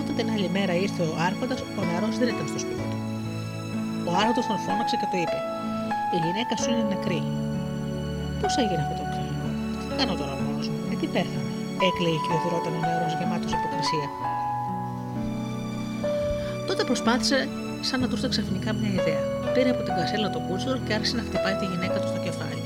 Όταν 0.00 0.12
την 0.18 0.26
άλλη 0.34 0.48
μέρα 0.56 0.74
ήρθε 0.84 1.02
ο 1.12 1.14
Άρχοντας, 1.28 1.58
ο 1.80 1.82
νεαρός 1.88 2.14
δεν 2.20 2.28
ήταν 2.34 2.46
στο 2.52 2.58
σπίτι 2.64 2.84
του. 2.90 2.98
Ο 4.10 4.12
Άρχοντας 4.20 4.44
τον 4.50 4.58
φώναξε 4.64 4.96
και 5.00 5.08
το 5.12 5.16
είπε: 5.22 5.38
Η 6.16 6.18
γυναίκα 6.24 6.54
σου 6.60 6.68
είναι 6.72 6.84
νεκρή. 6.92 7.20
Πώς 8.40 8.52
έγινε 8.62 8.80
αυτό 8.84 8.94
το 9.00 9.04
κλινικό, 9.12 9.48
τι 9.88 9.94
κάνω 10.00 10.14
τώρα 10.20 10.34
μόνος 10.42 10.66
μου, 10.72 10.78
γιατί 10.90 11.06
πέθανε, 11.14 11.50
έκλαιγε 11.88 12.18
και 12.24 12.30
οδηρώταν 12.36 12.72
ο 12.78 12.80
νεαρός 12.86 13.12
γεμάτος 13.18 13.52
υποκρισία. 13.56 14.08
Τότε 16.76 16.92
προσπάθησε 16.94 17.38
σαν 17.88 17.98
να 18.00 18.06
του 18.08 18.16
ήρθε 18.16 18.28
ξαφνικά 18.34 18.70
μια 18.78 18.92
ιδέα. 18.98 19.22
Πήρε 19.54 19.70
από 19.74 19.82
την 19.86 19.94
κασέλα 19.98 20.28
το 20.36 20.40
κούτσουρο 20.46 20.78
και 20.86 20.92
άρχισε 20.96 21.14
να 21.20 21.24
χτυπάει 21.26 21.56
τη 21.60 21.66
γυναίκα 21.72 21.96
του 22.00 22.08
στο 22.12 22.20
κεφάλι. 22.26 22.62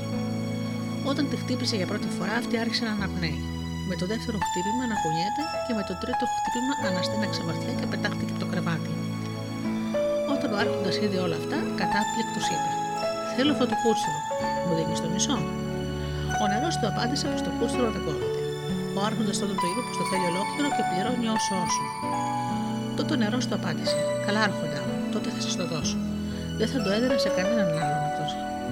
Όταν 1.11 1.23
τη 1.29 1.35
χτύπησε 1.41 1.75
για 1.79 1.87
πρώτη 1.91 2.09
φορά, 2.17 2.33
αυτή 2.41 2.55
άρχισε 2.63 2.83
να 2.89 2.93
αναπνέει. 2.97 3.39
Με 3.89 3.95
το 3.99 4.05
δεύτερο 4.11 4.37
χτύπημα 4.47 4.83
να 4.91 4.95
κουνιέται 5.01 5.43
και 5.65 5.73
με 5.77 5.83
το 5.89 5.93
τρίτο 6.01 6.23
χτύπημα 6.35 6.73
αναστέναξε 6.89 7.41
βαθιά 7.47 7.73
και 7.79 7.87
πετάχτηκε 7.91 8.31
από 8.33 8.41
το 8.43 8.47
κρεβάτι. 8.51 8.91
Όταν 10.33 10.49
ο 10.53 10.57
Άρχοντας 10.63 10.95
είδε 11.03 11.17
όλα 11.25 11.37
αυτά, 11.41 11.57
κατάπληκτος 11.81 12.45
είπε: 12.51 12.69
Θέλω 13.35 13.51
αυτό 13.55 13.65
το 13.71 13.75
κούρσουρο. 13.83 14.19
Μου 14.65 14.73
δίνεις 14.77 14.99
το 15.03 15.09
μισό. 15.13 15.37
Ο 16.41 16.43
νερό 16.51 16.69
του 16.79 16.87
απάντησε 16.91 17.25
πως 17.31 17.41
το 17.45 17.51
κούρσουρο 17.57 17.87
δεν 17.95 18.03
κόβεται. 18.05 18.41
Ο 18.97 18.99
Άρχοντας 19.07 19.37
τότε 19.41 19.53
του 19.59 19.67
είπε 19.69 19.81
πως 19.87 19.95
το 19.99 20.05
θέλει 20.09 20.25
ολόκληρο 20.31 20.67
και 20.75 20.83
πληρώνει 20.89 21.27
όσο 21.37 21.53
όσο. 21.65 21.85
Τότε 23.01 23.13
το 23.13 23.19
νερό 23.23 23.39
του 23.47 23.55
απάντησε: 23.59 23.97
Καλά, 24.25 24.41
Άρχοντα, 24.47 24.81
τότε 25.13 25.27
θα 25.35 25.41
σας 25.45 25.53
το 25.59 25.65
δώσω. 25.71 25.97
Δεν 26.59 26.67
θα 26.71 26.79
το 26.83 26.89
έδινα 26.95 27.17
σε 27.23 27.29
κανέναν 27.37 27.67
άλλον 27.81 28.01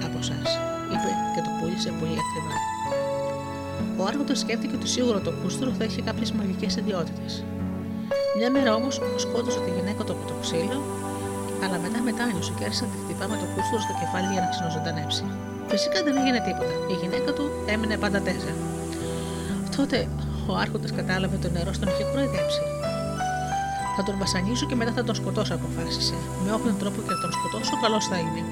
από 0.06 0.18
εσάς, 0.24 0.48
είπε 0.92 1.10
και 1.32 1.40
το 1.46 1.50
πούλησε 1.58 1.90
πολύ 2.00 2.18
ακριβά. 2.24 2.56
Ο 3.98 4.02
Άρχοντας 4.10 4.38
σκέφτηκε 4.44 4.74
ότι 4.78 4.88
σίγουρα 4.96 5.20
το 5.26 5.32
κούστρο 5.40 5.68
θα 5.78 5.84
είχε 5.88 6.00
κάποιες 6.08 6.30
μαγικές 6.38 6.72
ιδιότητες. 6.82 7.32
Μια 8.38 8.50
μέρα 8.54 8.70
όμως 8.80 8.94
σκότωσε 9.24 9.60
τη 9.64 9.70
γυναίκα 9.76 10.02
του 10.04 10.12
από 10.16 10.24
το 10.30 10.34
ξύλο, 10.44 10.80
αλλά 11.64 11.76
μετά 11.84 11.98
μετάνιωσε 12.08 12.52
και 12.56 12.64
άρχισε 12.66 12.84
να 12.84 12.90
τη 12.92 12.96
χτυπά 13.02 13.24
με 13.32 13.36
το 13.42 13.46
κούστρο 13.54 13.78
στο 13.86 13.94
κεφάλι 14.00 14.28
για 14.34 14.42
να 14.44 14.48
ξαναζωντανέψει. 14.54 15.24
Φυσικά 15.72 15.98
δεν 16.06 16.14
έγινε 16.20 16.40
τίποτα. 16.48 16.74
Η 16.92 16.94
γυναίκα 17.02 17.30
του 17.36 17.44
έμεινε 17.72 17.96
πάντα 18.02 18.18
τέζα. 18.26 18.52
Τότε 19.76 19.98
ο 20.50 20.52
Άρχοντας 20.62 20.90
κατάλαβε 20.98 21.36
το 21.44 21.48
νερός 21.54 21.76
στον 21.78 21.88
είχε 21.92 22.04
κοροϊδέψει. 22.10 22.64
Θα 24.02 24.10
τον 24.10 24.18
βασανίσω 24.18 24.66
και 24.66 24.74
μετά 24.74 24.92
θα 24.92 25.04
τον 25.04 25.14
σκοτώσω, 25.14 25.54
αποφάσισε. 25.54 26.14
Με 26.44 26.52
όποιον 26.52 26.78
τρόπο 26.78 26.98
και 27.02 27.12
να 27.14 27.20
τον 27.20 27.32
σκοτώσω, 27.32 27.74
καλός 27.82 28.04
θα 28.06 28.18
είναι. 28.18 28.42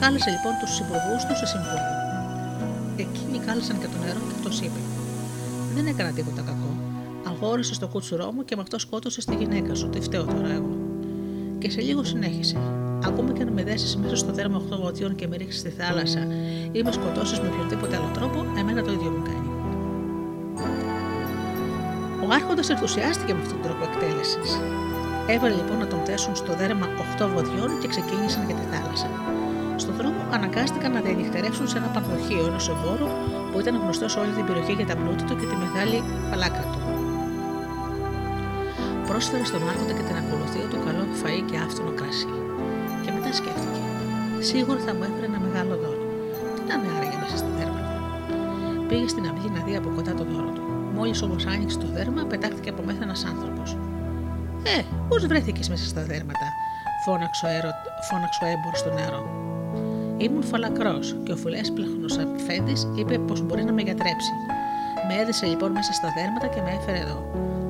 Κάλεσε 0.00 0.30
λοιπόν 0.30 0.52
τους 0.60 0.70
συμπροβού 0.74 1.16
του 1.28 1.36
σε 1.40 1.46
συμβούλιο. 1.52 1.92
Εκείνοι 3.04 3.38
κάλεσαν 3.46 3.76
και 3.80 3.88
το 3.92 3.98
νερό 4.04 4.20
και 4.28 4.34
αυτό 4.36 4.64
είπε: 4.64 4.80
Δεν 5.74 5.86
έκανα 5.86 6.10
τίποτα 6.18 6.42
κακό. 6.48 6.70
Αγόρισε 7.30 7.74
στο 7.74 7.86
κούτσουρό 7.88 8.32
μου 8.32 8.44
και 8.44 8.56
με 8.56 8.62
αυτό 8.62 8.78
σκότωσε 8.78 9.20
τη 9.24 9.34
γυναίκα 9.34 9.74
σου. 9.74 9.88
Τι 9.90 10.00
φταίω 10.00 10.24
τώρα 10.24 10.52
εγώ. 10.58 10.72
Και 11.58 11.70
σε 11.70 11.80
λίγο 11.80 12.04
συνέχισε. 12.04 12.56
Ακόμα 13.04 13.32
και 13.32 13.44
να 13.44 13.50
με 13.50 13.62
δέσεις 13.62 13.96
μέσα 13.96 14.16
στο 14.16 14.32
δέρμα 14.32 14.62
8 14.70 14.78
βοτιών 14.82 15.14
και 15.14 15.26
με 15.28 15.36
ρίξεις 15.36 15.60
στη 15.60 15.70
θάλασσα 15.70 16.22
ή 16.72 16.82
με 16.82 16.92
σκοτώσεις 16.92 17.40
με 17.40 17.48
οποιοδήποτε 17.48 17.96
άλλο 17.96 18.10
τρόπο, 18.14 18.38
εμένα 18.58 18.82
το 18.82 18.92
ίδιο 18.92 19.10
μου 19.10 19.22
κάνει. 19.22 19.43
Ο 22.34 22.36
Άρχοντα 22.36 22.64
ενθουσιάστηκε 22.74 23.32
με 23.34 23.40
αυτόν 23.44 23.56
τον 23.60 23.64
τρόπο 23.66 23.82
εκτέλεσης. 23.88 24.50
Έβαλε 25.34 25.54
λοιπόν 25.60 25.78
να 25.84 25.88
τον 25.92 26.00
θέσουν 26.08 26.34
στο 26.42 26.52
δέρμα 26.60 26.86
8 27.18 27.28
βοδιών 27.34 27.70
και 27.80 27.88
ξεκίνησαν 27.94 28.42
για 28.48 28.56
τη 28.60 28.64
θάλασσα. 28.72 29.08
Στον 29.82 29.94
δρόμο 29.98 30.20
αναγκάστηκαν 30.36 30.90
να 30.96 31.00
διανυχτερεύσουν 31.06 31.66
σε 31.68 31.76
ένα 31.80 31.88
πανδοχείο 31.94 32.44
ενό 32.50 32.60
εμπόρου 32.74 33.08
που 33.50 33.56
ήταν 33.62 33.74
γνωστό 33.82 34.06
σε 34.12 34.18
όλη 34.22 34.32
την 34.38 34.44
περιοχή 34.48 34.74
για 34.80 34.88
τα 34.90 34.96
πλούτη 35.00 35.24
του 35.28 35.34
και 35.40 35.46
τη 35.50 35.56
μεγάλη 35.64 35.98
φαλάκρα 36.28 36.66
του. 36.72 36.80
Πρόσφερε 39.08 39.44
στον 39.50 39.62
Άρχοντα 39.70 39.92
και 39.98 40.04
την 40.08 40.16
ακολουθία 40.22 40.66
του 40.70 40.78
καλό 40.86 41.04
φαΐ 41.20 41.42
και 41.48 41.56
άφθονο 41.64 41.92
κρασί. 41.98 42.34
Και 43.02 43.10
μετά 43.16 43.30
σκέφτηκε. 43.38 43.80
Σίγουρα 44.50 44.80
θα 44.86 44.92
μου 44.96 45.02
έφερε 45.08 45.26
ένα 45.30 45.40
μεγάλο 45.46 45.72
δώρο. 45.82 46.04
Τι 46.56 46.62
να 46.70 46.76
με 46.80 46.86
άραγε 46.96 47.18
μέσα 47.22 47.36
στα 47.42 47.50
δέρματα. 47.58 47.92
Πήγε 48.88 49.06
στην 49.14 49.24
αυλή 49.30 49.48
να 49.56 49.60
δει 49.66 49.74
από 49.80 49.88
κοντά 49.96 50.14
το 50.20 50.24
δώρο 50.32 50.50
του. 50.56 50.63
Μόλις 51.04 51.22
όμως 51.22 51.46
άνοιξε 51.46 51.78
το 51.78 51.86
δέρμα, 51.86 52.22
πετάχτηκε 52.24 52.68
από 52.70 52.82
μέσα 52.82 52.98
ένας 53.02 53.24
άνθρωπος. 53.24 53.76
Ε, 54.76 54.82
πώς 55.08 55.26
βρέθηκες 55.26 55.68
μέσα 55.68 55.86
στα 55.86 56.02
δέρματα, 56.02 56.46
φώναξε 57.04 57.46
ο, 57.46 57.48
έρο... 57.48 57.70
φώναξε 58.10 58.40
ο 58.44 58.46
έμπορο 58.54 58.76
στο 58.76 58.90
νερό. 58.98 59.22
Ήμουν 60.16 60.42
φαλακρός 60.42 61.16
και 61.24 61.32
ο 61.32 61.36
φουλέσπλαχνος 61.36 62.18
αφέντης 62.18 62.88
είπε 62.94 63.18
πως 63.18 63.42
μπορεί 63.42 63.64
να 63.64 63.72
με 63.72 63.82
γιατρέψει. 63.82 64.32
Με 65.08 65.14
έδεσε 65.22 65.46
λοιπόν 65.46 65.70
μέσα 65.70 65.92
στα 65.92 66.08
δέρματα 66.16 66.46
και 66.46 66.60
με 66.60 66.70
έφερε 66.78 66.98
εδώ. 66.98 67.18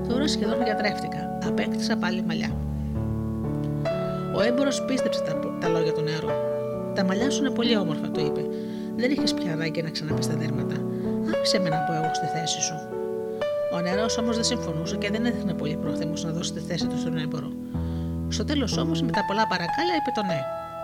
Τώρα 0.08 0.26
σχεδόν 0.28 0.62
γιατρεύτηκα. 0.62 1.38
Απέκτησα 1.46 1.96
πάλι 1.96 2.22
μαλλιά. 2.22 2.50
Ο 4.36 4.40
έμπορο 4.48 4.70
πίστεψε 4.86 5.20
τα, 5.22 5.32
τα 5.60 5.68
λόγια 5.68 5.92
του 5.92 6.02
νερού. 6.02 6.30
Τα 6.94 7.04
μαλλιά 7.04 7.30
σου 7.30 7.40
είναι 7.44 7.54
πολύ 7.54 7.76
όμορφα, 7.76 8.06
του 8.10 8.20
είπε. 8.20 8.42
Δεν 8.96 9.10
έχει 9.10 9.34
πια 9.34 9.52
ανάγκη 9.52 9.82
να 9.82 9.90
ξαναπείς 9.90 10.26
τα 10.26 10.34
δέρματα. 10.34 10.76
Άφησε 11.34 11.58
με 11.58 11.68
να 11.68 11.76
πω 11.76 11.92
εγώ 11.92 12.14
στη 12.14 12.26
θέση 12.26 12.60
σου. 12.60 12.93
Ο 13.74 13.80
νερό 13.80 14.06
όμως 14.20 14.34
δεν 14.34 14.44
συμφωνούσε 14.44 14.96
και 14.96 15.10
δεν 15.10 15.24
έδειχνε 15.24 15.54
πολύ 15.54 15.76
πρόθυμος 15.76 16.24
να 16.24 16.30
δώσει 16.30 16.52
τη 16.52 16.60
θέση 16.60 16.86
του 16.86 16.98
στον 16.98 17.18
έμπορο. 17.18 17.48
Στο 18.28 18.44
τέλος 18.44 18.76
όμως, 18.76 19.02
με 19.02 19.10
τα 19.10 19.24
πολλά 19.28 19.46
παρακάλια, 19.52 19.94
είπε 19.98 20.10
το 20.14 20.22
ναι. 20.30 20.40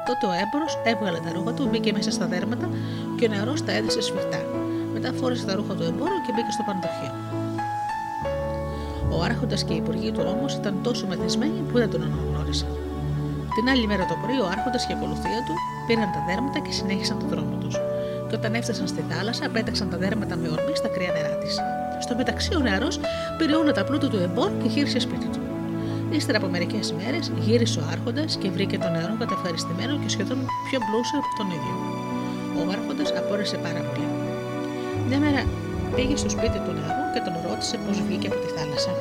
Τότε 0.07 0.25
ο 0.31 0.33
έμπορος 0.43 0.73
έβγαλε 0.91 1.19
τα 1.25 1.31
ρούχα 1.35 1.53
του, 1.53 1.69
μπήκε 1.71 1.93
μέσα 1.93 2.11
στα 2.11 2.27
δέρματα 2.27 2.67
και 3.17 3.25
ο 3.27 3.29
νερό 3.35 3.55
τα 3.67 3.73
έδεσε 3.73 4.01
σφιχτά. 4.01 4.41
Μετά 4.95 5.13
φόρεσε 5.19 5.45
τα 5.47 5.55
ρούχα 5.55 5.75
του 5.75 5.83
εμπόρου 5.91 6.19
και 6.25 6.33
μπήκε 6.35 6.53
στο 6.57 6.65
πανδοχείο. 6.69 7.13
Ο 9.15 9.23
άρχοντας 9.23 9.65
και 9.65 9.73
οι 9.73 9.77
υπουργοί 9.77 10.11
του 10.13 10.23
όμως 10.35 10.55
ήταν 10.55 10.75
τόσο 10.83 11.07
μεθυσμένοι 11.07 11.59
που 11.69 11.77
δεν 11.79 11.91
τον 11.91 12.03
αναγνώρισαν. 12.03 12.73
Την 13.57 13.69
άλλη 13.73 13.87
μέρα 13.87 14.05
το 14.07 14.17
πρωί, 14.23 14.39
ο 14.45 14.47
άρχοντας 14.55 14.87
και 14.87 14.93
η 14.93 14.97
ακολουθία 14.99 15.41
του 15.47 15.55
πήραν 15.87 16.09
τα 16.17 16.21
δέρματα 16.29 16.59
και 16.65 16.73
συνέχισαν 16.79 17.19
τον 17.19 17.29
δρόμο 17.29 17.55
τους. 17.63 17.75
Και 18.29 18.35
όταν 18.41 18.55
έφτασαν 18.55 18.87
στη 18.87 19.03
θάλασσα, 19.11 19.45
πέταξαν 19.55 19.91
τα 19.91 19.97
δέρματα 19.97 20.37
με 20.37 20.49
ορμή 20.49 20.75
στα 20.81 20.89
κρύα 20.89 21.13
νερά 21.17 21.35
της. 21.43 21.55
Στο 22.11 22.19
μεταξύ, 22.19 22.55
ο 22.57 22.61
νεαρός 22.61 23.01
πήρε 23.39 23.55
όλα 23.63 23.73
τα 23.73 23.85
πλούτα 23.85 24.09
του 24.09 24.21
εμπόρου 24.27 24.57
και 24.63 24.69
γύρισε 24.75 24.99
σπίτι 25.07 25.27
του. 25.35 25.41
Ύστερα 26.11 26.39
από 26.39 26.49
μερικές 26.55 26.87
μέρες 26.99 27.33
γύρισε 27.45 27.79
ο 27.81 27.85
Άρχοντας 27.93 28.37
και 28.41 28.49
βρήκε 28.51 28.77
τον 28.79 28.93
νερό 28.93 29.15
κατευχαριστημένο 29.23 29.93
και 30.03 30.09
σχεδόν 30.15 30.39
πιο 30.67 30.79
πλούσιο 30.87 31.19
από 31.21 31.31
τον 31.39 31.47
ίδιο. 31.57 31.75
Ο 32.59 32.63
Άρχοντας 32.75 33.09
απόρρεσε 33.21 33.57
πάρα 33.67 33.81
πολύ. 33.87 34.07
Μια 35.09 35.19
μέρα 35.25 35.41
πήγε 35.95 36.17
στο 36.23 36.31
σπίτι 36.37 36.59
του 36.65 36.73
νερού 36.79 37.05
και 37.15 37.21
τον 37.27 37.35
ρώτησε 37.47 37.77
πώς 37.85 37.97
βγήκε 38.07 38.27
από 38.31 38.39
τη 38.45 38.49
θάλασσα. 38.57 38.93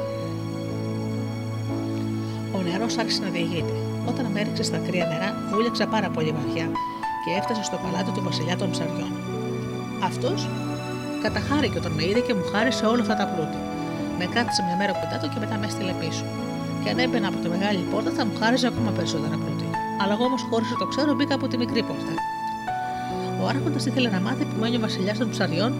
Ο 2.57 2.59
νερό 2.67 2.87
άρχισε 3.01 3.21
να 3.25 3.29
διηγείται. 3.35 3.75
Όταν 4.09 4.25
με 4.33 4.39
έριξε 4.41 4.63
στα 4.69 4.79
κρύα 4.85 5.05
νερά, 5.11 5.29
βούλεξα 5.51 5.85
πάρα 5.95 6.09
πολύ 6.15 6.31
βαθιά 6.37 6.67
και 7.23 7.31
έφτασε 7.39 7.63
στο 7.69 7.77
παλάτι 7.83 8.11
του 8.15 8.21
βασιλιά 8.27 8.55
των 8.61 8.69
ψαριών. 8.73 9.11
Αυτός 10.09 10.39
καταχάρηκε 11.25 11.77
όταν 11.81 11.91
με 11.97 12.03
είδε 12.07 12.21
και 12.27 12.33
μου 12.37 12.45
χάρισε 12.51 12.85
όλα 12.91 13.01
αυτά 13.05 13.15
τα 13.21 13.25
πλούτη. 13.31 13.59
Με 14.19 14.25
κράτησε 14.33 14.61
μια 14.67 14.75
μέρα 14.81 14.93
κοντά 14.99 15.17
του 15.21 15.27
και 15.33 15.39
μετά 15.43 15.55
με 15.59 15.65
έστειλε 15.69 15.93
πίσω 16.01 16.25
και 16.83 16.89
αν 16.89 16.97
έμπαινα 17.05 17.27
από 17.31 17.37
τη 17.43 17.47
μεγάλη 17.55 17.81
πόρτα 17.91 18.11
θα 18.17 18.23
μου 18.25 18.33
χάριζε 18.39 18.67
ακόμα 18.71 18.91
περισσότερα 18.97 19.35
πλούτη. 19.41 19.67
Αλλά 20.01 20.13
εγώ 20.15 20.23
όμως 20.29 20.41
χώρισε 20.49 20.75
το 20.81 20.85
ξέρω 20.93 21.11
μπήκα 21.15 21.33
από 21.39 21.47
τη 21.47 21.55
μικρή 21.63 21.81
πόρτα. 21.89 22.13
Ο 23.41 23.43
Άρχοντας 23.51 23.85
ήθελε 23.85 24.09
να 24.15 24.19
μάθει 24.19 24.43
που 24.49 24.55
μένει 24.59 24.75
ο 24.79 24.79
βασιλιάς 24.79 25.17
των 25.17 25.29
ψαριών 25.29 25.71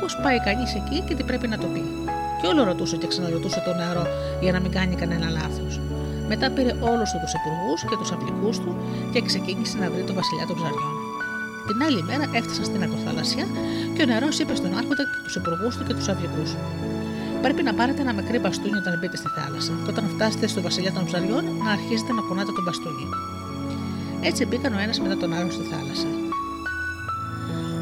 πώς 0.00 0.12
πάει 0.22 0.38
κανείς 0.48 0.70
εκεί 0.80 0.98
και 1.06 1.14
τι 1.14 1.22
πρέπει 1.28 1.46
να 1.48 1.58
το 1.58 1.66
πει. 1.72 1.82
Και 2.40 2.46
όλο 2.46 2.64
ρωτούσε 2.64 2.96
και 2.96 3.06
ξαναρωτούσε 3.06 3.60
το 3.66 3.72
νερό 3.80 4.04
για 4.40 4.52
να 4.52 4.60
μην 4.60 4.70
κάνει 4.70 4.94
κανένα 4.94 5.28
λάθος. 5.38 5.80
Μετά 6.28 6.50
πήρε 6.50 6.72
όλους 6.90 7.10
τους 7.22 7.32
υπουργούς 7.38 7.80
και 7.88 7.96
τους 8.00 8.12
απλικούς 8.12 8.56
του 8.58 8.76
και 9.12 9.20
ξεκίνησε 9.22 9.76
να 9.78 9.90
βρει 9.90 10.02
το 10.02 10.14
βασιλιά 10.14 10.46
των 10.46 10.56
ψαριών. 10.56 10.95
Την 11.68 11.82
άλλη 11.86 12.02
μέρα 12.02 12.24
έφτασαν 12.38 12.64
στην 12.64 12.82
ακροθαλασσιά 12.82 13.46
και 13.94 14.02
ο 14.02 14.06
νερό 14.06 14.28
είπε 14.40 14.54
στον 14.60 14.72
Άρχοντα 14.80 15.04
και 15.10 15.18
τους 15.24 15.34
υπουργούς 15.40 15.76
του 15.76 15.84
και 15.86 15.94
τους 15.94 16.08
αυλικού. 16.08 16.44
Πρέπει 17.44 17.62
να 17.62 17.74
πάρετε 17.74 18.00
ένα 18.00 18.12
μικρή 18.12 18.38
μπαστούνι 18.38 18.76
όταν 18.82 18.98
μπείτε 18.98 19.16
στη 19.16 19.28
θάλασσα 19.36 19.72
και 19.84 19.90
όταν 19.90 20.04
φτάσετε 20.14 20.46
στο 20.46 20.60
βασιλιά 20.66 20.92
των 20.92 21.04
ψαριών 21.04 21.44
να 21.64 21.70
αρχίσετε 21.70 22.12
να 22.12 22.22
κουνάτε 22.26 22.52
τον 22.56 22.64
μπαστούνι. 22.64 23.06
Έτσι 24.28 24.44
μπήκαν 24.46 24.72
ο 24.74 24.78
ένας 24.78 25.00
μετά 25.00 25.16
τον 25.16 25.32
άλλο 25.38 25.50
στη 25.50 25.64
θάλασσα. 25.72 26.08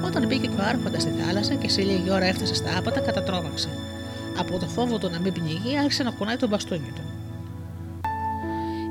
Όταν 0.07 0.26
μπήκε 0.26 0.47
και 0.47 0.61
ο 0.61 0.64
Άρχοντας 0.70 1.03
στη 1.03 1.12
θάλασσα 1.20 1.55
και 1.55 1.68
σε 1.68 1.82
λίγη 1.82 2.11
ώρα 2.11 2.24
έφτασε 2.24 2.55
στα 2.55 2.70
άπατα, 2.78 3.01
κατατρώμαξε. 3.01 3.68
Από 4.39 4.59
το 4.59 4.66
φόβο 4.66 4.99
του 4.99 5.11
να 5.11 5.18
μην 5.20 5.32
πνιγεί, 5.32 5.78
άρχισε 5.78 6.03
να 6.03 6.11
κουνάει 6.11 6.37
τον 6.37 6.49
μπαστούνι 6.49 6.93
του. 6.95 7.04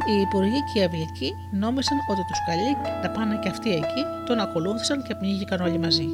Οι 0.08 0.22
υπουργοί 0.22 0.64
και 0.74 0.80
οι 0.80 0.84
αυλικοί 0.84 1.34
νόμισαν 1.52 1.98
ότι 2.12 2.24
τους 2.28 2.40
καλεί 2.46 2.78
να 3.04 3.10
πάνε 3.10 3.40
και 3.42 3.50
αυτοί 3.50 3.72
εκεί, 3.72 4.04
τον 4.26 4.40
ακολούθησαν 4.40 5.04
και 5.04 5.16
πνίγηκαν 5.16 5.62
όλοι 5.62 5.80
μαζί. 5.80 6.08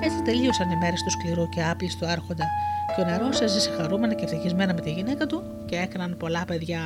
Έτσι 0.00 0.22
τελείωσαν 0.22 0.70
οι 0.70 0.76
μέρες 0.76 1.02
του 1.02 1.10
σκληρού 1.10 1.48
και 1.48 1.62
άπλιστου 1.62 2.06
Άρχοντα 2.06 2.44
και 2.96 3.00
ο 3.00 3.04
νερό 3.04 3.28
έζησε 3.42 3.70
χαρούμενα 3.70 4.14
και 4.14 4.24
ευτυχισμένα 4.24 4.74
με 4.74 4.80
τη 4.80 4.90
γυναίκα 4.90 5.26
του 5.26 5.42
και 5.66 5.76
έκαναν 5.76 6.16
πολλά 6.16 6.44
παιδιά. 6.46 6.80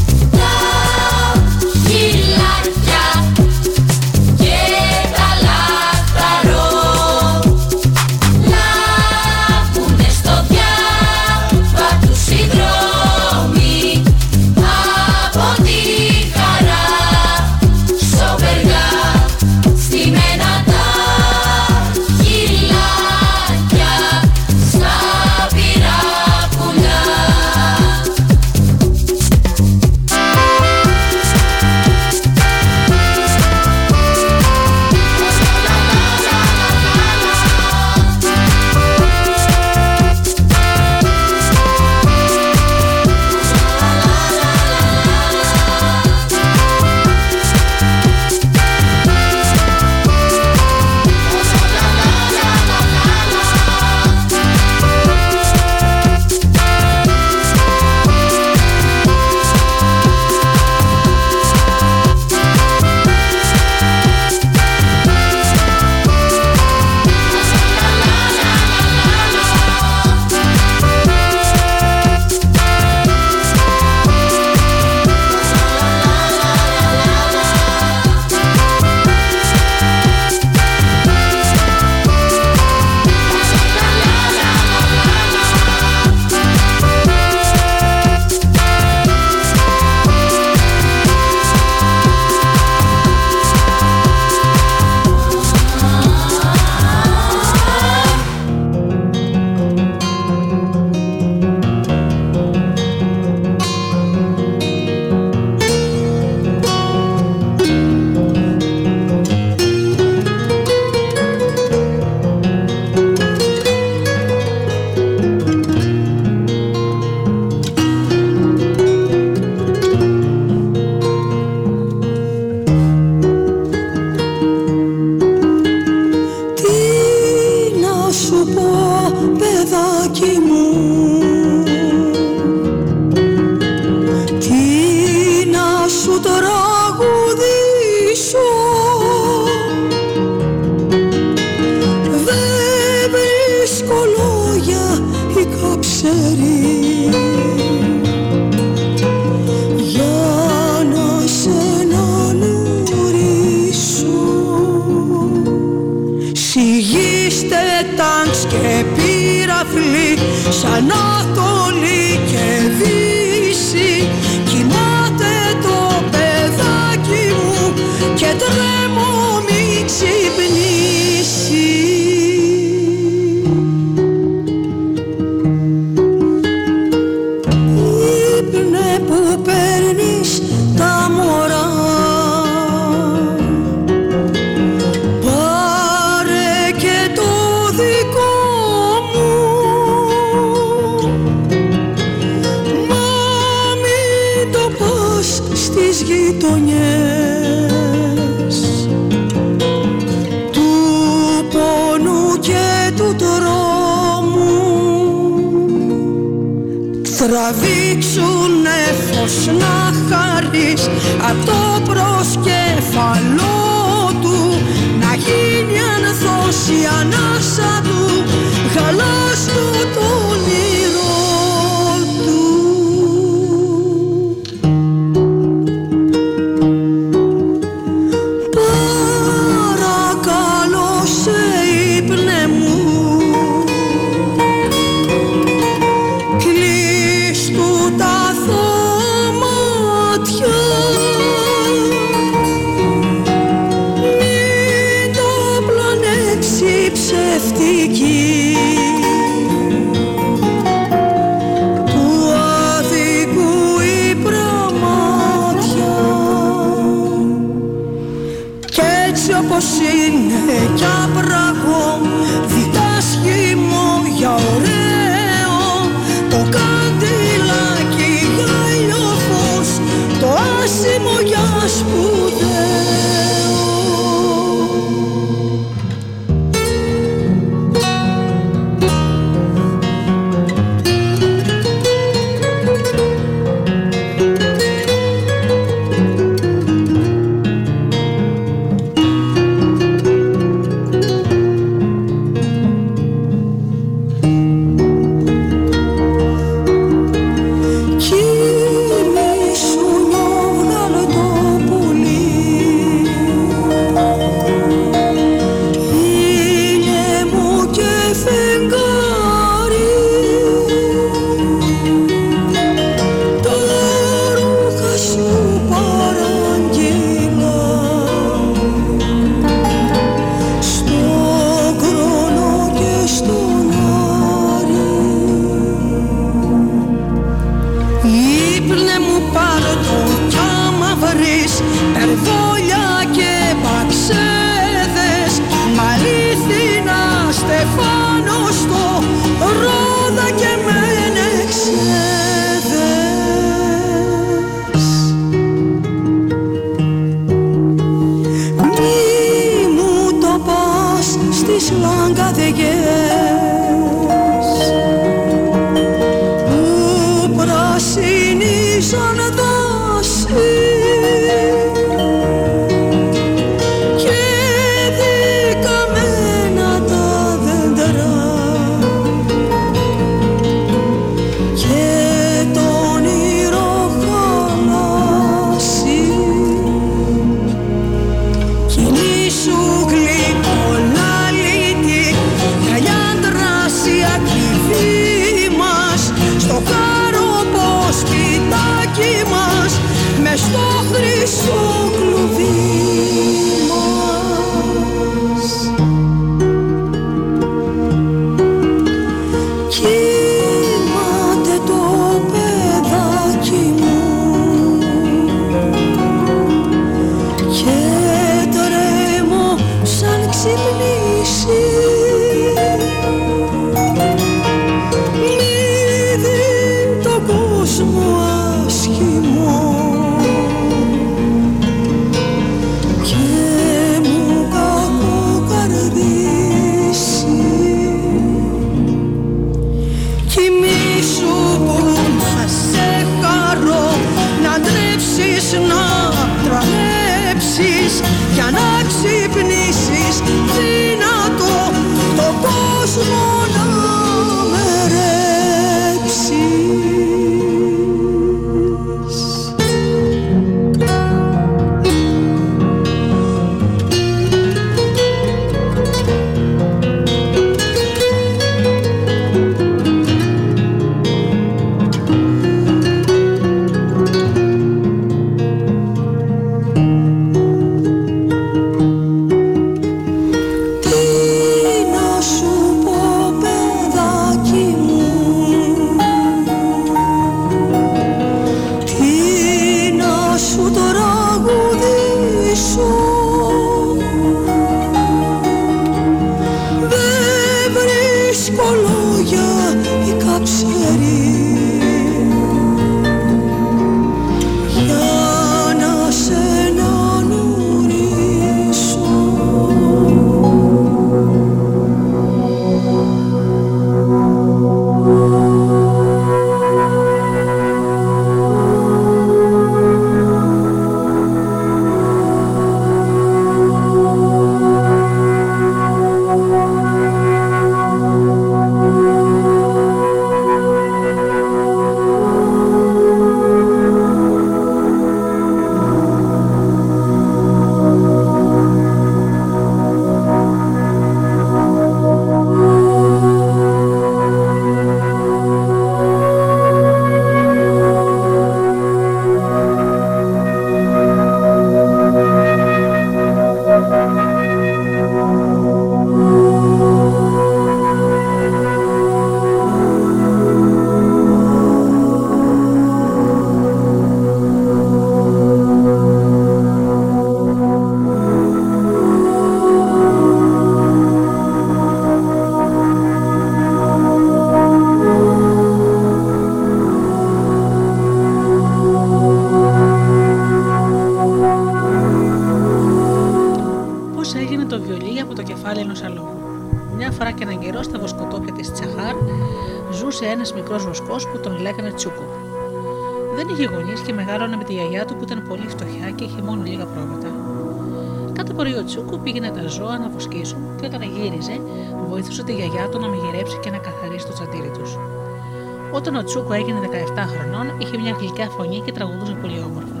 Όταν 595.92 596.16
ο 596.16 596.22
Τσούκο 596.24 596.52
έγινε 596.52 596.78
17 596.82 596.86
χρονών, 597.16 597.78
είχε 597.78 597.98
μια 597.98 598.16
γλυκιά 598.18 598.48
φωνή 598.48 598.82
και 598.84 598.92
τραγουδούσε 598.92 599.32
πολύ 599.40 599.62
όμορφα. 599.68 600.00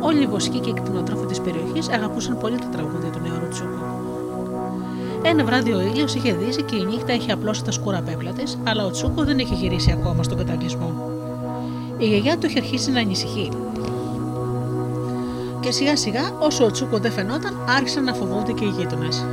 Όλοι 0.00 0.22
οι 0.22 0.26
βοσκοί 0.26 0.58
και 0.58 0.70
οι 0.70 0.72
κτηνοτρόφοι 0.72 1.26
της 1.26 1.40
περιοχής 1.40 1.88
αγαπούσαν 1.88 2.38
πολύ 2.38 2.58
τα 2.58 2.68
τραγούδια 2.68 3.10
του 3.10 3.20
νεαρού 3.20 3.48
Τσούκο. 3.48 4.02
Ένα 5.22 5.44
βράδυ 5.44 5.72
ο 5.72 5.80
ήλιος 5.80 6.14
είχε 6.14 6.32
δύσει 6.32 6.62
και 6.62 6.76
η 6.76 6.84
νύχτα 6.84 7.12
είχε 7.12 7.32
απλώσει 7.32 7.64
τα 7.64 7.70
σκούρα 7.70 8.02
πέπλα 8.02 8.32
της, 8.32 8.58
αλλά 8.64 8.84
ο 8.84 8.90
Τσούκο 8.90 9.24
δεν 9.24 9.38
είχε 9.38 9.54
γυρίσει 9.54 9.90
ακόμα 9.90 10.22
στον 10.22 10.38
καταβλισμό. 10.38 11.10
Η 11.98 12.06
γιαγιά 12.06 12.38
του 12.38 12.46
είχε 12.46 12.58
αρχίσει 12.58 12.90
να 12.90 13.00
ανησυχεί. 13.00 13.48
Και 15.64 15.70
σιγά 15.70 15.96
σιγά, 15.96 16.32
όσο 16.38 16.64
ο 16.64 16.70
Τσούκο 16.70 16.98
δεν 16.98 17.12
φαινόταν, 17.12 17.64
άρχισαν 17.76 18.04
να 18.04 18.14
φοβούνται 18.14 18.52
και 18.52 18.64
οι 18.64 18.68
γείτονες. 18.68 19.26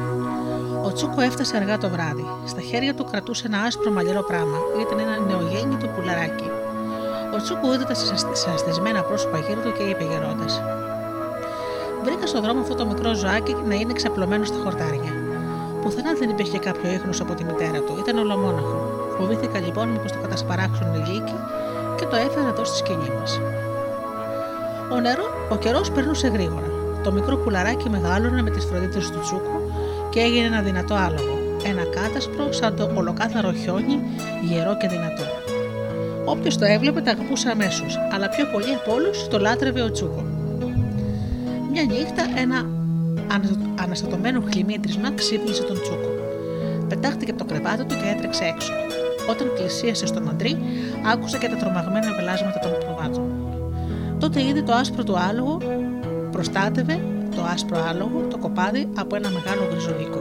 Ο 0.83 0.91
Τσούκο 0.93 1.21
έφτασε 1.21 1.57
αργά 1.57 1.77
το 1.77 1.89
βράδυ. 1.89 2.25
Στα 2.45 2.61
χέρια 2.61 2.93
του 2.93 3.03
κρατούσε 3.11 3.43
ένα 3.47 3.59
άσπρο 3.61 3.91
μαλλιρό 3.91 4.21
πράγμα. 4.21 4.57
Ήταν 4.81 4.99
ένα 4.99 5.19
νεογέννητο 5.19 5.87
πουλαράκι. 5.87 6.49
Ο 7.35 7.37
Τσούκο 7.41 7.73
είδε 7.73 7.83
τα 7.83 7.95
σαστισμένα 8.33 9.01
πρόσωπα 9.03 9.37
γύρω 9.37 9.61
του 9.61 9.71
και 9.77 9.83
είπε 9.83 10.03
γερόντας. 10.03 10.61
Βρήκα 12.03 12.27
στον 12.27 12.41
δρόμο 12.41 12.59
αυτό 12.61 12.75
το 12.75 12.85
μικρό 12.85 13.13
ζωάκι 13.13 13.55
να 13.67 13.75
είναι 13.75 13.93
ξαπλωμένο 13.93 14.45
στα 14.45 14.57
χορτάρια. 14.63 15.13
Πουθενά 15.81 16.13
δεν 16.19 16.29
υπήρχε 16.29 16.57
κάποιο 16.57 16.91
ίχνος 16.91 17.21
από 17.21 17.33
τη 17.33 17.43
μητέρα 17.43 17.79
του, 17.79 17.95
ήταν 17.99 18.17
ολομόναχο. 18.17 18.77
Φοβήθηκα 19.17 19.59
λοιπόν 19.59 19.87
μήπως 19.87 20.11
το 20.11 20.17
κατασπαράξουν 20.21 20.87
οι 20.93 20.97
λύκοι 20.97 21.35
και 21.97 22.05
το 22.05 22.15
έφερα 22.15 22.47
εδώ 22.47 22.63
στη 22.63 22.77
σκηνή 22.77 23.09
μας. 23.19 23.39
Ο 24.93 24.99
νερός, 24.99 25.30
ο 25.51 25.57
καιρός 25.57 25.91
περνούσε 25.91 26.27
γρήγορα. 26.27 26.69
Το 27.03 27.11
μικρό 27.11 27.37
πουλαράκι 27.37 27.89
μεγάλωνε 27.89 28.41
με 28.41 28.49
τις 28.49 28.65
φροντίδες 28.65 29.09
του 29.09 29.19
Τσούκου 29.19 29.71
και 30.09 30.19
έγινε 30.19 30.45
ένα 30.45 30.61
δυνατό 30.61 30.93
άλογο. 30.93 31.37
Ένα 31.65 31.83
κάτασπρο 31.83 32.51
σαν 32.51 32.75
το 32.75 32.91
ολοκάθαρο 32.95 33.51
χιόνι, 33.51 33.99
γερό 34.41 34.77
και 34.77 34.87
δυνατό. 34.87 35.23
Όποιος 36.25 36.57
το 36.57 36.65
έβλεπε 36.65 37.01
τα 37.01 37.11
αγαπούσε 37.11 37.49
αμέσως, 37.49 37.99
αλλά 38.13 38.29
πιο 38.29 38.45
πολύ 38.45 38.73
από 38.73 38.93
όλους 38.93 39.27
το 39.27 39.39
λάτρευε 39.39 39.81
ο 39.81 39.91
Τσούκο. 39.91 40.23
Μια 41.71 41.83
νύχτα 41.83 42.23
ένα 42.35 42.65
αναστατωμένο 43.83 44.43
χλιμίτρισμα 44.51 45.11
ξύπνησε 45.11 45.63
τον 45.63 45.81
Τσούκο. 45.81 46.09
Πετάχτηκε 46.87 47.31
από 47.31 47.39
το 47.39 47.53
κρεβάτι 47.53 47.83
του 47.83 47.95
και 47.95 48.09
έτρεξε 48.15 48.43
έξω. 48.43 48.73
Όταν 49.29 49.51
πλησίασε 49.55 50.05
στο 50.05 50.21
μαντρί, 50.21 50.57
άκουσε 51.13 51.37
και 51.37 51.47
τα 51.47 51.55
τρομαγμένα 51.55 52.13
βελάσματα 52.15 52.59
των 52.59 52.71
προβάτων. 52.79 53.30
Τότε 54.33 54.43
είδε 54.43 54.61
το 54.61 54.73
άσπρο 54.73 55.03
του 55.03 55.17
άλογο, 55.17 55.57
προστάτευε 56.31 57.01
το 57.35 57.41
άσπρο 57.53 57.77
άλογο, 57.89 58.27
το 58.29 58.37
κοπάδι 58.37 58.87
από 58.97 59.15
ένα 59.15 59.29
μεγάλο 59.29 59.61
γριζολίκο. 59.71 60.19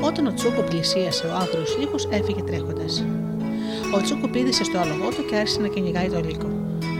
Όταν 0.00 0.26
ο 0.26 0.32
Τσούκο 0.34 0.62
πλησίασε, 0.62 1.26
ο 1.26 1.34
άγριος 1.34 1.76
λύκο 1.78 1.96
έφυγε 2.10 2.42
τρέχοντας. 2.42 3.04
Ο 3.94 4.00
Τσούκο 4.02 4.28
πήδησε 4.28 4.64
στο 4.64 4.78
άλογο 4.78 5.08
του 5.08 5.24
και 5.28 5.36
άρχισε 5.36 5.60
να 5.60 5.68
κυνηγάει 5.68 6.08
το 6.08 6.20
λύκο. 6.20 6.48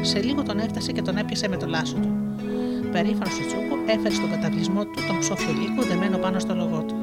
Σε 0.00 0.22
λίγο 0.22 0.42
τον 0.42 0.58
έφτασε 0.58 0.92
και 0.92 1.02
τον 1.02 1.16
έπιασε 1.16 1.48
με 1.48 1.56
το 1.56 1.66
λάσο 1.66 1.94
του. 1.94 2.12
Περήφανος 2.92 3.38
ο 3.40 3.46
Τσούκο 3.46 3.74
έφερε 3.86 4.14
στον 4.14 4.30
καταβλισμό 4.30 4.84
του 4.84 5.00
τον 5.08 5.18
ψόφιο 5.18 5.52
λύκο 5.60 5.82
δεμένο 5.82 6.18
πάνω 6.18 6.38
στο 6.38 6.54
λογό 6.54 6.84
του. 6.88 6.94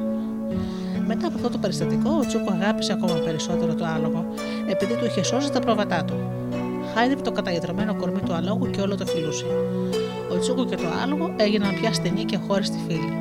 Μετά 1.06 1.26
από 1.26 1.36
αυτό 1.36 1.48
το 1.50 1.58
περιστατικό, 1.58 2.10
ο 2.22 2.26
Τσούκο 2.26 2.50
αγάπησε 2.52 2.92
ακόμα 2.92 3.14
περισσότερο 3.14 3.74
το 3.74 3.84
άλογο, 3.84 4.34
επειδή 4.66 4.94
του 4.94 5.04
είχε 5.04 5.22
σώσει 5.22 5.52
τα 5.52 5.60
πρόβατά 5.60 6.04
του. 6.04 6.14
Χάιδευε 6.94 7.22
το 7.22 7.32
καταγεδρωμένο 7.32 7.46
κορμί 7.48 7.66
του 7.66 7.67
αλόγου 8.38 8.70
και 8.70 8.80
όλο 8.80 8.96
το 8.96 9.06
φιλούσε. 9.06 9.46
Ο 10.32 10.38
Τσούκο 10.38 10.64
και 10.64 10.76
το 10.76 10.88
άλογο 11.02 11.34
έγιναν 11.36 11.74
πια 11.74 11.92
στενοί 11.92 12.24
και 12.24 12.38
χώριστοι 12.46 12.78
φίλοι. 12.86 13.12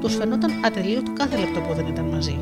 Τους 0.00 0.14
φαινόταν 0.14 0.50
ατελείωτο 0.64 1.12
κάθε 1.12 1.36
λεπτό 1.36 1.60
που 1.60 1.74
δεν 1.74 1.86
ήταν 1.86 2.04
μαζί. 2.04 2.38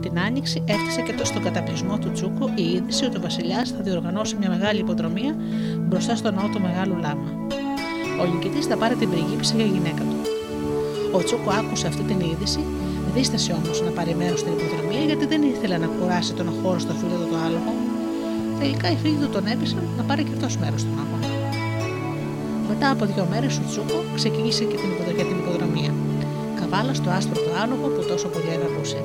Την 0.00 0.18
άνοιξη 0.18 0.62
έφτασε 0.66 1.00
και 1.00 1.12
το 1.12 1.24
στον 1.24 1.42
καταπλησμό 1.42 1.98
του 1.98 2.12
Τσούκου 2.12 2.50
η 2.54 2.62
είδηση 2.62 3.04
ότι 3.04 3.16
ο 3.16 3.20
Βασιλιάς 3.20 3.70
θα 3.70 3.82
διοργανώσει 3.82 4.36
μια 4.38 4.48
μεγάλη 4.48 4.80
υποδρομία 4.80 5.34
μπροστά 5.78 6.16
στο 6.16 6.30
ναό 6.30 6.48
του 6.48 6.60
Μεγάλου 6.60 6.96
Λάμα. 7.00 7.46
Ο 8.20 8.24
νικητής 8.34 8.66
θα 8.66 8.76
πάρει 8.76 8.94
την 8.94 9.10
πριγκίπισσα 9.10 9.56
για 9.56 9.64
γυναίκα 9.64 10.02
του. 10.10 10.16
Ο 11.12 11.22
Τσούκο 11.22 11.50
άκουσε 11.50 11.86
αυτή 11.86 12.02
την 12.02 12.20
είδηση, 12.20 12.60
δίστασε 13.14 13.52
όμως 13.52 13.82
να 13.82 13.90
πάρει 13.90 14.14
μέρος 14.14 14.40
στην 14.40 14.52
υποδρομία 14.52 15.04
γιατί 15.04 15.26
δεν 15.26 15.42
ήθελε 15.42 15.76
να 15.78 15.86
κουράσει 15.86 16.32
τον 16.32 16.48
αχώριστο 16.48 16.92
φίλο 16.92 17.16
του 17.20 17.28
το 17.30 17.36
άλογο. 17.36 17.79
Τελικά 18.60 18.90
οι 18.90 18.96
φίλοι 19.02 19.18
του 19.22 19.28
τον 19.36 19.46
έπεισαν 19.46 19.84
να 19.96 20.02
πάρει 20.02 20.22
και 20.24 20.34
αυτός 20.36 20.56
μέρος 20.56 20.80
στον 20.80 20.96
αγώνα. 21.04 21.28
Μετά 22.68 22.90
από 22.90 23.04
δύο 23.12 23.26
μέρες 23.30 23.58
ο 23.58 23.62
Τσούκο 23.68 23.98
ξεκίνησε 24.14 24.64
και 24.70 24.76
την 24.82 24.90
για 25.16 25.24
την 25.24 25.36
υποδρομία. 25.42 25.92
Καβάλα 26.60 26.94
στο 26.94 27.10
άστρο 27.10 27.34
το 27.46 27.50
άλογο 27.62 27.86
που 27.94 28.02
τόσο 28.10 28.28
πολύ 28.34 28.50
αγαπούσε. 28.58 28.98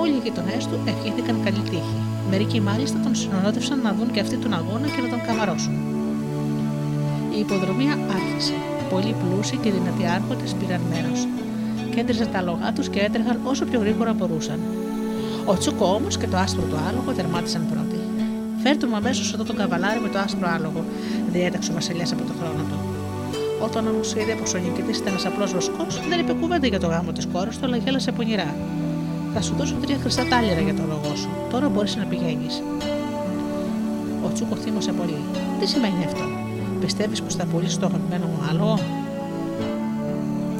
Όλοι 0.00 0.14
οι 0.18 0.22
γειτονές 0.24 0.62
του 0.68 0.76
ευχήθηκαν 0.92 1.36
καλή 1.44 1.62
τύχη. 1.70 1.98
Μερικοί 2.30 2.60
μάλιστα 2.60 2.98
τον 3.04 3.14
συνονότευσαν 3.14 3.78
να 3.86 3.90
δουν 3.96 4.10
και 4.14 4.20
αυτοί 4.20 4.36
τον 4.36 4.52
αγώνα 4.60 4.86
και 4.94 5.00
να 5.04 5.08
τον 5.12 5.20
καμαρώσουν. 5.26 5.74
Η 7.36 7.38
υποδρομία 7.44 7.94
άρχισε. 8.18 8.56
Πολλοί 8.90 9.14
πλούσιοι 9.20 9.56
και 9.62 9.70
δυνατοί 9.76 10.04
άρχοντε 10.16 10.46
πήραν 10.58 10.82
μέρος. 10.92 11.20
Κέντριζαν 11.94 12.28
τα 12.34 12.40
λογά 12.42 12.72
τους 12.76 12.88
και 12.88 13.00
έτρεχαν 13.06 13.36
όσο 13.50 13.64
πιο 13.64 13.78
γρήγορα 13.80 14.12
μπορούσαν. 14.12 14.60
Ο 15.44 15.54
Τσούκο 15.58 15.86
όμως 15.98 16.16
και 16.16 16.26
το 16.26 16.36
άστρο 16.36 16.62
του 16.62 16.78
άλογο 16.88 17.10
τερμάτισαν 17.16 17.62
πρώτοι. 17.70 17.93
Φέρτε 18.66 18.86
μου 18.86 18.96
αμέσως 18.96 19.32
εδώ 19.32 19.44
τον 19.44 19.56
καβαλάρι 19.56 20.00
με 20.00 20.08
το 20.08 20.18
άστρο 20.18 20.48
άλογο, 20.48 20.84
διέταξε 21.32 21.70
ο 21.70 21.74
Βασιλιάς 21.74 22.12
από 22.12 22.22
το 22.22 22.32
χρόνο 22.40 22.62
του. 22.68 22.78
Όταν 23.60 23.86
όμως 23.86 24.14
είδε 24.14 24.34
πως 24.40 24.54
ο 24.54 24.58
νικητής 24.58 24.96
ήταν 24.98 25.08
ένας 25.08 25.26
απλός 25.26 25.52
βοσκός, 25.52 26.00
δεν 26.08 26.18
είπε 26.20 26.32
κουβέντα 26.32 26.66
για 26.66 26.80
το 26.80 26.86
γάμο 26.86 27.12
της 27.12 27.26
κόρης 27.32 27.58
του, 27.58 27.64
αλλά 27.66 27.76
γέλασε 27.76 28.12
πονηρά. 28.12 28.54
Θα 29.34 29.40
σου 29.42 29.54
δώσω 29.58 29.74
τρία 29.74 29.98
χρυσά 30.02 30.24
τάλιρα 30.30 30.60
για 30.60 30.74
το 30.74 30.82
λόγο 30.88 31.14
σου. 31.16 31.28
Τώρα 31.50 31.68
μπορείς 31.68 31.96
να 31.96 32.04
πηγαίνεις. 32.04 32.62
Ο 34.26 34.32
Τσούκος 34.32 34.58
θύμωσε 34.60 34.92
πολύ. 34.92 35.18
Τι 35.60 35.66
σημαίνει 35.66 36.04
αυτό, 36.04 36.24
Πιστεύεις 36.80 37.22
πως 37.22 37.34
θα 37.34 37.44
πουλήσεις 37.44 37.78
το 37.78 37.86
αγαπημένο 37.86 38.26
μου 38.26 38.38
άλογο; 38.50 38.78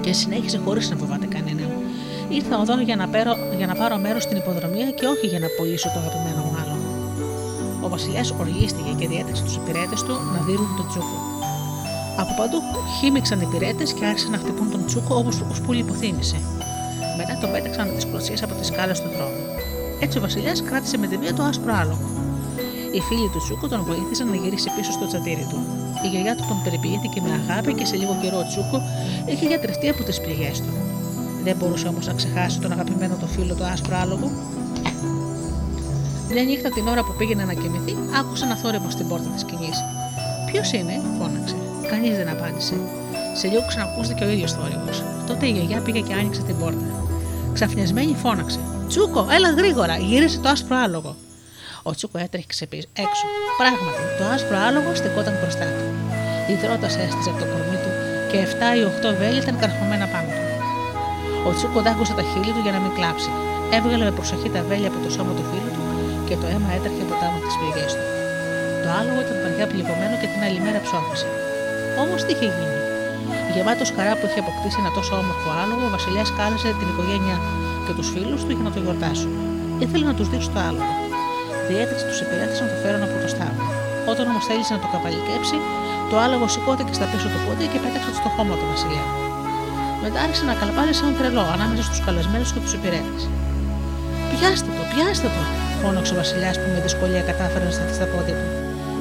Και 0.01 0.13
συνέχισε 0.13 0.59
χωρίς 0.65 0.91
να 0.91 0.97
φοβάται 0.97 1.27
κανέναν. 1.27 1.71
Ήρθα 2.29 2.61
εδώ 2.61 2.81
για 2.81 2.97
να, 2.97 3.09
πέρω, 3.09 3.33
για 3.57 3.67
να 3.67 3.75
πάρω 3.75 3.99
μέρος 3.99 4.23
στην 4.23 4.37
υποδρομία 4.37 4.91
και 4.91 5.07
όχι 5.07 5.27
για 5.27 5.39
να 5.39 5.47
πωλήσω 5.57 5.89
το 5.95 5.99
αγαπημένο 5.99 6.37
μου 6.37 6.47
άλογο. 6.47 6.54
Ο 6.54 6.54
Βασιλιά 7.97 8.25
οργίστηκε 8.43 8.93
και 8.99 9.07
διέταξε 9.09 9.43
τους 9.47 9.57
υπηρέτες 9.61 10.01
του 10.07 10.15
να 10.35 10.41
δίνουν 10.47 10.71
τον 10.79 10.87
τσούκο. 10.91 11.19
Από 12.23 12.33
παντού 12.39 12.59
χύμηξαν 12.97 13.39
οι 13.41 13.47
υπηρέτες 13.49 13.93
και 13.97 14.05
άρχισαν 14.11 14.31
να 14.31 14.39
χτυπούν 14.43 14.71
τον 14.71 14.83
τσούκο 14.87 15.15
όπως 15.23 15.35
ο 15.41 15.55
Σπούλη 15.55 15.81
υποθύμησε. 15.87 16.39
Μετά 17.19 17.35
τον 17.41 17.51
πέταξαν 17.53 17.95
τις 17.95 18.05
κλωτσίε 18.09 18.37
από 18.47 18.55
τις 18.59 18.67
σκάλες 18.67 18.99
του 19.03 19.11
δρόμου. 19.15 19.43
Έτσι 20.05 20.19
ο 20.19 20.21
Βασιλιάς 20.21 20.63
κράτησε 20.69 20.97
με 20.99 21.07
τη 21.07 21.17
μία 21.19 21.35
το 21.35 21.43
άσπρο 21.43 21.73
άλογο. 21.81 22.09
Οι 22.95 23.01
φίλοι 23.09 23.29
του 23.33 23.41
Τσούκο 23.45 23.67
τον 23.69 23.81
βοήθησαν 23.89 24.27
να 24.29 24.37
γυρίσει 24.43 24.69
πίσω 24.77 24.93
στο 24.93 25.07
τσαντήρι 25.07 25.47
του. 25.51 25.59
Η 26.05 26.07
γιαγιά 26.09 26.35
του 26.37 26.45
τον 26.49 26.59
περιποιήθηκε 26.65 27.19
με 27.21 27.31
αγάπη 27.41 27.73
και 27.79 27.85
σε 27.91 27.97
λίγο 27.97 28.15
καιρό 28.23 28.39
ο 28.45 28.47
Τσούκο 28.51 28.79
είχε 29.31 29.47
γιατρευτεί 29.47 29.89
από 29.89 30.03
τις 30.03 30.21
πληγές 30.21 30.57
του. 30.65 30.73
Δεν 31.45 31.57
μπορούσε 31.57 31.87
όμως 31.89 32.07
να 32.07 32.13
ξεχάσει 32.13 32.59
τον 32.61 32.73
αγαπημένο 32.73 33.15
του 33.21 33.27
φίλο 33.27 33.55
του 33.55 33.65
άσπρο 33.65 33.97
άλογο. 34.03 34.29
Μια 36.37 36.43
νύχτα 36.43 36.69
την 36.69 36.87
ώρα 36.93 37.03
που 37.05 37.15
πήγαινε 37.19 37.45
να 37.45 37.55
κοιμηθεί, 37.61 37.95
άκουσε 38.19 38.45
ένα 38.45 38.57
θόρυβο 38.57 38.91
στην 38.91 39.09
πόρτα 39.09 39.29
της 39.35 39.41
σκηνής. 39.41 39.79
Ποιος 40.49 40.73
είναι, 40.73 40.95
φώναξε. 41.19 41.57
Κανείς 41.91 42.17
δεν 42.17 42.29
απάντησε. 42.35 42.77
Σε 43.39 43.47
λίγο 43.49 43.63
ξανακούστηκε 43.69 44.25
ο 44.25 44.29
ίδιος 44.35 44.53
θόρυβος. 44.53 45.03
Τότε 45.29 45.47
η 45.47 45.51
γιαγιά 45.57 45.81
πήγε 45.85 46.01
και 46.01 46.15
άνοιξε 46.21 46.43
την 46.49 46.57
πόρτα. 46.61 46.87
Ξαφνιασμένη 47.57 48.15
φώναξε. 48.23 48.61
Τσούκο, 48.89 49.27
έλα 49.37 49.51
γρήγορα, 49.61 49.97
γύρισε 49.97 50.39
το 50.39 50.49
άσπρο 50.49 50.77
άλογο. 50.85 51.17
Ο 51.83 51.91
Τσούκο 51.95 52.19
έτρεχε 52.19 52.67
έξω. 53.05 53.27
Πράγματι, 53.61 54.03
το 54.19 54.25
άσπρο 54.35 54.57
άλογο 54.69 54.91
στεκόταν 54.95 55.35
μπροστά 55.41 55.67
του. 55.77 55.87
Η 56.53 56.55
δρότα 56.63 56.89
έστησε 57.05 57.29
από 57.33 57.39
το 57.43 57.47
κορμί 57.53 57.79
του 57.83 57.91
και 58.31 58.39
7 58.39 58.79
ή 58.79 58.81
8 59.13 59.19
βέλη 59.21 59.39
ήταν 59.45 59.55
καρφωμένα 59.63 60.07
πάνω 60.13 60.29
του. 60.37 60.45
Ο 61.49 61.51
Τσούκο 61.57 61.81
δάκουσε 61.87 62.13
τα 62.19 62.25
χείλη 62.31 62.53
του 62.55 62.63
για 62.65 62.73
να 62.77 62.81
μην 62.85 62.93
κλάψει. 62.99 63.31
Έβγαλε 63.77 64.05
με 64.09 64.13
προσοχή 64.19 64.49
τα 64.55 64.63
βέλη 64.69 64.87
από 64.91 64.99
το 65.05 65.11
σώμα 65.17 65.33
του 65.39 65.45
φίλου 65.51 65.71
του 65.75 65.84
και 66.29 66.37
το 66.41 66.47
αίμα 66.53 66.69
έτρεχε 66.77 67.03
ποτάμι 67.11 67.39
τι 67.45 67.51
πληγέ 67.61 67.87
του. 67.97 68.05
Το 68.83 68.89
άλογο 68.99 69.19
ήταν 69.25 69.37
βαριά 69.43 69.67
πληγωμένο 69.73 70.15
και 70.21 70.29
την 70.33 70.41
άλλη 70.47 70.61
μέρα 70.65 70.81
ψώφισε. 70.87 71.29
Όμως 72.03 72.21
τι 72.25 72.31
είχε 72.35 72.49
γίνει; 72.57 72.79
Γεμάτος 73.55 73.89
χαρά 73.97 74.13
που 74.19 74.25
είχε 74.29 74.41
αποκτήσει 74.45 74.79
ένα 74.83 74.91
τόσο 74.97 75.13
όμορφο 75.23 75.49
άλογο, 75.63 75.85
ο 75.89 75.93
Βασιλιάς 75.97 76.29
κάλεσε 76.39 76.69
την 76.81 76.89
οικογένεια 76.93 77.37
και 77.85 77.93
τους 77.97 78.09
φίλους 78.15 78.41
του 78.45 78.53
για 78.57 78.65
να 78.69 78.73
το 78.75 78.79
γιορτάσουν. 78.85 79.33
Ήθελε 79.85 80.05
να 80.11 80.15
τους 80.19 80.29
δείξει 80.33 80.51
το 80.55 80.61
άλογο. 80.69 80.93
Διέταξε 81.69 82.05
τους 82.09 82.19
υπηρέτε 82.25 82.55
να 82.63 82.69
το 82.73 82.77
φέρουν 82.83 83.03
από 83.07 83.17
το 83.23 83.29
στάβλο. 83.35 83.65
Όταν 84.13 84.25
όμως 84.31 84.45
θέλησε 84.49 84.73
να 84.77 84.81
το 84.85 84.89
καπαλικέψει, 84.93 85.57
το 86.11 86.15
άλογο 86.25 86.47
σηκώθηκε 86.55 86.93
στα 86.99 87.07
πίσω 87.11 87.27
του 87.33 87.41
πόδια 87.45 87.67
και 87.73 87.79
πέταξε 87.85 88.11
στο 88.21 88.29
χώμα 88.35 88.55
του 88.59 88.67
Βασιλιά. 88.73 89.05
Μετά 90.03 90.19
άρχισε 90.25 90.45
να 90.51 90.55
καλπάλει 90.61 90.95
σαν 91.01 91.11
τρελό 91.19 91.45
ανάμεσα 91.55 91.83
στους 91.89 92.01
καλεσμένους 92.07 92.51
και 92.53 92.61
τους 92.65 92.73
υπηρέτες. 92.79 93.23
Πιάστε 94.33 94.71
το, 94.77 94.83
πιάστε 94.93 95.29
το, 95.35 95.43
φώναξε 95.85 96.13
ο 96.15 96.19
Βασιλιάς 96.23 96.57
που 96.61 96.69
με 96.75 96.81
δυσκολία 96.87 97.23
κατάφερε 97.31 97.65
να 97.69 97.75
σταθεί 97.77 97.95
στα 97.99 98.07
πόδια 98.13 98.37
του. 98.41 98.49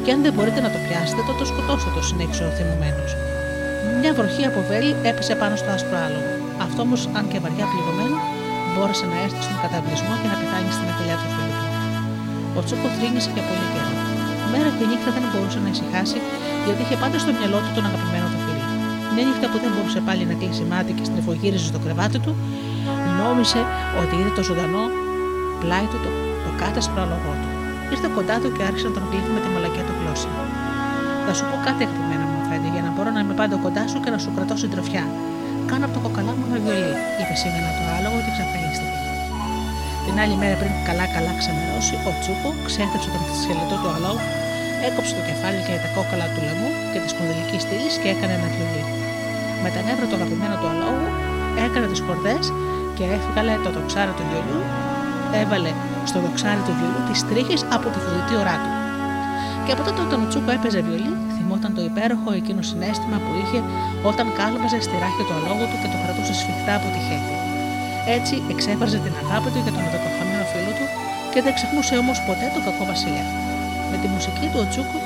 Και 0.03 0.11
αν 0.15 0.19
δεν 0.25 0.31
μπορείτε 0.35 0.59
να 0.65 0.69
το 0.73 0.79
πιάσετε, 0.85 1.21
τότε 1.27 1.39
το 1.41 1.45
σκοτώστε 1.51 1.89
το, 1.95 2.01
συνέχισε 2.09 2.43
ο 2.49 2.51
θυμωμένος. 2.57 3.11
Μια 3.99 4.11
βροχή 4.17 4.43
από 4.49 4.59
βέλη 4.69 4.91
έπεσε 5.09 5.33
πάνω 5.41 5.55
στο 5.61 5.69
άσπρο 5.75 5.97
άλογο. 6.05 6.31
Αυτό 6.65 6.79
όμως, 6.87 7.01
αν 7.17 7.23
και 7.31 7.39
βαριά 7.43 7.65
πληγωμένο, 7.71 8.17
μπόρεσε 8.71 9.05
να 9.11 9.17
έρθει 9.25 9.41
στον 9.47 9.57
καταβλισμό 9.63 10.13
και 10.21 10.27
να 10.31 10.37
πεθάνει 10.41 10.71
στην 10.75 10.87
αγκαλιά 10.91 11.15
του 11.21 11.27
φίλου 11.35 11.53
του. 11.59 11.67
Ο 12.57 12.59
Τσούκο 12.65 12.87
θρύνησε 12.95 13.29
για 13.35 13.43
πολύ 13.49 13.67
καιρό. 13.73 13.93
Μέρα 14.51 14.69
και 14.77 14.85
νύχτα 14.91 15.09
δεν 15.15 15.23
μπορούσε 15.29 15.59
να 15.65 15.69
ησυχάσει, 15.73 16.17
γιατί 16.65 16.79
είχε 16.83 16.95
πάντα 17.03 17.17
στο 17.23 17.31
μυαλό 17.37 17.57
του 17.63 17.71
τον 17.77 17.83
αγαπημένο 17.89 18.27
του 18.33 18.39
φίλο. 18.45 18.63
Μια 19.13 19.23
νύχτα 19.27 19.45
που 19.51 19.57
δεν 19.63 19.71
μπορούσε 19.73 19.99
πάλι 20.07 20.23
να 20.29 20.35
κλείσει 20.39 20.63
μάτι 20.71 20.91
και 20.97 21.05
στρεφογύριζε 21.09 21.67
στο 21.71 21.79
κρεβάτι 21.83 22.17
του, 22.23 22.33
νόμισε 23.19 23.61
ότι 24.01 24.13
είδε 24.19 24.31
το 24.37 24.43
ζωντανό 24.49 24.83
πλάι 25.61 25.87
του 25.91 25.99
το, 26.03 26.09
το 26.63 26.69
κάτασπρο 26.69 27.01
αλογό 27.07 27.33
του. 27.41 27.49
Ήρθε 27.93 28.07
κοντά 28.17 28.35
του 28.41 28.49
και 28.55 28.63
άρχισε 28.69 28.87
να 28.89 28.93
τον 28.97 29.03
κλείθει 29.09 29.31
με 29.35 29.39
τη 29.43 29.47
μαλακιά 29.53 29.83
του 29.87 29.95
γλώσσα. 29.99 30.29
Θα 31.25 31.33
σου 31.37 31.43
πω 31.49 31.55
κάτι 31.67 31.81
αγαπημένα 31.85 32.25
μου, 32.29 32.37
Αφέντη, 32.43 32.69
για 32.75 32.83
να 32.87 32.89
μπορώ 32.93 33.09
να 33.15 33.19
είμαι 33.23 33.35
πάντα 33.41 33.55
κοντά 33.65 33.83
σου 33.91 33.97
και 34.03 34.11
να 34.13 34.19
σου 34.23 34.29
κρατώ 34.35 34.55
συντροφιά. 34.61 35.03
Κάνω 35.69 35.83
από 35.87 35.93
το 35.97 36.01
κοκαλά 36.05 36.31
μου 36.37 36.43
ένα 36.49 36.57
βιολί, 36.63 36.93
είπε 37.19 37.35
σήμερα 37.43 37.69
το 37.77 37.83
άλογο 37.95 38.17
και 38.25 38.31
ξαφνίστηκε. 38.35 38.97
Την 40.05 40.15
άλλη 40.21 40.35
μέρα 40.41 40.55
πριν 40.61 40.73
καλά-καλά 40.87 41.31
ξεμερώσει, 41.39 41.95
ο 42.09 42.11
Τσούκο 42.21 42.49
ξέθεψε 42.67 43.09
τον 43.13 43.23
σκελετό 43.41 43.75
του 43.81 43.89
αλόγου, 43.95 44.25
έκοψε 44.87 45.11
το 45.17 45.23
κεφάλι 45.29 45.59
και 45.65 45.73
τα 45.83 45.89
κόκαλα 45.95 46.25
του 46.33 46.41
λαιμού 46.47 46.69
και 46.91 46.99
τη 47.03 47.07
σπονδυλική 47.13 47.57
στήλη 47.63 47.89
και 48.01 48.09
έκανε 48.13 48.33
ένα 48.39 48.47
βιολί. 48.53 48.83
Με 49.63 49.69
τα 49.73 49.79
νεύρα 49.87 50.05
του 50.09 50.15
αγαπημένου 50.19 50.57
του 50.61 50.67
αλόγου, 50.73 51.07
έκανε 51.65 51.85
τις 51.91 52.01
κορδές 52.07 52.45
και 52.95 53.03
έφυγαλε 53.15 53.53
το 53.65 53.69
τοξάρι 53.75 54.13
του 54.17 54.25
βιολιού, 54.29 54.61
έβαλε 55.41 55.71
στο 56.09 56.17
δοξάρι 56.23 56.61
του 56.67 56.73
βιολιού 56.77 57.01
τι 57.07 57.15
τρίχε 57.29 57.55
από 57.75 57.87
τη 57.93 57.97
φουδητή 58.03 58.35
ωρά 58.41 58.57
του. 58.63 58.71
Και 59.65 59.71
από 59.75 59.81
τότε 59.87 59.99
όταν 60.07 60.17
ο 60.23 60.27
Τσούκο 60.29 60.51
έπαιζε 60.57 60.79
βιολί, 60.87 61.13
θυμόταν 61.35 61.71
το 61.77 61.81
υπέροχο 61.89 62.29
εκείνο 62.39 62.61
συνέστημα 62.69 63.17
που 63.23 63.31
είχε 63.41 63.59
όταν 64.09 64.25
κάλμαζε 64.37 64.79
στη 64.85 64.95
ράχη 65.03 65.23
του 65.27 65.33
αλόγου 65.37 65.65
του 65.69 65.77
και 65.81 65.89
το 65.93 65.97
κρατούσε 66.03 66.33
σφιχτά 66.41 66.73
από 66.79 66.87
τη 66.93 66.99
χέτη. 67.07 67.35
Έτσι 68.17 68.35
εξέφραζε 68.53 68.97
την 69.05 69.13
αγάπη 69.23 69.49
του 69.53 69.59
για 69.65 69.73
τον 69.75 69.83
μετακοχαμένο 69.87 70.45
φίλο 70.51 70.71
του 70.77 70.85
και 71.31 71.39
δεν 71.45 71.53
ξεχνούσε 71.57 71.93
όμως 72.03 72.17
ποτέ 72.27 72.47
τον 72.55 72.61
κακό 72.67 72.83
βασιλιά. 72.91 73.25
Με 73.91 73.95
τη 74.01 74.07
μουσική 74.13 74.47
του 74.51 74.59
ο 74.63 74.65
Τσούκο 74.71 74.97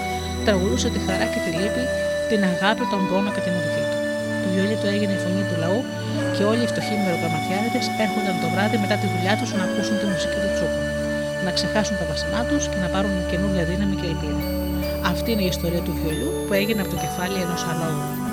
τραγουδούσε 0.45 0.89
τη 0.93 0.99
χαρά 1.05 1.25
και 1.33 1.39
τη 1.45 1.51
λύπη, 1.59 1.83
την 2.29 2.41
αγάπη, 2.51 2.83
τον 2.91 3.01
πόνο 3.09 3.29
και 3.35 3.41
την 3.45 3.53
οδηγή 3.57 3.83
του. 3.91 3.97
Το 4.41 4.47
βιολί 4.53 4.75
του 4.79 4.87
έγινε 4.93 5.13
η 5.17 5.21
φωνή 5.23 5.43
του 5.49 5.55
λαού 5.63 5.79
και 6.35 6.43
όλοι 6.51 6.63
οι 6.65 6.69
φτωχοί 6.71 6.95
μεροκαματιάριδες 7.03 7.85
έρχονταν 8.05 8.35
το 8.43 8.47
βράδυ 8.53 8.77
μετά 8.83 8.95
τη 9.01 9.07
δουλειά 9.13 9.33
τους 9.39 9.49
να 9.57 9.63
ακούσουν 9.67 9.95
τη 10.01 10.05
μουσική 10.13 10.37
του 10.43 10.51
Τσούκου, 10.55 10.81
να 11.47 11.53
ξεχάσουν 11.53 11.97
τα 11.97 12.05
βασανά 12.05 12.45
τους 12.45 12.67
και 12.67 12.79
να 12.83 12.87
πάρουν 12.87 13.15
καινούργια 13.31 13.63
δύναμη 13.65 13.95
και 13.95 14.07
ελπίδα. 14.11 14.43
Αυτή 15.11 15.31
είναι 15.31 15.43
η 15.43 15.51
ιστορία 15.55 15.81
του 15.81 15.93
βιολιού 15.99 16.31
που 16.47 16.53
έγινε 16.53 16.81
από 16.81 16.89
το 16.89 16.95
κεφάλι 16.95 17.41
ενός 17.41 17.63
αλόγου. 17.63 18.26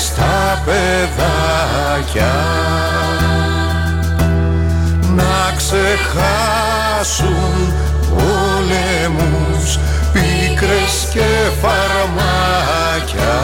στα 0.00 0.62
παιδάκια. 0.64 2.34
Να 5.14 5.52
ξεχάσουν 5.56 7.52
πολεμούς, 8.08 9.78
πίκρες 10.12 11.08
και 11.12 11.28
φαρμάκια. 11.60 13.34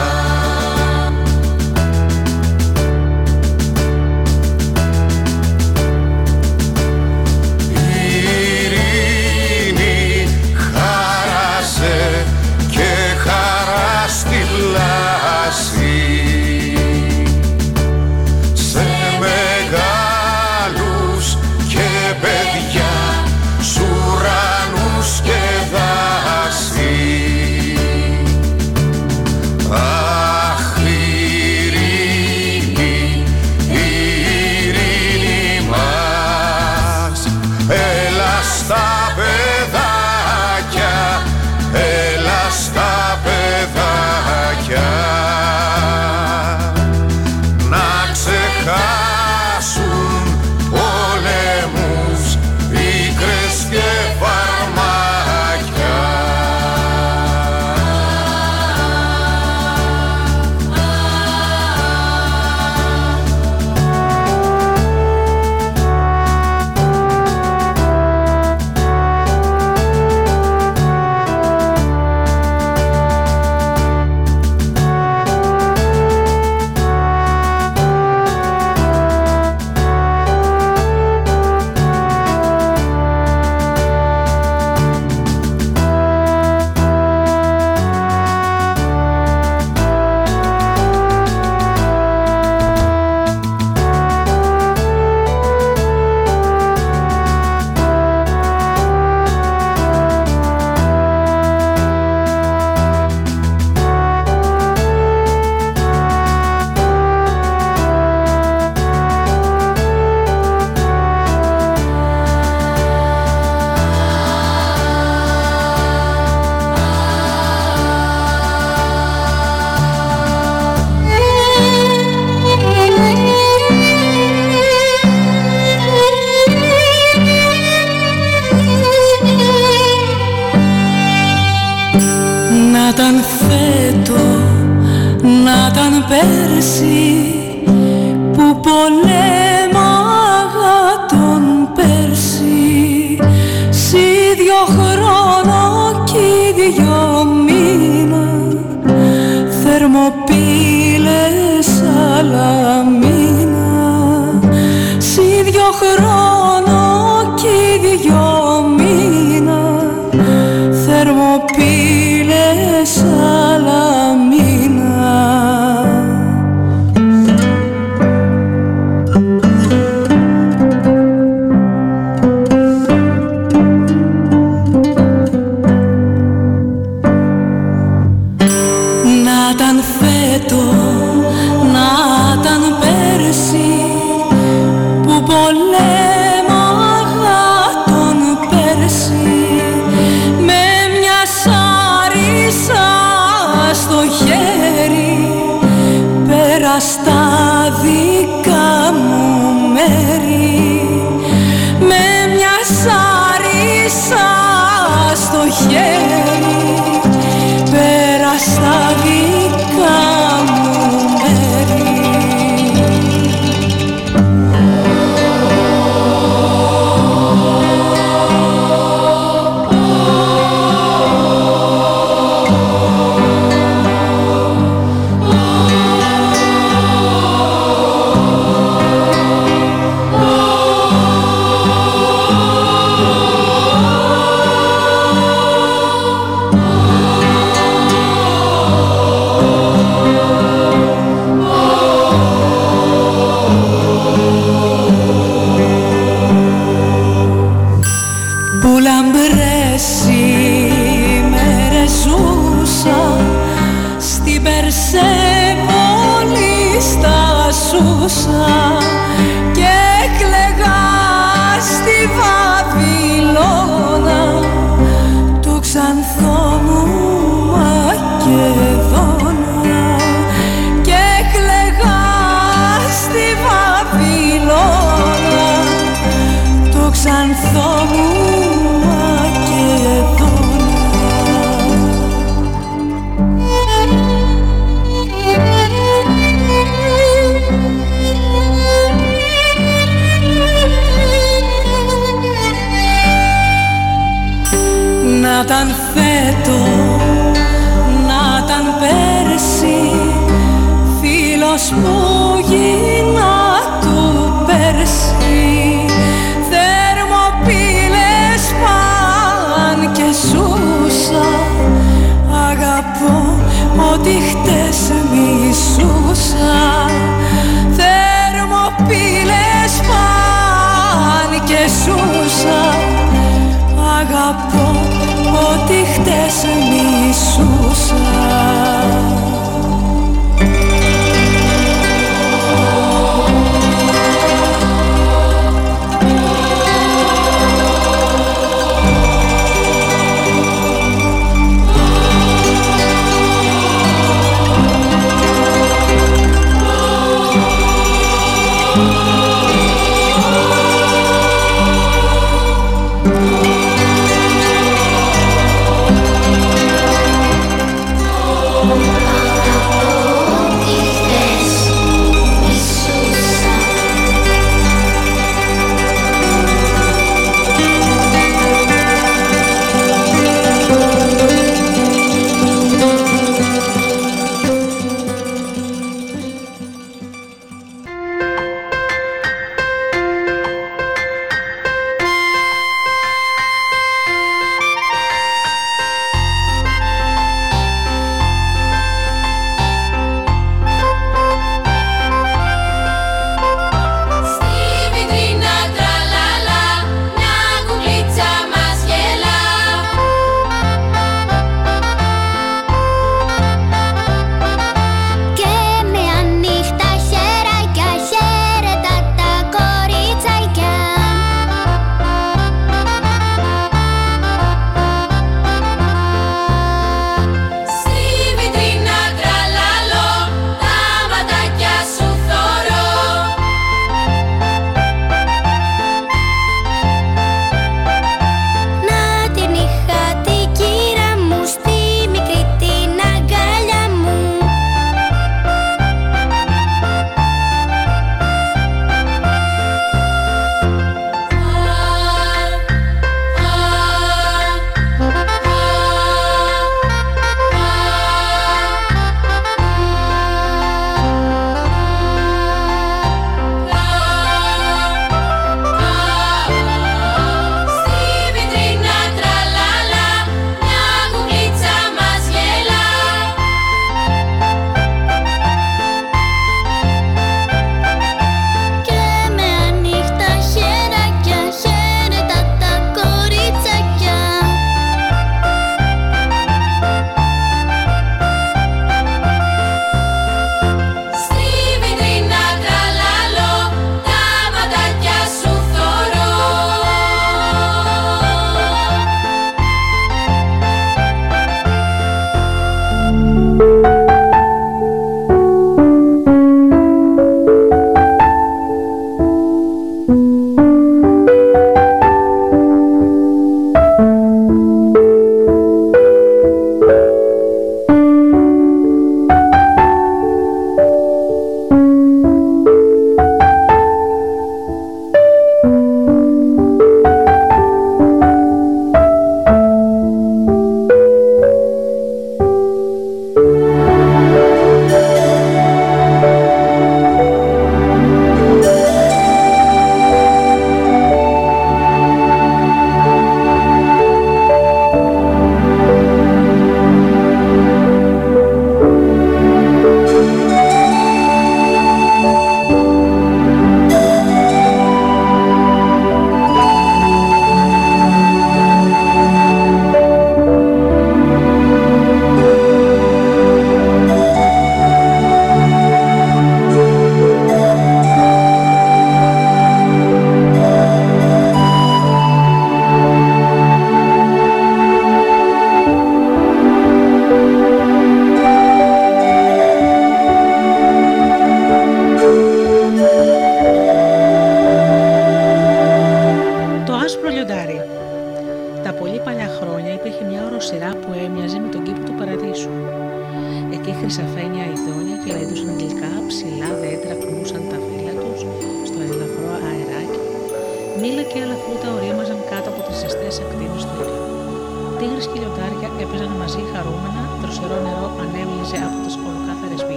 Ήταν 179.59 179.81
φέτος 179.81 181.06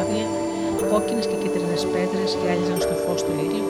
ολοκάσινα 0.00 0.08
λιβάδια, 0.08 0.26
κόκκινες 0.90 1.26
και 1.30 1.36
κίτρινες 1.42 1.82
πέτρες 1.92 2.30
γυάλιζαν 2.40 2.78
στο 2.84 2.94
φως 3.02 3.20
του 3.24 3.32
ήλιου, 3.44 3.66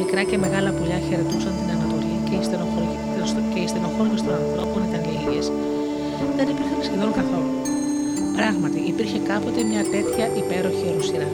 μικρά 0.00 0.22
και 0.30 0.36
μεγάλα 0.44 0.70
πουλιά 0.76 0.98
χαιρετούσαν 1.06 1.52
την 1.58 1.68
Ανατολή 1.74 2.16
και 2.28 2.34
οι 3.62 3.68
στενοχώρια 3.72 4.18
των 4.26 4.34
ανθρώπων 4.42 4.80
ήταν 4.88 5.02
λίγες. 5.10 5.46
Δεν 6.36 6.46
υπήρχαν 6.52 6.80
σχεδόν 6.88 7.10
καθόλου. 7.18 7.52
Πράγματι, 8.38 8.78
υπήρχε 8.92 9.18
κάποτε 9.30 9.60
μια 9.70 9.82
τέτοια 9.94 10.26
υπέροχη 10.42 10.86
οροσυρά. 10.92 11.30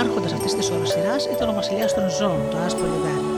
Άρχοντας 0.00 0.32
αυτής 0.36 0.52
της 0.58 0.66
οροσυράς 0.74 1.22
ήταν 1.34 1.46
ο 1.52 1.54
βασιλιάς 1.60 1.90
των 1.96 2.06
ζώων, 2.18 2.42
το 2.52 2.56
άσπρο 2.66 2.86
λιδάρι. 2.92 3.28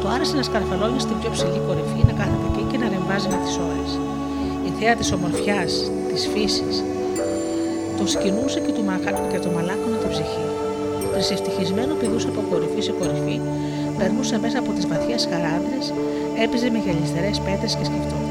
Το 0.00 0.06
άρεσε 0.14 0.34
να 0.40 0.44
σκαρφαλώνει 0.48 1.00
στην 1.06 1.16
πιο 1.20 1.30
ψηλή 1.36 1.60
κορυφή, 1.66 2.00
να 2.08 2.14
κάθεται 2.20 2.46
εκεί 2.50 2.64
και 2.70 2.78
να 2.82 2.86
ρεμβάζει 2.94 3.28
με 3.32 3.38
τις 3.44 3.54
ώρες. 3.68 3.90
Η 4.68 4.70
θέα 4.78 4.94
της 5.00 5.08
ομορφιάς, 5.16 5.72
της 6.10 6.22
φύσης, 6.32 6.74
το 7.98 8.04
σκηνούσε 8.14 8.58
και 8.64 8.72
του, 8.76 8.84
μαχα... 8.88 9.10
και 9.32 9.38
το 9.44 9.48
μαλάκωνε 9.56 9.96
την 10.02 10.10
ψυχή. 10.14 10.46
Τρισευτυχισμένο 11.12 11.92
πηδούσε 12.00 12.28
από 12.32 12.40
κορυφή 12.50 12.82
σε 12.86 12.92
κορυφή, 12.98 13.36
περνούσε 13.98 14.36
μέσα 14.44 14.58
από 14.62 14.70
τις 14.76 14.86
βαθιές 14.90 15.22
χαράδρε, 15.30 15.78
έπαιζε 16.44 16.68
με 16.74 16.78
γυαλιστερές 16.84 17.36
πέτρες 17.46 17.72
και 17.78 17.84
σκεφτόταν. 17.88 18.24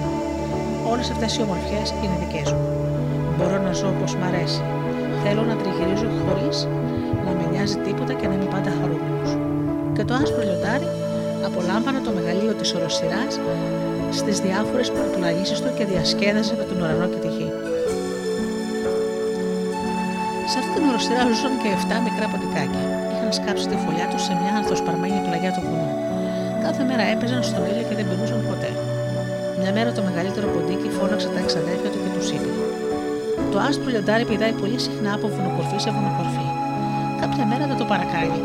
Όλες 0.92 1.08
αυτές 1.14 1.32
οι 1.36 1.42
ομορφιές 1.46 1.88
είναι 2.04 2.16
δικές 2.24 2.50
μου. 2.56 2.66
Μπορώ 3.36 3.58
να 3.66 3.72
ζω 3.80 3.88
όπως 3.96 4.12
μ' 4.20 4.26
αρέσει. 4.30 4.62
Θέλω 5.24 5.42
να 5.50 5.56
τριγυρίζω 5.62 6.08
χωρίς 6.24 6.58
να 7.26 7.32
με 7.38 7.44
νοιάζει 7.52 7.78
τίποτα 7.86 8.14
και 8.20 8.28
να 8.30 8.34
είμαι 8.36 8.50
πάντα 8.56 8.72
χαρούμενος. 8.80 9.30
Και 9.96 10.04
το 10.08 10.14
άσπρο 10.22 10.42
λιοντάρι 10.48 10.90
απολάμβανε 11.48 12.00
το 12.08 12.12
μεγαλείο 12.18 12.54
της 12.60 12.70
οροσυράς 12.76 13.34
στις 14.20 14.36
διάφορες 14.46 14.88
πρωτουλαγήσει 14.96 15.56
του 15.64 15.72
και 15.78 15.86
διασκέδαζε 15.92 16.54
με 16.60 16.64
τον 16.70 16.78
ουρανό 16.82 17.08
και 17.14 17.20
τη 21.02 21.14
γη. 21.14 21.18
Σε 21.18 21.22
αυτή 21.22 21.22
την 21.22 21.22
οροσυρά 21.22 21.24
ζούσαν 21.28 21.54
και 21.62 21.70
7 21.90 22.08
μικρά 22.08 22.26
ποντικάκια. 22.32 22.84
Είχαν 23.14 23.32
σκάψει 23.38 23.66
τη 23.72 23.76
φωλιά 23.84 24.08
τους 24.12 24.22
σε 24.28 24.34
μια 24.42 24.54
ανθοσπαρμένη 24.60 25.20
πλαγιά 25.26 25.52
του 25.56 25.62
βουνού. 25.68 25.94
Κάθε 26.66 26.84
μέρα 26.90 27.04
έπαιζαν 27.14 27.42
στον 27.50 27.64
ήλιο 27.70 27.84
και 27.88 27.96
δεν 27.98 28.06
περνούσαν 28.10 28.40
ποτέ. 28.50 28.72
Μια 29.60 29.72
μέρα 29.78 29.90
το 29.98 30.02
μεγαλύτερο 30.08 30.48
ποντίκι 30.54 30.90
φώναξε 30.98 31.28
τα 31.34 31.40
εξαδέρφια 31.44 31.90
του 31.94 32.00
και 32.04 32.12
τους 32.16 32.28
είπε: 32.34 32.52
Το 33.52 33.58
άσπρο 33.68 33.90
λιοντάρι 33.94 34.26
πηδάει 34.30 34.54
πολύ 34.62 34.80
συχνά 34.86 35.12
από 35.18 35.28
βουνοκορφή 35.36 35.78
σε 35.84 35.90
βουνοκορφή. 35.96 36.48
Κάποια 37.22 37.44
μέρα 37.50 37.64
θα 37.70 37.76
το 37.82 37.86
παρακάνει. 37.92 38.40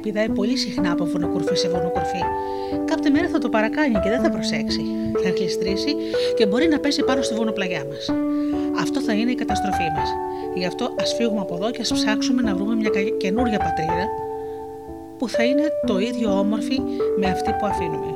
Πηδάει 0.00 0.28
πολύ 0.28 0.56
συχνά 0.56 0.92
από 0.92 1.04
βουνοκορφή 1.04 1.54
σε 1.54 1.68
βουνοκορφή. 1.68 2.22
Κάποια 2.84 3.10
μέρα 3.10 3.28
θα 3.28 3.38
το 3.38 3.48
παρακάνει 3.48 3.94
και 3.94 4.08
δεν 4.08 4.20
θα 4.20 4.30
προσέξει. 4.30 4.80
Θα 5.22 5.30
γλιστρήσει 5.30 5.94
και 6.36 6.46
μπορεί 6.46 6.68
να 6.68 6.78
πέσει 6.78 7.02
πάνω 7.04 7.22
στη 7.22 7.34
βουνοπλαγιά 7.34 7.84
μας. 7.90 8.12
Αυτό 8.80 9.00
θα 9.00 9.12
είναι 9.12 9.30
η 9.30 9.34
καταστροφή 9.34 9.88
μας. 9.96 10.08
Γι' 10.54 10.66
αυτό 10.66 10.94
ας 11.00 11.14
φύγουμε 11.14 11.40
από 11.40 11.54
εδώ 11.54 11.70
και 11.70 11.80
ας 11.80 11.92
ψάξουμε 11.92 12.42
να 12.42 12.54
βρούμε 12.54 12.74
μια 12.74 12.90
καινούρια 13.18 13.58
πατρίδα 13.58 14.06
που 15.18 15.28
θα 15.28 15.42
είναι 15.44 15.62
το 15.86 15.98
ίδιο 15.98 16.38
όμορφη 16.38 16.80
με 17.18 17.26
αυτή 17.30 17.50
που 17.58 17.66
αφήνουμε. 17.66 18.06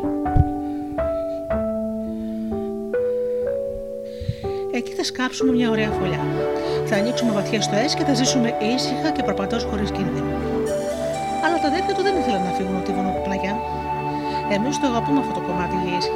Εκεί 4.75 4.93
θα 4.93 5.05
σκάψουμε 5.05 5.53
μια 5.53 5.71
ωραία 5.71 5.91
φωλιά. 5.91 6.21
Θα 6.87 6.97
ανοίξουμε 6.97 7.33
βαθιέ 7.33 7.61
στοέ 7.61 7.85
και 7.97 8.05
θα 8.05 8.15
ζήσουμε 8.15 8.55
ήσυχα 8.75 9.11
και 9.11 9.23
προπατώ 9.23 9.59
χωρίς 9.59 9.91
κίνδυνο. 9.91 10.52
Αλλά 11.63 11.71
τα 11.71 11.77
αδέρφια 11.77 11.95
του 11.97 12.05
δεν 12.09 12.15
ήθελαν 12.21 12.43
να 12.49 12.53
φύγουν 12.57 12.75
από 12.79 13.17
τη 13.19 13.23
πλαγιά. 13.27 13.55
Εμείς 14.57 14.75
το 14.81 14.87
αγαπούμε 14.91 15.19
αυτό 15.23 15.33
το 15.39 15.43
κομμάτι 15.49 15.77
γης 15.85 16.07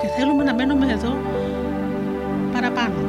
και 0.00 0.08
θέλουμε 0.16 0.42
να 0.48 0.52
μένουμε 0.58 0.86
εδώ 0.96 1.12
παραπάνω. 2.54 3.00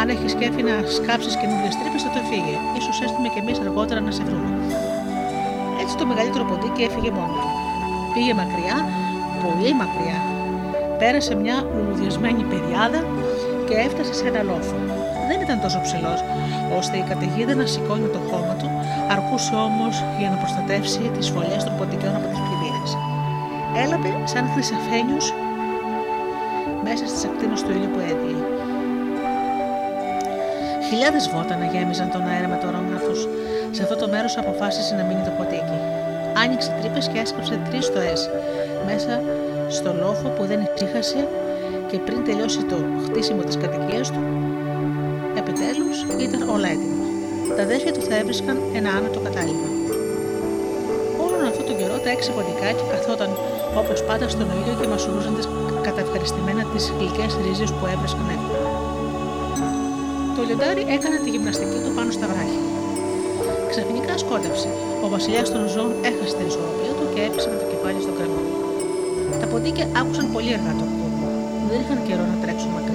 Αν 0.00 0.06
έχεις 0.14 0.30
σκέφη 0.36 0.62
να 0.68 0.74
σκάψεις 0.96 1.34
καινούργιε 1.40 1.70
τρύπες, 1.80 2.02
θα 2.06 2.10
το 2.16 2.20
φύγει. 2.30 2.56
σω 2.84 2.92
έστουμε 3.04 3.28
κι 3.32 3.40
εμείς 3.42 3.56
αργότερα 3.64 4.00
να 4.06 4.12
σε 4.16 4.22
βρούμε. 4.28 4.50
Έτσι 5.82 5.94
το 6.00 6.04
μεγαλύτερο 6.10 6.44
ποντίκι 6.50 6.82
έφυγε 6.88 7.10
μόνος 7.18 7.42
του. 7.42 7.50
Πήγε 8.12 8.32
μακριά, 8.40 8.76
πολύ 9.44 9.70
μακριά. 9.82 10.18
Πέρασε 11.00 11.32
μια 11.42 11.56
ουλουδιασμένη 11.76 12.42
πεδιάδα 12.50 13.00
και 13.66 13.74
έφτασε 13.86 14.12
σε 14.18 14.24
ένα 14.30 14.42
λόφο. 14.50 14.76
Δεν 15.28 15.38
ήταν 15.44 15.56
τόσο 15.64 15.78
ψηλός, 15.86 16.20
ώστε 16.78 16.94
η 17.02 17.04
καταιγίδα 17.10 17.54
να 17.60 17.66
σηκώνει 17.72 18.08
το 18.16 18.20
χώμα 18.28 18.47
του, 19.38 19.44
αρκούσε 19.46 19.54
όμως 19.54 20.04
για 20.18 20.30
να 20.30 20.36
προστατεύσει 20.36 21.02
τις 21.16 21.28
φωλιέ 21.28 21.58
των 21.66 21.74
ποντικιών 21.78 22.14
από 22.18 22.26
τις 22.30 22.38
πλημμύρες. 22.44 22.90
Έλαπε 23.82 24.10
σαν 24.32 24.44
χρυσαφένιου 24.52 25.20
μέσα 26.86 27.04
στις 27.10 27.24
ακτίνες 27.24 27.62
του 27.62 27.70
ήλιου 27.70 27.90
που 27.94 28.00
έδιε. 28.10 28.36
Χιλιάδες 30.88 31.24
βότανα 31.32 31.64
γέμιζαν 31.72 32.10
τον 32.14 32.22
αέρα 32.30 32.48
με 32.48 32.58
το 32.60 32.66
αρώμα 32.68 32.98
τους. 33.06 33.20
Σε 33.70 33.82
αυτό 33.82 33.96
το 33.96 34.08
μέρος 34.08 34.36
αποφάσισε 34.36 34.94
να 34.94 35.02
μείνει 35.04 35.22
το 35.28 35.32
ποτίκι. 35.38 35.78
Άνοιξε 36.42 36.70
τρύπες 36.80 37.08
και 37.08 37.18
έσκαψε 37.18 37.60
τρεις 37.68 37.84
στοές 37.84 38.30
μέσα 38.88 39.22
στο 39.68 39.90
λόφο 40.02 40.28
που 40.28 40.44
δεν 40.50 40.60
ησύχασε 40.74 41.28
και 41.90 41.98
πριν 41.98 42.24
τελειώσει 42.24 42.62
το 42.72 42.76
χτίσιμο 43.04 43.42
της 43.42 43.56
κατοικίας 43.56 44.10
του, 44.10 44.22
επιτέλους 45.40 45.98
ήταν 46.26 46.48
όλα 46.48 46.68
έτοιμα. 46.68 46.87
Τα 47.58 47.64
αδέρφια 47.68 47.92
του 47.96 48.02
θα 48.08 48.14
έβρισκαν 48.20 48.56
ένα 48.78 48.90
άνετο 48.98 49.18
κατάλημα. 49.26 49.68
Όλον 51.24 51.42
αυτόν 51.50 51.64
τον 51.68 51.76
καιρό 51.80 51.96
τα 52.04 52.10
έξι 52.14 52.30
ποντικάκια 52.36 52.86
καθόταν 52.92 53.30
όπως 53.80 53.98
πάντα 54.08 54.26
στον 54.34 54.46
ήλιο 54.58 54.74
και 54.80 54.86
μασουρούσαν 54.92 55.32
τις 55.36 55.46
καταευχαριστημένα 55.86 56.62
τις 56.72 56.84
γλυκές 56.96 57.32
ρίζες 57.44 57.70
που 57.76 57.84
έβρισκαν 57.92 58.26
εύκολα. 58.36 58.70
Το 60.36 60.40
λιοντάρι 60.46 60.82
έκανε 60.96 61.16
τη 61.24 61.28
γυμναστική 61.34 61.78
του 61.84 61.92
πάνω 61.96 62.10
στα 62.16 62.26
βράχια. 62.30 62.64
Ξαφνικά 63.72 64.12
σκότεψε. 64.22 64.68
Ο 65.04 65.06
βασιλιάς 65.14 65.48
των 65.54 65.62
ζώων 65.72 65.92
έχασε 66.10 66.32
την 66.38 66.46
ισορροπία 66.50 66.92
του 66.98 67.04
και 67.12 67.20
έπεσε 67.28 67.48
με 67.52 67.56
το 67.60 67.66
κεφάλι 67.70 68.00
στο 68.04 68.12
κρανό. 68.18 68.42
Τα 69.40 69.46
ποντίκια 69.50 69.86
άκουσαν 70.00 70.26
πολύ 70.34 70.50
αργά 70.56 70.72
τον 70.80 70.88
κόπο. 70.98 71.26
Δεν 71.70 71.78
είχαν 71.82 71.98
καιρό 72.06 72.24
να 72.32 72.36
τρέξουν 72.42 72.70
μακριά. 72.76 72.87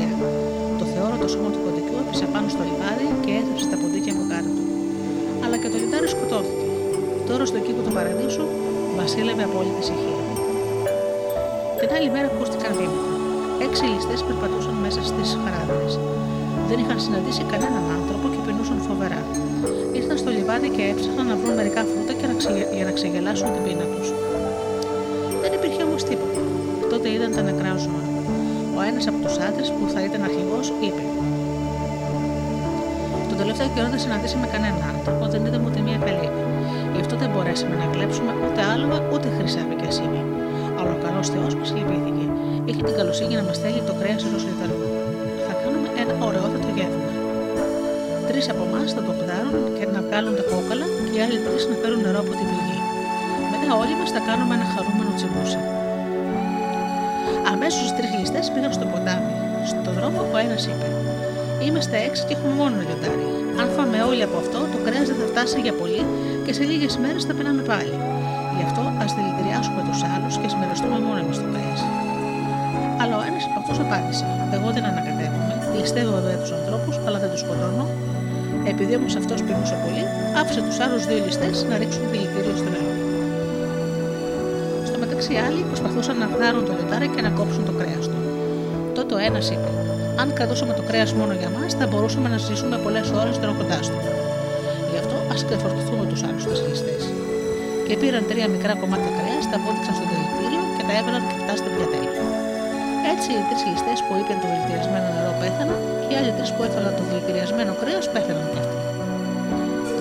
Το 1.24 1.30
θεόρατο 1.30 1.44
σώμα 1.44 1.50
του 1.56 1.62
ποντικού 1.66 1.96
έπεσε 2.04 2.26
πάνω 2.34 2.48
στο 2.54 2.64
λιβάδι 2.70 3.08
και 3.24 3.32
έθεψε 3.40 3.66
τα 3.72 3.78
ποντίκια 3.82 4.12
από 4.16 4.24
κάτω 4.32 4.50
του. 4.58 4.64
Αλλά 5.44 5.56
και 5.62 5.70
το 5.72 5.78
λιοντάρι 5.82 6.10
σκοτώθηκε. 6.16 6.66
Τώρα 7.30 7.44
στο 7.52 7.60
κήπο 7.66 7.82
του 7.86 7.94
παραδείσου 7.98 8.46
βασίλευε 9.00 9.44
απόλυτη 9.50 9.80
ησυχία. 9.84 10.22
Την 11.80 11.90
άλλη 11.98 12.10
μέρα 12.16 12.28
ακούστηκαν 12.34 12.72
βήματα. 12.80 13.12
Έξι 13.66 13.84
ληστές 13.94 14.20
περπατούσαν 14.28 14.76
μέσα 14.86 15.02
στις 15.10 15.30
χαράδε. 15.44 15.88
Δεν 16.70 16.78
είχαν 16.82 16.98
συναντήσει 17.06 17.44
κανέναν 17.52 17.84
άνθρωπο 17.98 18.26
και 18.34 18.40
πεινούσαν 18.46 18.80
φοβερά. 18.88 19.22
Ήρθαν 20.00 20.18
στο 20.22 20.30
λιβάδι 20.38 20.70
και 20.76 20.84
έψαχναν 20.94 21.26
να 21.32 21.36
βρουν 21.40 21.54
μερικά 21.60 21.82
φρούτα 21.90 22.14
και 22.20 22.26
να 22.30 22.36
για 22.78 22.86
να 22.90 22.94
ξεγελάσουν 22.98 23.48
την 23.54 23.62
πείνα 23.66 23.86
τους. 23.94 24.08
Δεν 25.44 25.52
υπήρχε 25.58 25.82
όμως 25.88 26.02
τίποτα. 26.10 26.42
Τότε 26.92 27.06
είδαν 27.14 27.32
τα 27.38 27.42
νεκρά 27.48 27.72
ζώα. 27.84 28.04
Ο 28.78 28.82
ένας 28.90 29.06
από 29.12 29.20
τους 29.24 29.36
άντρες 29.48 29.70
που 29.76 29.84
θα 29.94 30.00
ήταν 30.08 30.22
αρχηγός 30.30 30.68
είπε: 30.86 31.04
Τον 33.54 33.62
τελευταίο 33.62 33.78
καιρό 33.78 33.90
δεν 33.96 34.04
συναντήσει 34.06 34.38
με 34.44 34.48
κανέναν 34.54 34.82
άνθρωπο, 34.94 35.24
δεν 35.34 35.42
είδαμε 35.46 35.66
ούτε 35.70 35.80
μία 35.88 36.00
καλύβα. 36.06 36.42
Γι' 36.94 37.02
αυτό 37.04 37.16
δεν 37.22 37.30
μπορέσαμε 37.34 37.76
να 37.82 37.88
κλέψουμε 37.94 38.32
ούτε 38.44 38.62
άλογα 38.72 38.98
ούτε 39.14 39.28
χρυσάβι 39.38 39.76
και 39.80 39.88
ασύμι. 39.92 40.22
Αλλά 40.78 40.92
ο 40.98 41.00
καλός 41.06 41.28
Θεός 41.34 41.54
μας 41.60 41.70
λυπήθηκε. 41.76 42.26
Είχε 42.68 42.82
την 42.88 42.96
καλοσύνη 43.00 43.34
να 43.40 43.46
μας 43.48 43.58
στέλνει 43.60 43.82
το 43.90 43.94
κρέας 44.00 44.22
ενός 44.28 44.42
λιταριού. 44.48 44.88
Θα 45.48 45.54
κάνουμε 45.62 45.88
ένα 46.02 46.14
ωραιότατο 46.28 46.70
γεύμα. 46.78 47.10
Τρεις 48.28 48.46
από 48.54 48.64
εμάς 48.68 48.90
θα 48.96 49.02
το 49.08 49.12
πτάρουν 49.20 49.56
και 49.78 49.86
να 49.94 50.00
βγάλουν 50.06 50.34
τα 50.40 50.44
κόκαλα 50.52 50.88
και 51.04 51.12
οι 51.16 51.20
άλλοι 51.26 51.40
τρεις 51.46 51.64
να 51.70 51.76
φέρουν 51.82 52.00
νερό 52.06 52.20
από 52.24 52.32
τη 52.40 52.44
πηγή. 52.50 52.80
Μετά 53.52 53.70
όλοι 53.82 53.96
μας 54.00 54.10
θα 54.16 54.22
κάνουμε 54.28 54.54
ένα 54.58 54.68
χαρούμενο 54.74 55.12
τσιμπούσα. 55.18 55.62
Αμέσως 57.52 57.84
οι 57.90 57.94
τρεις 57.98 58.12
ληστές 58.20 58.46
πήγαν 58.54 58.72
στο 58.78 58.86
ποτάμι. 58.92 59.34
Στο 59.72 59.90
δρόμο 59.98 60.20
ο 60.34 60.36
ένας 60.46 60.64
είπε: 60.70 60.88
Είμαστε 61.66 61.96
έξι 62.08 62.22
και 62.28 62.34
έχουμε 62.36 62.54
μόνο 62.62 62.76
λιοντάρι. 62.88 63.43
Αν 63.62 63.68
φάμε 63.76 63.98
όλοι 64.10 64.24
από 64.28 64.38
αυτό, 64.44 64.60
το 64.74 64.78
κρέας 64.86 65.08
δεν 65.10 65.18
θα 65.22 65.28
φτάσει 65.32 65.58
για 65.66 65.74
πολύ 65.82 66.02
και 66.46 66.54
σε 66.58 66.64
λίγες 66.70 66.94
μέρες 67.04 67.24
θα 67.28 67.34
πεινάμε 67.38 67.64
πάλι. 67.72 67.96
Γι' 68.58 68.66
αυτό 68.70 68.82
ας 69.04 69.12
δηλητηριάσουμε 69.18 69.82
τους 69.88 70.00
άλλους 70.14 70.34
και 70.40 70.48
α 70.52 70.54
μοιραστούμε 70.60 70.98
μόνο 71.06 71.18
εμεί 71.24 71.34
το 71.44 71.48
κρέας. 71.54 71.82
Αλλά 73.02 73.16
ο 73.22 73.24
ένας 73.30 73.44
από 73.48 73.58
αυτούς 73.62 73.78
απάντησε: 73.86 74.26
Εγώ 74.56 74.68
δεν 74.76 74.84
ανακατεύομαι. 74.92 75.54
Ληστεύω 75.78 76.12
βέβαια 76.18 76.40
τους 76.44 76.54
ανθρώπους, 76.60 76.96
αλλά 77.06 77.18
δεν 77.24 77.30
τους 77.32 77.42
σκοτώνω. 77.46 77.86
Επειδή 78.72 78.94
όμως 79.00 79.14
αυτός 79.22 79.40
πεινούσε 79.46 79.76
πολύ, 79.84 80.04
άφησε 80.42 80.62
τους 80.68 80.78
άλλους 80.84 81.02
δύο 81.10 81.20
ληστές 81.26 81.56
να 81.70 81.76
ρίξουν 81.82 82.04
δηλητήριο 82.12 82.56
στο 82.62 82.70
νερό. 82.74 82.94
Στο 84.90 84.98
μεταξύ, 85.04 85.34
άλλοι 85.46 85.62
προσπαθούσαν 85.72 86.16
να 86.24 86.28
βγάλουν 86.34 86.64
το 86.68 86.72
λιοντάρι 86.78 87.08
και 87.14 87.22
να 87.28 87.32
κόψουν 87.38 87.64
το 87.70 87.74
κρέας 87.80 88.06
του. 88.12 88.20
Τότε 88.98 89.12
ο 89.18 89.20
ένας 89.30 89.46
είπε: 89.54 89.70
Αν 90.22 90.28
κρατούσαμε 90.38 90.74
το 90.80 90.84
κρέας 90.90 91.12
μόνο 91.20 91.34
για 91.42 91.50
μας, 91.56 91.70
θα 91.80 91.86
μπορούσαμε 91.90 92.28
να 92.34 92.38
ζήσουμε 92.48 92.78
πολλές 92.86 93.08
ώρες 93.22 93.36
τρώγοντά 93.42 93.80
το. 93.94 94.00
Γι' 94.92 95.00
αυτό 95.04 95.16
ας 95.34 95.42
ξεφορτωθούμε 95.48 96.06
τους 96.12 96.22
άλλους 96.28 96.44
ληστέ. 96.70 96.96
Και 97.88 97.96
πήραν 98.02 98.24
τρία 98.30 98.48
μικρά 98.56 98.74
κομμάτια 98.82 99.12
κρέας, 99.18 99.44
τα 99.52 99.58
βόντιξαν 99.64 99.94
στο 99.98 100.06
δηλητήριο 100.12 100.64
και 100.76 100.84
τα 100.88 100.94
έβαλαν 101.00 101.24
κρυφτά 101.30 101.54
στην 101.60 101.72
πιατέλα. 101.76 102.12
Έτσι, 103.14 103.30
οι 103.38 103.44
τρεις 103.50 103.62
ληστέ 103.70 103.94
που 104.06 104.12
ήπιαν 104.22 104.38
το 104.42 104.48
δηλητηριασμένο 104.52 105.08
νερό 105.16 105.34
πέθαναν 105.42 105.80
και 106.06 106.12
οι 106.14 106.16
άλλοι 106.20 106.32
τρεις 106.38 106.50
που 106.54 106.62
έφαγαν 106.68 106.94
το 106.98 107.04
δηλητηριασμένο 107.10 107.72
κρέας 107.82 108.06
πέθαναν 108.14 108.46
κι 108.52 108.60
αυτοί. 108.64 108.78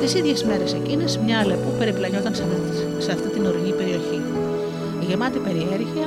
Τις 0.01 0.13
ίδιες 0.21 0.41
μέρες 0.49 0.71
εκείνες, 0.81 1.11
μια 1.25 1.37
αλεπού 1.43 1.71
περιπλανιόταν 1.81 2.35
σε 3.05 3.11
αυτή 3.17 3.29
την 3.35 3.43
ορεινή 3.51 3.73
περιοχή. 3.81 4.21
Γεμάτη 5.09 5.39
περιέργεια, 5.47 6.07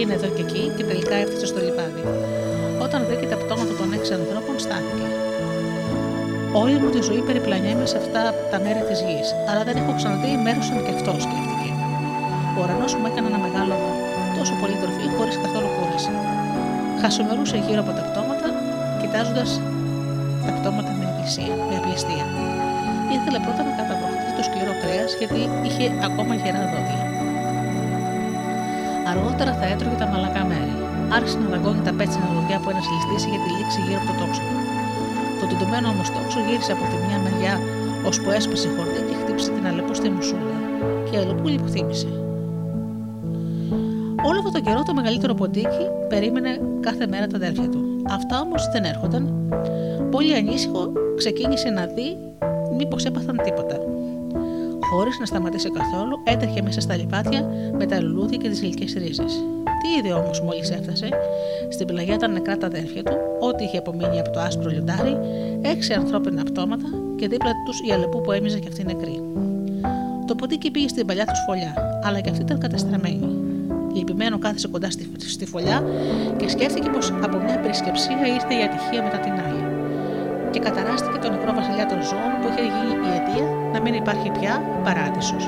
πήγαινε 0.00 0.18
εδώ 0.20 0.30
και 0.36 0.44
εκεί 0.48 0.62
και 0.76 0.84
τελικά 0.90 1.14
έφτασε 1.24 1.46
στο 1.50 1.58
λιβάδι. 1.66 2.04
Όταν 2.86 2.98
βρήκε 3.06 3.26
τα 3.32 3.38
πτώματα 3.42 3.72
των 3.80 3.88
έξι 3.96 4.12
ανθρώπων, 4.20 4.54
στάθηκε. 4.64 5.06
Όλη 6.62 6.76
μου 6.82 6.90
τη 6.94 7.00
ζωή 7.08 7.20
περιπλανιέμαι 7.28 7.86
σε 7.92 7.96
αυτά 8.02 8.22
τα 8.50 8.58
μέρη 8.64 8.82
της 8.88 8.98
γης, 9.06 9.28
αλλά 9.48 9.62
δεν 9.68 9.74
έχω 9.80 9.92
ξαναδεί 9.98 10.30
μέρος 10.46 10.64
σαν 10.68 10.78
και 10.86 10.92
αυτός, 10.96 11.18
σκέφτηκε. 11.26 11.70
Ο 12.56 12.58
ουρανός 12.62 12.92
μου 12.98 13.06
έκανε 13.10 13.26
ένα 13.32 13.40
μεγάλο 13.46 13.76
τόσο 14.38 14.54
πολύ 14.60 14.76
τροφή 14.82 15.04
χωρίς 15.16 15.36
καθόλου 15.44 15.68
κούραση. 15.76 16.12
Χασομερούσε 17.02 17.56
γύρω 17.64 17.80
από 17.84 17.92
τα 17.98 18.02
πτώματα, 18.08 18.48
κοιτάζοντας 19.00 19.50
τα 20.46 20.52
πτώματα 20.58 20.90
με 20.98 21.04
απληστία. 21.10 21.54
Με 21.68 21.74
απληστία. 21.80 22.24
Ήθελε 23.14 23.38
πρώτα 23.44 23.62
να 23.68 23.72
καταβροχθεί 23.80 24.30
το 24.38 24.42
σκληρό 24.48 24.74
κρέας 24.82 25.10
γιατί 25.20 25.40
είχε 25.66 25.84
ακόμα 26.08 26.32
γερά 26.42 26.62
δόντια. 26.72 27.09
Αργότερα 29.10 29.52
θα 29.60 29.66
έτρωγε 29.72 29.96
τα 30.02 30.06
μαλακά 30.12 30.42
μέρη. 30.50 30.74
Άρχισε 31.16 31.36
να 31.42 31.46
δαγκώνει 31.52 31.82
τα 31.88 31.92
πέτσινα 31.98 32.26
δοντιά 32.36 32.58
που 32.62 32.68
ένας 32.72 32.86
ληστής 32.92 33.22
είχε 33.26 33.38
τυλίξει 33.44 33.78
γύρω 33.86 33.98
από 34.02 34.08
το 34.10 34.14
τόξο 34.20 34.42
του. 34.48 34.56
Το 35.40 35.44
τεντωμένο 35.50 35.86
όμως 35.94 36.08
τόξο 36.14 36.38
γύρισε 36.46 36.72
από 36.76 36.84
τη 36.90 36.96
μια 37.06 37.18
μεριά 37.24 37.54
ώσπου 38.08 38.28
έσπασε 38.38 38.68
χορτή 38.76 39.00
και 39.08 39.14
χτύπησε 39.20 39.50
την 39.56 39.64
αλεπού 39.70 39.94
στη 40.00 40.08
μουσούλα. 40.14 40.56
Και 41.06 41.14
η 41.16 41.18
αλεπού 41.22 41.46
λιποθύμησε. 41.54 42.10
Όλο 44.28 44.38
αυτό 44.42 44.50
το 44.56 44.60
καιρό 44.66 44.82
το 44.88 44.94
μεγαλύτερο 44.98 45.34
ποντίκι 45.40 45.84
περίμενε 46.12 46.52
κάθε 46.86 47.04
μέρα 47.12 47.26
τα 47.26 47.36
αδέρφια 47.40 47.68
του. 47.72 47.80
Αυτά 48.18 48.40
όμως 48.40 48.62
δεν 48.72 48.82
έρχονταν. 48.92 49.22
Πολύ 50.10 50.34
ανήσυχο 50.34 50.92
ξεκίνησε 51.16 51.68
να 51.68 51.84
δει 51.94 52.08
μήπως 52.76 53.04
έπαθαν 53.04 53.40
τίποτα. 53.44 53.89
Χωρίς 54.90 55.18
να 55.18 55.26
σταματήσει 55.26 55.70
καθόλου, 55.70 56.20
έτρεχε 56.24 56.62
μέσα 56.62 56.80
στα 56.80 56.96
λιπάτια 56.96 57.50
με 57.78 57.86
τα 57.86 58.00
λουλούδια 58.00 58.36
και 58.36 58.48
τις 58.48 58.60
γλυκές 58.60 58.92
ρίζες. 58.92 59.44
Τι 59.80 59.88
είδε 59.98 60.12
όμως 60.12 60.40
μόλις 60.40 60.70
έφτασε; 60.70 61.08
Στην 61.68 61.86
πλαγιά 61.86 62.14
ήταν 62.14 62.32
νεκρά 62.32 62.56
τα 62.56 62.66
αδέρφια 62.66 63.02
του, 63.02 63.16
ό,τι 63.40 63.64
είχε 63.64 63.78
απομείνει 63.78 64.20
από 64.20 64.30
το 64.30 64.40
άσπρο 64.40 64.70
λιοντάρι, 64.70 65.18
έξι 65.62 65.92
ανθρώπινα 65.92 66.42
πτώματα 66.42 66.88
και 67.16 67.28
δίπλα 67.28 67.52
τους 67.64 67.80
η 67.88 67.92
αλεπού 67.92 68.20
που 68.20 68.32
έμειζε 68.32 68.58
και 68.58 68.68
αυτή 68.68 68.84
νεκρή. 68.84 69.22
Το 70.26 70.34
ποντίκι 70.34 70.70
πήγε 70.70 70.88
στην 70.88 71.06
παλιά 71.06 71.24
τους 71.24 71.38
φωλιά, 71.46 72.00
αλλά 72.04 72.20
και 72.20 72.30
αυτή 72.30 72.42
ήταν 72.42 72.58
κατεστραμμένη. 72.58 73.28
Λυπημένο 73.94 74.38
κάθισε 74.38 74.68
κοντά 74.68 74.90
στη, 74.90 75.10
στη 75.18 75.46
φωλιά 75.46 75.82
και 76.36 76.48
σκέφτηκε 76.48 76.88
πως 76.88 77.12
από 77.22 77.36
μια 77.38 77.60
πρισκεψία 77.60 78.26
ήρθε 78.34 78.54
η 78.54 78.62
ατυχία 78.62 79.02
μετά 79.02 79.18
την 79.18 79.32
άλλη. 79.32 79.59
Και 80.50 80.58
καταράστηκε 80.58 81.18
τον 81.18 81.30
νεκρό 81.30 81.52
βασιλιά 81.52 81.86
των 81.86 82.02
ζώων 82.02 82.32
που 82.40 82.48
είχε 82.50 82.62
γίνει 82.74 82.94
η 83.06 83.10
αιτία 83.14 83.46
να 83.72 83.80
μην 83.80 83.94
υπάρχει 83.94 84.30
πια 84.30 84.62
παράδεισος. 84.84 85.44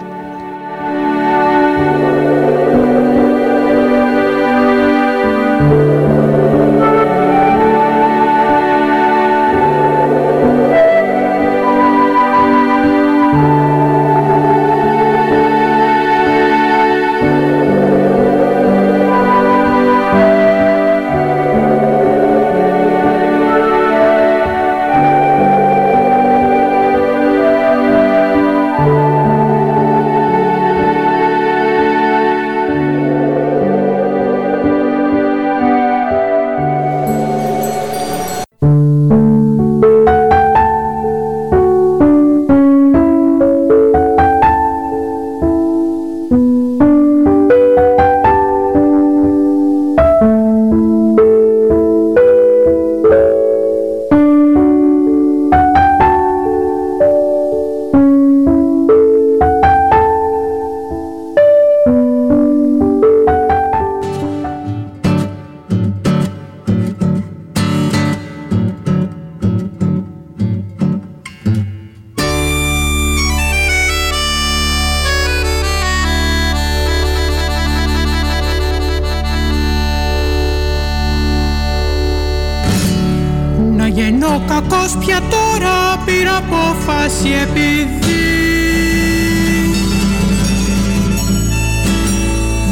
Απόφαση 87.23 87.29
επειδή 87.29 87.73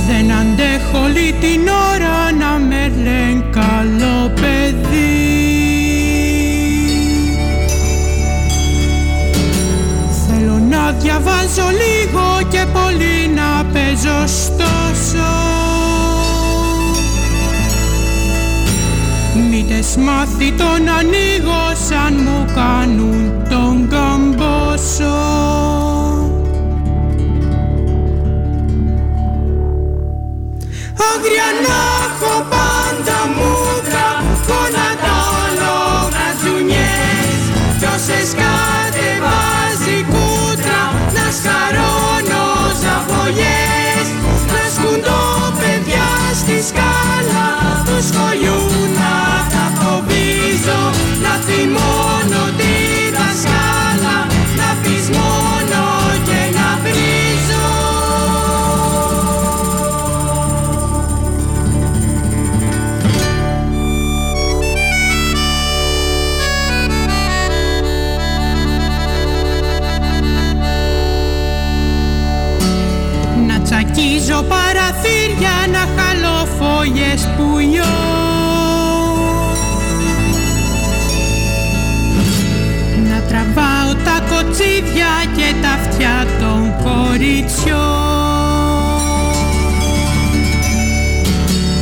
Δεν 0.07 0.33
αντέχω 0.33 0.99
όλη 1.05 1.35
την 1.41 1.69
ώρα 1.69 2.33
να 2.33 2.59
με 2.59 2.93
λένε 3.03 3.45
καλό 3.51 4.33
παιδί. 4.35 4.81
Θέλω 10.27 10.63
να 10.71 10.91
διαβάζω 10.91 11.69
λίγο 11.71 12.49
και 12.49 12.65
πολύ 12.73 13.35
να 13.35 13.65
παίζω 13.65 14.27
στόσο 14.27 15.29
Μήτες 19.51 19.97
μάθει 19.97 20.53
τον 20.53 20.89
gonna 34.51 34.80
και 86.01 86.07
τα 86.07 86.13
αυτιά 86.13 86.27
των 86.39 86.75
κοριτσιών 86.83 87.79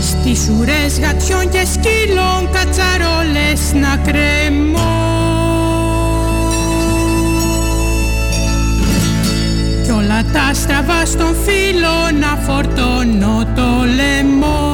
Στις 0.01 0.49
ουρές 0.49 1.01
γατιών 1.01 1.49
και 1.49 1.67
σκύλων 1.73 2.49
κατσαρόλες 2.53 3.73
να 3.73 3.97
κρεμώ. 3.97 5.07
Τα 10.33 10.55
στραβά 10.55 11.07
στον 11.07 11.37
φίλο 11.45 12.21
να 12.21 12.37
φορτώνω 12.37 13.47
το 13.55 13.85
λαιμό 13.97 14.68